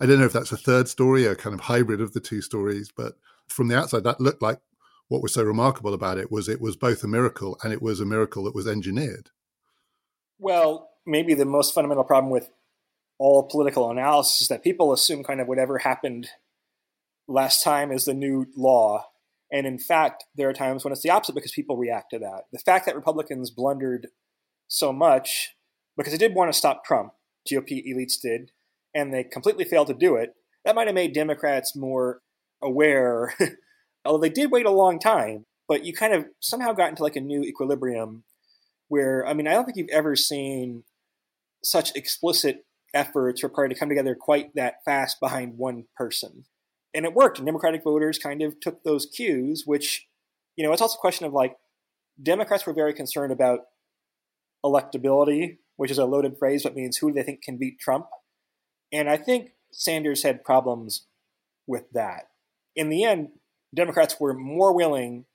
I 0.01 0.07
don't 0.07 0.19
know 0.19 0.27
if 0.27 0.33
that's 0.33 0.53
a 0.53 0.57
third 0.57 0.89
story, 0.89 1.25
a 1.25 1.35
kind 1.35 1.55
of 1.55 1.61
hybrid 1.61 2.01
of 2.01 2.13
the 2.13 2.21
two 2.21 2.43
stories, 2.43 2.91
but 2.95 3.15
from 3.49 3.69
the 3.69 3.77
outside, 3.77 4.05
that 4.05 4.21
looked 4.21 4.43
like 4.43 4.61
what 5.09 5.23
was 5.23 5.35
so 5.35 5.43
remarkable 5.43 5.95
about 5.95 6.19
it 6.19 6.31
was 6.31 6.49
it 6.49 6.61
was 6.61 6.77
both 6.77 7.03
a 7.03 7.09
miracle 7.09 7.59
and 7.63 7.73
it 7.73 7.83
was 7.83 8.01
a 8.01 8.07
miracle 8.07 8.45
that 8.45 8.55
was 8.55 8.67
engineered. 8.67 9.31
Well, 10.39 10.91
maybe 11.07 11.35
the 11.35 11.45
most 11.45 11.75
fundamental 11.75 12.05
problem 12.05 12.31
with 12.31 12.51
all 13.19 13.49
political 13.49 13.91
analysis 13.91 14.43
is 14.43 14.49
that 14.49 14.63
people 14.63 14.93
assume 14.93 15.25
kind 15.25 15.41
of 15.41 15.49
whatever 15.49 15.79
happened 15.79 16.29
last 17.27 17.63
time 17.63 17.91
is 17.91 18.05
the 18.05 18.15
new 18.15 18.47
law. 18.57 19.07
And 19.51 19.67
in 19.67 19.79
fact, 19.79 20.25
there 20.37 20.49
are 20.49 20.55
times 20.55 20.85
when 20.85 20.93
it's 20.93 21.03
the 21.03 21.11
opposite 21.11 21.35
because 21.35 21.53
people 21.53 21.77
react 21.77 22.11
to 22.11 22.19
that. 22.21 22.45
The 22.53 22.59
fact 22.59 22.87
that 22.87 22.95
Republicans 22.95 23.51
blundered 23.51 24.09
so 24.69 24.93
much 24.93 25.57
because 25.97 26.13
they 26.13 26.19
did 26.19 26.35
want 26.35 26.53
to 26.53 26.59
stop 26.59 26.85
Trump, 26.85 27.13
GOP 27.51 27.83
elites 27.87 28.21
did, 28.21 28.53
and 28.95 29.13
they 29.13 29.25
completely 29.25 29.65
failed 29.65 29.89
to 29.89 29.95
do 29.95 30.17
it, 30.17 30.35
that 30.65 30.75
might 30.75 30.87
have 30.87 30.95
made 30.95 31.15
Democrats 31.15 31.75
more 31.75 32.21
aware 32.63 33.35
although 34.09 34.23
they 34.23 34.31
did 34.31 34.51
wait 34.51 34.67
a 34.67 34.71
long 34.71 34.99
time, 34.99 35.45
but 35.69 35.85
you 35.85 35.93
kind 35.93 36.15
of 36.15 36.25
somehow 36.41 36.73
got 36.73 36.89
into 36.89 37.03
like 37.03 37.17
a 37.17 37.21
new 37.21 37.43
equilibrium 37.43 38.25
where, 38.89 39.27
I 39.27 39.35
mean, 39.35 39.47
I 39.47 39.53
don't 39.53 39.67
think 39.67 39.77
you've 39.77 39.89
ever 39.91 40.17
seen 40.17 40.85
such 41.63 41.95
explicit 41.95 42.65
efforts 42.95 43.43
required 43.43 43.69
to 43.69 43.75
come 43.75 43.91
together 43.91 44.17
quite 44.19 44.55
that 44.55 44.77
fast 44.85 45.21
behind 45.21 45.59
one 45.59 45.85
person. 45.95 46.45
And 46.95 47.05
it 47.05 47.13
worked. 47.13 47.39
And 47.39 47.47
Democratic 47.47 47.85
voters 47.85 48.19
kind 48.19 48.41
of 48.41 48.59
took 48.61 48.83
those 48.83 49.05
cues, 49.05 49.65
which, 49.67 50.07
you 50.57 50.65
know, 50.65 50.73
it's 50.73 50.81
also 50.81 50.97
a 50.97 51.01
question 51.01 51.27
of 51.27 51.35
like, 51.35 51.57
Democrats 52.21 52.67
were 52.67 52.73
very 52.73 52.95
concerned 52.95 53.31
about 53.31 53.61
electability, 54.65 55.59
which 55.77 55.91
is 55.91 55.99
a 55.99 56.07
loaded 56.07 56.39
phrase, 56.39 56.63
but 56.63 56.75
means 56.75 56.97
who 56.97 57.09
do 57.11 57.15
they 57.15 57.23
think 57.23 57.43
can 57.43 57.59
beat 57.59 57.79
Trump? 57.79 58.07
And 58.91 59.09
I 59.09 59.19
think 59.19 59.51
Sanders 59.71 60.23
had 60.23 60.45
problems 60.45 61.07
with 61.67 61.85
that. 61.93 62.29
In 62.75 62.89
the 62.89 63.05
end, 63.05 63.29
Democrats 63.75 64.17
were 64.19 64.35
more 64.35 64.75
willing 64.75 65.27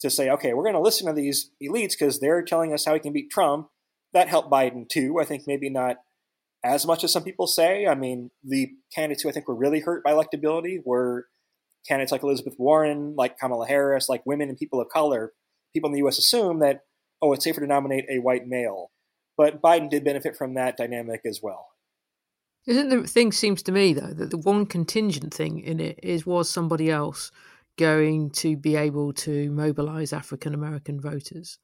to 0.00 0.10
say, 0.10 0.30
okay, 0.30 0.52
we're 0.52 0.64
going 0.64 0.74
to 0.74 0.80
listen 0.80 1.06
to 1.06 1.12
these 1.12 1.50
elites 1.62 1.92
because 1.98 2.20
they're 2.20 2.42
telling 2.42 2.72
us 2.72 2.84
how 2.84 2.92
we 2.92 3.00
can 3.00 3.12
beat 3.12 3.30
Trump. 3.30 3.68
That 4.12 4.28
helped 4.28 4.50
Biden 4.50 4.88
too. 4.88 5.18
I 5.20 5.24
think 5.24 5.44
maybe 5.46 5.70
not 5.70 5.96
as 6.64 6.86
much 6.86 7.02
as 7.02 7.12
some 7.12 7.24
people 7.24 7.46
say. 7.46 7.86
I 7.86 7.94
mean, 7.94 8.30
the 8.44 8.70
candidates 8.94 9.22
who 9.22 9.28
I 9.28 9.32
think 9.32 9.48
were 9.48 9.56
really 9.56 9.80
hurt 9.80 10.04
by 10.04 10.12
electability 10.12 10.78
were 10.84 11.26
candidates 11.88 12.12
like 12.12 12.22
Elizabeth 12.22 12.54
Warren, 12.58 13.14
like 13.16 13.38
Kamala 13.38 13.66
Harris, 13.66 14.08
like 14.08 14.22
women 14.26 14.48
and 14.48 14.58
people 14.58 14.80
of 14.80 14.88
color. 14.88 15.32
People 15.72 15.88
in 15.88 15.94
the 15.94 16.00
U.S. 16.00 16.18
assume 16.18 16.60
that, 16.60 16.80
oh, 17.22 17.32
it's 17.32 17.44
safer 17.44 17.60
to 17.60 17.66
nominate 17.66 18.04
a 18.10 18.18
white 18.18 18.46
male. 18.46 18.90
But 19.36 19.62
Biden 19.62 19.88
did 19.88 20.04
benefit 20.04 20.36
from 20.36 20.54
that 20.54 20.76
dynamic 20.76 21.22
as 21.24 21.40
well. 21.42 21.68
Isn't 22.66 22.90
the 22.90 23.08
thing 23.08 23.32
seems 23.32 23.62
to 23.64 23.72
me 23.72 23.92
though 23.92 24.12
that 24.12 24.30
the 24.30 24.38
one 24.38 24.66
contingent 24.66 25.34
thing 25.34 25.58
in 25.58 25.80
it 25.80 25.98
is 26.00 26.24
was 26.24 26.48
somebody 26.48 26.90
else 26.90 27.32
going 27.82 28.30
to 28.30 28.56
be 28.56 28.76
able 28.76 29.12
to 29.12 29.50
mobilize 29.50 30.12
African 30.12 30.54
American 30.54 31.00
voters. 31.00 31.58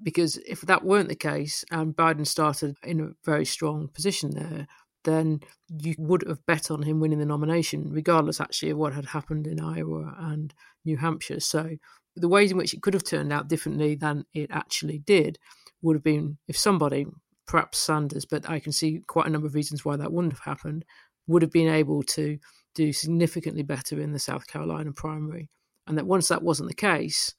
Because 0.00 0.36
if 0.46 0.60
that 0.62 0.84
weren't 0.84 1.08
the 1.08 1.16
case 1.16 1.64
and 1.72 1.96
Biden 1.96 2.26
started 2.26 2.76
in 2.84 3.00
a 3.00 3.08
very 3.24 3.44
strong 3.44 3.88
position 3.88 4.30
there, 4.30 4.68
then 5.02 5.40
you 5.68 5.96
would 5.98 6.24
have 6.28 6.46
bet 6.46 6.70
on 6.70 6.82
him 6.82 7.00
winning 7.00 7.18
the 7.18 7.26
nomination, 7.26 7.90
regardless 7.92 8.40
actually 8.40 8.70
of 8.70 8.78
what 8.78 8.94
had 8.94 9.06
happened 9.06 9.48
in 9.48 9.58
Iowa 9.58 10.14
and 10.18 10.54
New 10.84 10.96
Hampshire. 10.96 11.40
So 11.40 11.76
the 12.14 12.28
ways 12.28 12.52
in 12.52 12.56
which 12.56 12.72
it 12.72 12.82
could 12.82 12.94
have 12.94 13.04
turned 13.04 13.32
out 13.32 13.48
differently 13.48 13.96
than 13.96 14.24
it 14.32 14.50
actually 14.52 14.98
did 14.98 15.36
would 15.82 15.96
have 15.96 16.04
been 16.04 16.38
if 16.46 16.56
somebody, 16.56 17.06
perhaps 17.48 17.78
Sanders, 17.78 18.24
but 18.24 18.48
I 18.48 18.60
can 18.60 18.70
see 18.70 19.02
quite 19.08 19.26
a 19.26 19.30
number 19.30 19.48
of 19.48 19.56
reasons 19.56 19.84
why 19.84 19.96
that 19.96 20.12
wouldn't 20.12 20.34
have 20.34 20.44
happened, 20.44 20.84
would 21.26 21.42
have 21.42 21.50
been 21.50 21.68
able 21.68 22.04
to 22.04 22.38
do 22.74 22.92
significantly 22.92 23.62
better 23.62 24.00
in 24.00 24.12
the 24.12 24.18
South 24.18 24.46
Carolina 24.46 24.92
primary. 24.92 25.48
And 25.86 25.98
that 25.98 26.06
once 26.06 26.28
that 26.28 26.42
wasn't 26.42 26.68
the 26.68 26.74
case, 26.74 27.34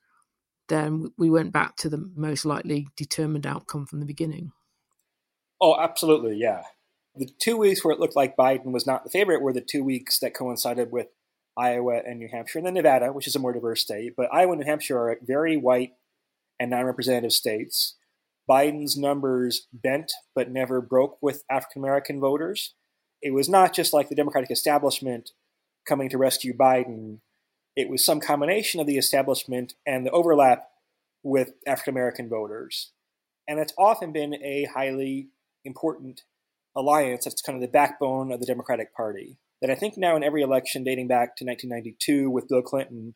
then 0.69 1.11
we 1.17 1.29
went 1.29 1.51
back 1.51 1.75
to 1.77 1.89
the 1.89 2.09
most 2.15 2.45
likely 2.45 2.87
determined 2.95 3.45
outcome 3.45 3.85
from 3.85 3.99
the 3.99 4.05
beginning. 4.05 4.51
Oh, 5.61 5.79
absolutely, 5.79 6.35
yeah. 6.37 6.63
The 7.15 7.29
two 7.39 7.57
weeks 7.57 7.83
where 7.83 7.93
it 7.93 7.99
looked 7.99 8.15
like 8.15 8.35
Biden 8.35 8.71
was 8.71 8.87
not 8.87 9.03
the 9.03 9.09
favorite 9.09 9.41
were 9.41 9.53
the 9.53 9.61
two 9.61 9.83
weeks 9.83 10.19
that 10.19 10.33
coincided 10.33 10.91
with 10.91 11.07
Iowa 11.55 12.01
and 12.05 12.19
New 12.19 12.27
Hampshire, 12.27 12.59
and 12.59 12.65
then 12.65 12.73
Nevada, 12.73 13.13
which 13.13 13.27
is 13.27 13.35
a 13.35 13.39
more 13.39 13.53
diverse 13.53 13.81
state. 13.81 14.13
But 14.17 14.33
Iowa 14.33 14.53
and 14.53 14.61
New 14.61 14.65
Hampshire 14.65 14.97
are 14.97 15.17
very 15.21 15.55
white 15.55 15.91
and 16.59 16.71
non 16.71 16.85
representative 16.85 17.31
states. 17.31 17.95
Biden's 18.49 18.97
numbers 18.97 19.67
bent 19.71 20.11
but 20.35 20.51
never 20.51 20.81
broke 20.81 21.17
with 21.21 21.43
African 21.49 21.81
American 21.81 22.19
voters 22.19 22.73
it 23.23 23.33
was 23.33 23.47
not 23.47 23.73
just 23.73 23.93
like 23.93 24.09
the 24.09 24.15
Democratic 24.15 24.51
establishment 24.51 25.31
coming 25.87 26.09
to 26.09 26.17
rescue 26.17 26.55
Biden. 26.55 27.19
It 27.75 27.89
was 27.89 28.05
some 28.05 28.19
combination 28.19 28.81
of 28.81 28.85
the 28.85 28.97
establishment 28.97 29.73
and 29.87 30.05
the 30.05 30.11
overlap 30.11 30.67
with 31.23 31.53
African 31.65 31.93
American 31.93 32.29
voters. 32.29 32.91
And 33.47 33.59
it's 33.59 33.73
often 33.77 34.11
been 34.11 34.35
a 34.35 34.67
highly 34.73 35.29
important 35.63 36.23
alliance 36.75 37.23
that's 37.23 37.41
kind 37.41 37.55
of 37.55 37.61
the 37.61 37.71
backbone 37.71 38.31
of 38.31 38.41
the 38.41 38.45
Democratic 38.45 38.93
Party. 38.93 39.37
That 39.61 39.71
I 39.71 39.75
think 39.75 39.97
now 39.97 40.17
in 40.17 40.23
every 40.23 40.41
election 40.41 40.83
dating 40.83 41.07
back 41.07 41.37
to 41.37 41.45
1992 41.45 42.29
with 42.29 42.49
Bill 42.49 42.61
Clinton, 42.61 43.15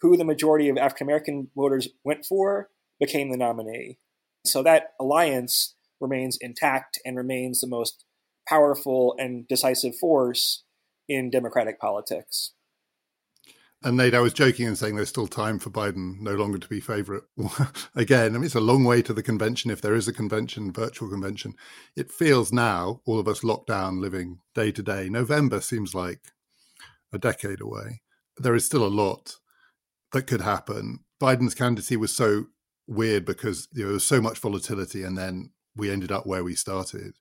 who 0.00 0.16
the 0.16 0.24
majority 0.24 0.68
of 0.68 0.78
African 0.78 1.08
American 1.08 1.48
voters 1.56 1.88
went 2.04 2.24
for 2.24 2.68
became 3.00 3.32
the 3.32 3.36
nominee. 3.36 3.98
So 4.46 4.62
that 4.62 4.92
alliance 5.00 5.74
remains 6.00 6.38
intact 6.40 7.00
and 7.04 7.16
remains 7.16 7.60
the 7.60 7.66
most 7.66 8.04
powerful 8.48 9.14
and 9.18 9.46
decisive 9.48 9.96
force 9.96 10.64
in 11.08 11.30
democratic 11.30 11.80
politics. 11.80 12.52
And 13.82 13.96
Nate, 13.96 14.14
I 14.14 14.20
was 14.20 14.32
joking 14.32 14.66
and 14.66 14.76
saying 14.76 14.96
there's 14.96 15.08
still 15.08 15.28
time 15.28 15.60
for 15.60 15.70
Biden 15.70 16.18
no 16.20 16.34
longer 16.34 16.58
to 16.58 16.68
be 16.68 16.80
favorite. 16.80 17.22
Again, 17.94 18.34
I 18.34 18.38
mean, 18.38 18.44
it's 18.44 18.56
a 18.56 18.60
long 18.60 18.82
way 18.82 19.02
to 19.02 19.14
the 19.14 19.22
convention. 19.22 19.70
If 19.70 19.80
there 19.80 19.94
is 19.94 20.08
a 20.08 20.12
convention, 20.12 20.72
virtual 20.72 21.08
convention, 21.08 21.54
it 21.94 22.10
feels 22.10 22.52
now, 22.52 23.02
all 23.04 23.20
of 23.20 23.28
us 23.28 23.44
locked 23.44 23.68
down, 23.68 24.00
living 24.00 24.40
day 24.52 24.72
to 24.72 24.82
day. 24.82 25.08
November 25.08 25.60
seems 25.60 25.94
like 25.94 26.32
a 27.12 27.18
decade 27.18 27.60
away. 27.60 28.02
There 28.36 28.56
is 28.56 28.66
still 28.66 28.84
a 28.84 28.88
lot 28.88 29.36
that 30.12 30.26
could 30.26 30.40
happen. 30.40 31.00
Biden's 31.22 31.54
candidacy 31.54 31.96
was 31.96 32.12
so 32.12 32.46
weird 32.88 33.24
because 33.24 33.68
you 33.72 33.82
know, 33.82 33.88
there 33.88 33.94
was 33.94 34.04
so 34.04 34.20
much 34.20 34.38
volatility, 34.38 35.04
and 35.04 35.16
then 35.16 35.50
we 35.76 35.90
ended 35.90 36.10
up 36.10 36.26
where 36.26 36.42
we 36.42 36.56
started. 36.56 37.14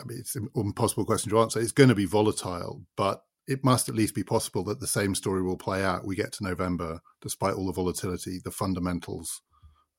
I 0.00 0.04
mean, 0.04 0.18
it's 0.18 0.36
an 0.36 0.48
impossible 0.56 1.04
question 1.04 1.30
to 1.30 1.40
answer. 1.40 1.60
It's 1.60 1.72
going 1.72 1.88
to 1.88 1.94
be 1.94 2.06
volatile, 2.06 2.84
but 2.96 3.22
it 3.46 3.64
must 3.64 3.88
at 3.88 3.94
least 3.94 4.14
be 4.14 4.24
possible 4.24 4.64
that 4.64 4.80
the 4.80 4.86
same 4.86 5.14
story 5.14 5.42
will 5.42 5.56
play 5.56 5.84
out. 5.84 6.06
We 6.06 6.16
get 6.16 6.32
to 6.32 6.44
November, 6.44 7.00
despite 7.20 7.54
all 7.54 7.66
the 7.66 7.72
volatility, 7.72 8.40
the 8.42 8.50
fundamentals 8.50 9.42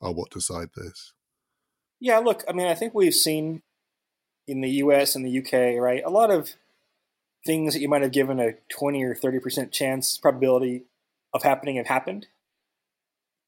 are 0.02 0.14
what 0.14 0.32
decide 0.32 0.70
this. 0.76 1.14
Yeah, 2.00 2.18
look, 2.20 2.44
I 2.50 2.54
mean, 2.54 2.68
I 2.68 2.74
think 2.74 2.94
we've 2.94 3.14
seen 3.14 3.62
in 4.48 4.62
the 4.62 4.70
US 4.70 5.16
and 5.16 5.26
the 5.26 5.40
UK, 5.40 5.80
right, 5.82 6.04
a 6.06 6.10
lot 6.10 6.32
of 6.32 6.56
things 7.46 7.74
that 7.74 7.80
you 7.80 7.90
might 7.90 8.02
have 8.02 8.12
given 8.12 8.40
a 8.40 8.54
20 8.70 9.04
or 9.04 9.16
30% 9.16 9.72
chance 9.72 10.18
probability 10.18 10.86
of 11.34 11.44
happening 11.44 11.78
have 11.78 11.88
happened. 11.88 12.28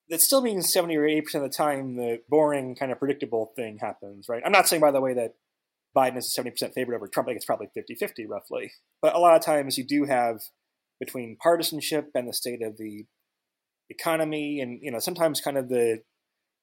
That 0.10 0.22
still 0.22 0.41
means 0.41 0.72
70 0.72 0.95
or 0.95 1.02
80% 1.02 1.36
of 1.36 1.41
the 1.41 1.50
time 1.50 1.95
the 1.95 2.22
boring, 2.30 2.76
kind 2.76 2.91
of 2.91 3.00
predictable 3.00 3.52
thing 3.56 3.80
happens, 3.80 4.30
right? 4.30 4.41
I'm 4.45 4.52
not 4.52 4.68
saying, 4.68 4.82
by 4.82 4.91
the 4.91 5.02
way, 5.02 5.14
that 5.16 5.36
Biden 5.98 6.18
is 6.18 6.38
a 6.38 6.41
70% 6.41 6.74
favorite 6.74 6.95
over 6.95 7.08
Trump. 7.08 7.28
I 7.28 7.32
think 7.32 7.38
it's 7.38 7.45
probably 7.45 7.70
50 7.74 7.95
50 7.95 8.28
roughly. 8.28 8.72
But 9.02 9.16
a 9.16 9.20
lot 9.20 9.36
of 9.36 9.43
times 9.43 9.78
you 9.78 9.84
do 9.84 10.06
have 10.06 10.41
between 11.00 11.38
partisanship 11.41 12.10
and 12.14 12.28
the 12.28 12.34
state 12.34 12.62
of 12.62 12.78
the 12.78 13.06
economy, 13.89 14.60
and 14.62 14.80
you 14.82 14.91
know 14.91 15.00
sometimes 15.00 15.41
kind 15.41 15.58
of 15.58 15.70
the 15.70 16.02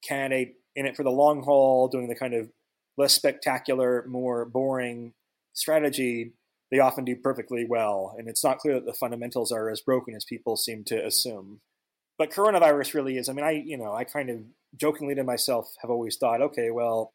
candidate 0.06 0.54
in 0.76 0.86
it 0.86 0.96
for 0.96 1.02
the 1.02 1.10
long 1.10 1.42
haul, 1.42 1.88
doing 1.88 2.08
the 2.08 2.14
kind 2.14 2.34
of 2.34 2.50
less 2.96 3.14
spectacular, 3.14 4.04
more 4.08 4.44
boring 4.44 5.14
strategy, 5.52 6.32
they 6.70 6.78
often 6.78 7.04
do 7.04 7.16
perfectly 7.16 7.66
well. 7.68 8.14
And 8.18 8.28
it's 8.28 8.44
not 8.44 8.58
clear 8.58 8.74
that 8.74 8.86
the 8.86 8.92
fundamentals 8.92 9.50
are 9.50 9.70
as 9.70 9.80
broken 9.80 10.14
as 10.14 10.24
people 10.24 10.56
seem 10.56 10.84
to 10.84 11.04
assume. 11.04 11.60
But 12.18 12.30
coronavirus 12.30 12.94
really 12.94 13.16
is. 13.16 13.28
I 13.28 13.32
mean, 13.32 13.44
I 13.44 13.62
you 13.64 13.76
know 13.76 13.92
I 13.92 14.04
kind 14.04 14.30
of 14.30 14.38
jokingly 14.76 15.14
to 15.16 15.24
myself 15.24 15.74
have 15.82 15.90
always 15.90 16.16
thought, 16.16 16.40
okay, 16.40 16.70
well, 16.70 17.12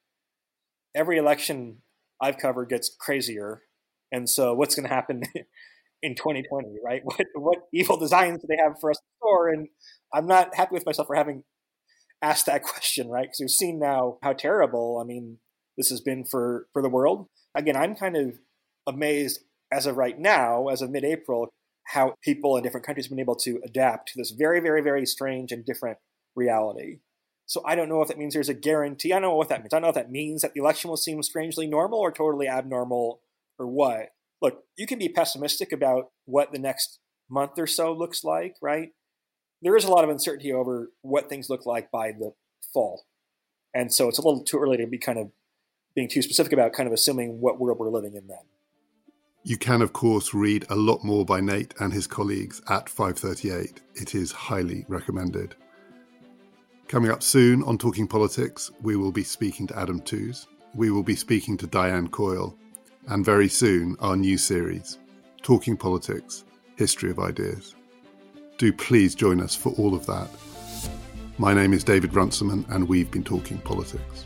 every 0.96 1.18
election 1.18 1.78
I've 2.22 2.38
covered 2.38 2.70
gets 2.70 2.96
crazier. 3.00 3.64
And 4.12 4.30
so, 4.30 4.54
what's 4.54 4.76
going 4.76 4.88
to 4.88 4.94
happen 4.94 5.24
in 6.02 6.16
2020, 6.16 6.78
right? 6.84 7.02
What 7.06 7.28
what 7.36 7.58
evil 7.74 7.98
designs 7.98 8.42
do 8.42 8.48
they 8.48 8.62
have 8.62 8.80
for 8.80 8.92
us 8.92 8.98
to 8.98 9.04
store? 9.18 9.50
And 9.50 9.68
I'm 10.14 10.28
not 10.28 10.56
happy 10.56 10.74
with 10.74 10.86
myself 10.86 11.08
for 11.08 11.16
having 11.16 11.44
asked 12.22 12.46
that 12.48 12.64
question, 12.64 13.10
right? 13.10 13.24
Because 13.24 13.40
we've 13.40 13.50
seen 13.50 13.80
now 13.80 14.18
how 14.24 14.34
terrible. 14.34 15.00
I 15.02 15.06
mean, 15.06 15.38
this 15.78 15.90
has 15.90 16.02
been 16.02 16.26
for 16.26 16.68
for 16.74 16.82
the 16.82 16.90
world. 16.90 17.28
Again, 17.56 17.76
I'm 17.76 17.96
kind 17.96 18.16
of 18.16 18.40
amazed 18.88 19.40
as 19.72 19.86
of 19.86 19.98
right 19.98 20.18
now, 20.18 20.68
as 20.68 20.82
of 20.82 20.90
mid-April, 20.90 21.50
how 21.88 22.16
people 22.24 22.58
in 22.58 22.64
different 22.64 22.86
countries 22.86 23.06
have 23.06 23.12
been 23.12 23.20
able 23.20 23.36
to 23.36 23.60
adapt 23.64 24.10
to 24.10 24.14
this 24.18 24.32
very, 24.32 24.60
very, 24.60 24.82
very 24.82 25.06
strange 25.06 25.52
and 25.52 25.66
different 25.66 25.98
reality. 26.36 27.00
So 27.50 27.64
I 27.66 27.74
don't 27.74 27.90
know 27.90 28.04
if 28.04 28.10
that 28.10 28.20
means 28.20 28.36
there's 28.36 28.48
a 28.48 28.54
guarantee. 28.54 29.12
I 29.12 29.16
don't 29.16 29.24
know 29.24 29.36
what 29.36 29.50
that 29.50 29.62
means. 29.62 29.74
I 29.74 29.78
don't 29.78 29.82
know 29.82 29.90
if 29.90 29.96
that 29.96 30.12
means 30.12 30.44
that 30.44 30.54
the 30.54 30.60
election 30.60 30.88
will 30.88 30.98
seem 30.98 31.24
strangely 31.24 31.66
normal 31.66 31.98
or 31.98 32.12
totally 32.12 32.48
abnormal 32.48 33.22
or 33.58 33.66
what. 33.66 34.10
Look, 34.40 34.66
you 34.78 34.86
can 34.86 35.00
be 35.00 35.10
pessimistic 35.10 35.72
about 35.72 36.12
what 36.26 36.52
the 36.52 36.60
next 36.60 37.00
month 37.28 37.58
or 37.58 37.66
so 37.66 37.92
looks 37.92 38.24
like, 38.24 38.54
right? 38.62 38.90
There 39.64 39.76
is 39.76 39.84
a 39.84 39.90
lot 39.90 40.04
of 40.04 40.12
uncertainty 40.12 40.54
over 40.54 40.92
what 41.02 41.28
things 41.28 41.50
look 41.50 41.66
like 41.66 41.90
by 41.90 42.12
the 42.12 42.34
fall. 42.72 43.06
And 43.74 43.92
so 43.92 44.08
it's 44.08 44.20
a 44.20 44.22
little 44.22 44.44
too 44.44 44.60
early 44.60 44.78
to 44.78 44.86
be 44.86 45.00
kind 45.00 45.18
of 45.18 45.32
being 45.96 46.08
too 46.08 46.22
specific 46.22 46.54
about 46.54 46.74
kind 46.74 46.86
of 46.86 46.94
assuming 46.94 47.42
what 47.42 47.60
world 47.60 47.80
we're 47.80 47.90
living 47.90 48.14
in 48.14 48.28
then. 48.28 48.46
You 49.44 49.58
can, 49.58 49.82
of 49.82 49.92
course, 49.92 50.36
read 50.36 50.68
a 50.70 50.76
lot 50.76 51.04
more 51.04 51.26
by 51.26 51.42
Nate 51.42 51.74
and 51.80 51.94
his 51.94 52.06
colleagues 52.06 52.62
at 52.70 52.90
538. 52.90 53.82
It 53.96 54.14
is 54.14 54.32
highly 54.32 54.86
recommended. 54.88 55.56
Coming 56.90 57.12
up 57.12 57.22
soon 57.22 57.62
on 57.66 57.78
Talking 57.78 58.08
Politics, 58.08 58.72
we 58.82 58.96
will 58.96 59.12
be 59.12 59.24
speaking 59.24 59.68
to 59.68 59.78
Adam 59.78 60.02
Tooze. 60.02 60.48
We 60.74 60.90
will 60.90 61.04
be 61.04 61.16
speaking 61.16 61.56
to 61.58 61.68
Diane 61.68 62.08
Coyle. 62.08 62.58
And 63.08 63.24
very 63.24 63.48
soon, 63.48 63.96
our 64.00 64.18
new 64.18 64.40
series, 64.40 64.98
Talking 65.44 65.78
Politics 65.78 66.46
History 66.78 67.12
of 67.12 67.20
Ideas. 67.20 67.76
Do 68.58 68.74
please 68.74 69.14
join 69.14 69.40
us 69.40 69.56
for 69.56 69.72
all 69.74 69.94
of 69.94 70.08
that. 70.08 70.30
My 71.38 71.54
name 71.54 71.74
is 71.74 71.84
David 71.84 72.16
Runciman, 72.16 72.66
and 72.70 72.90
we've 72.90 73.12
been 73.12 73.24
talking 73.24 73.60
politics. 73.60 74.26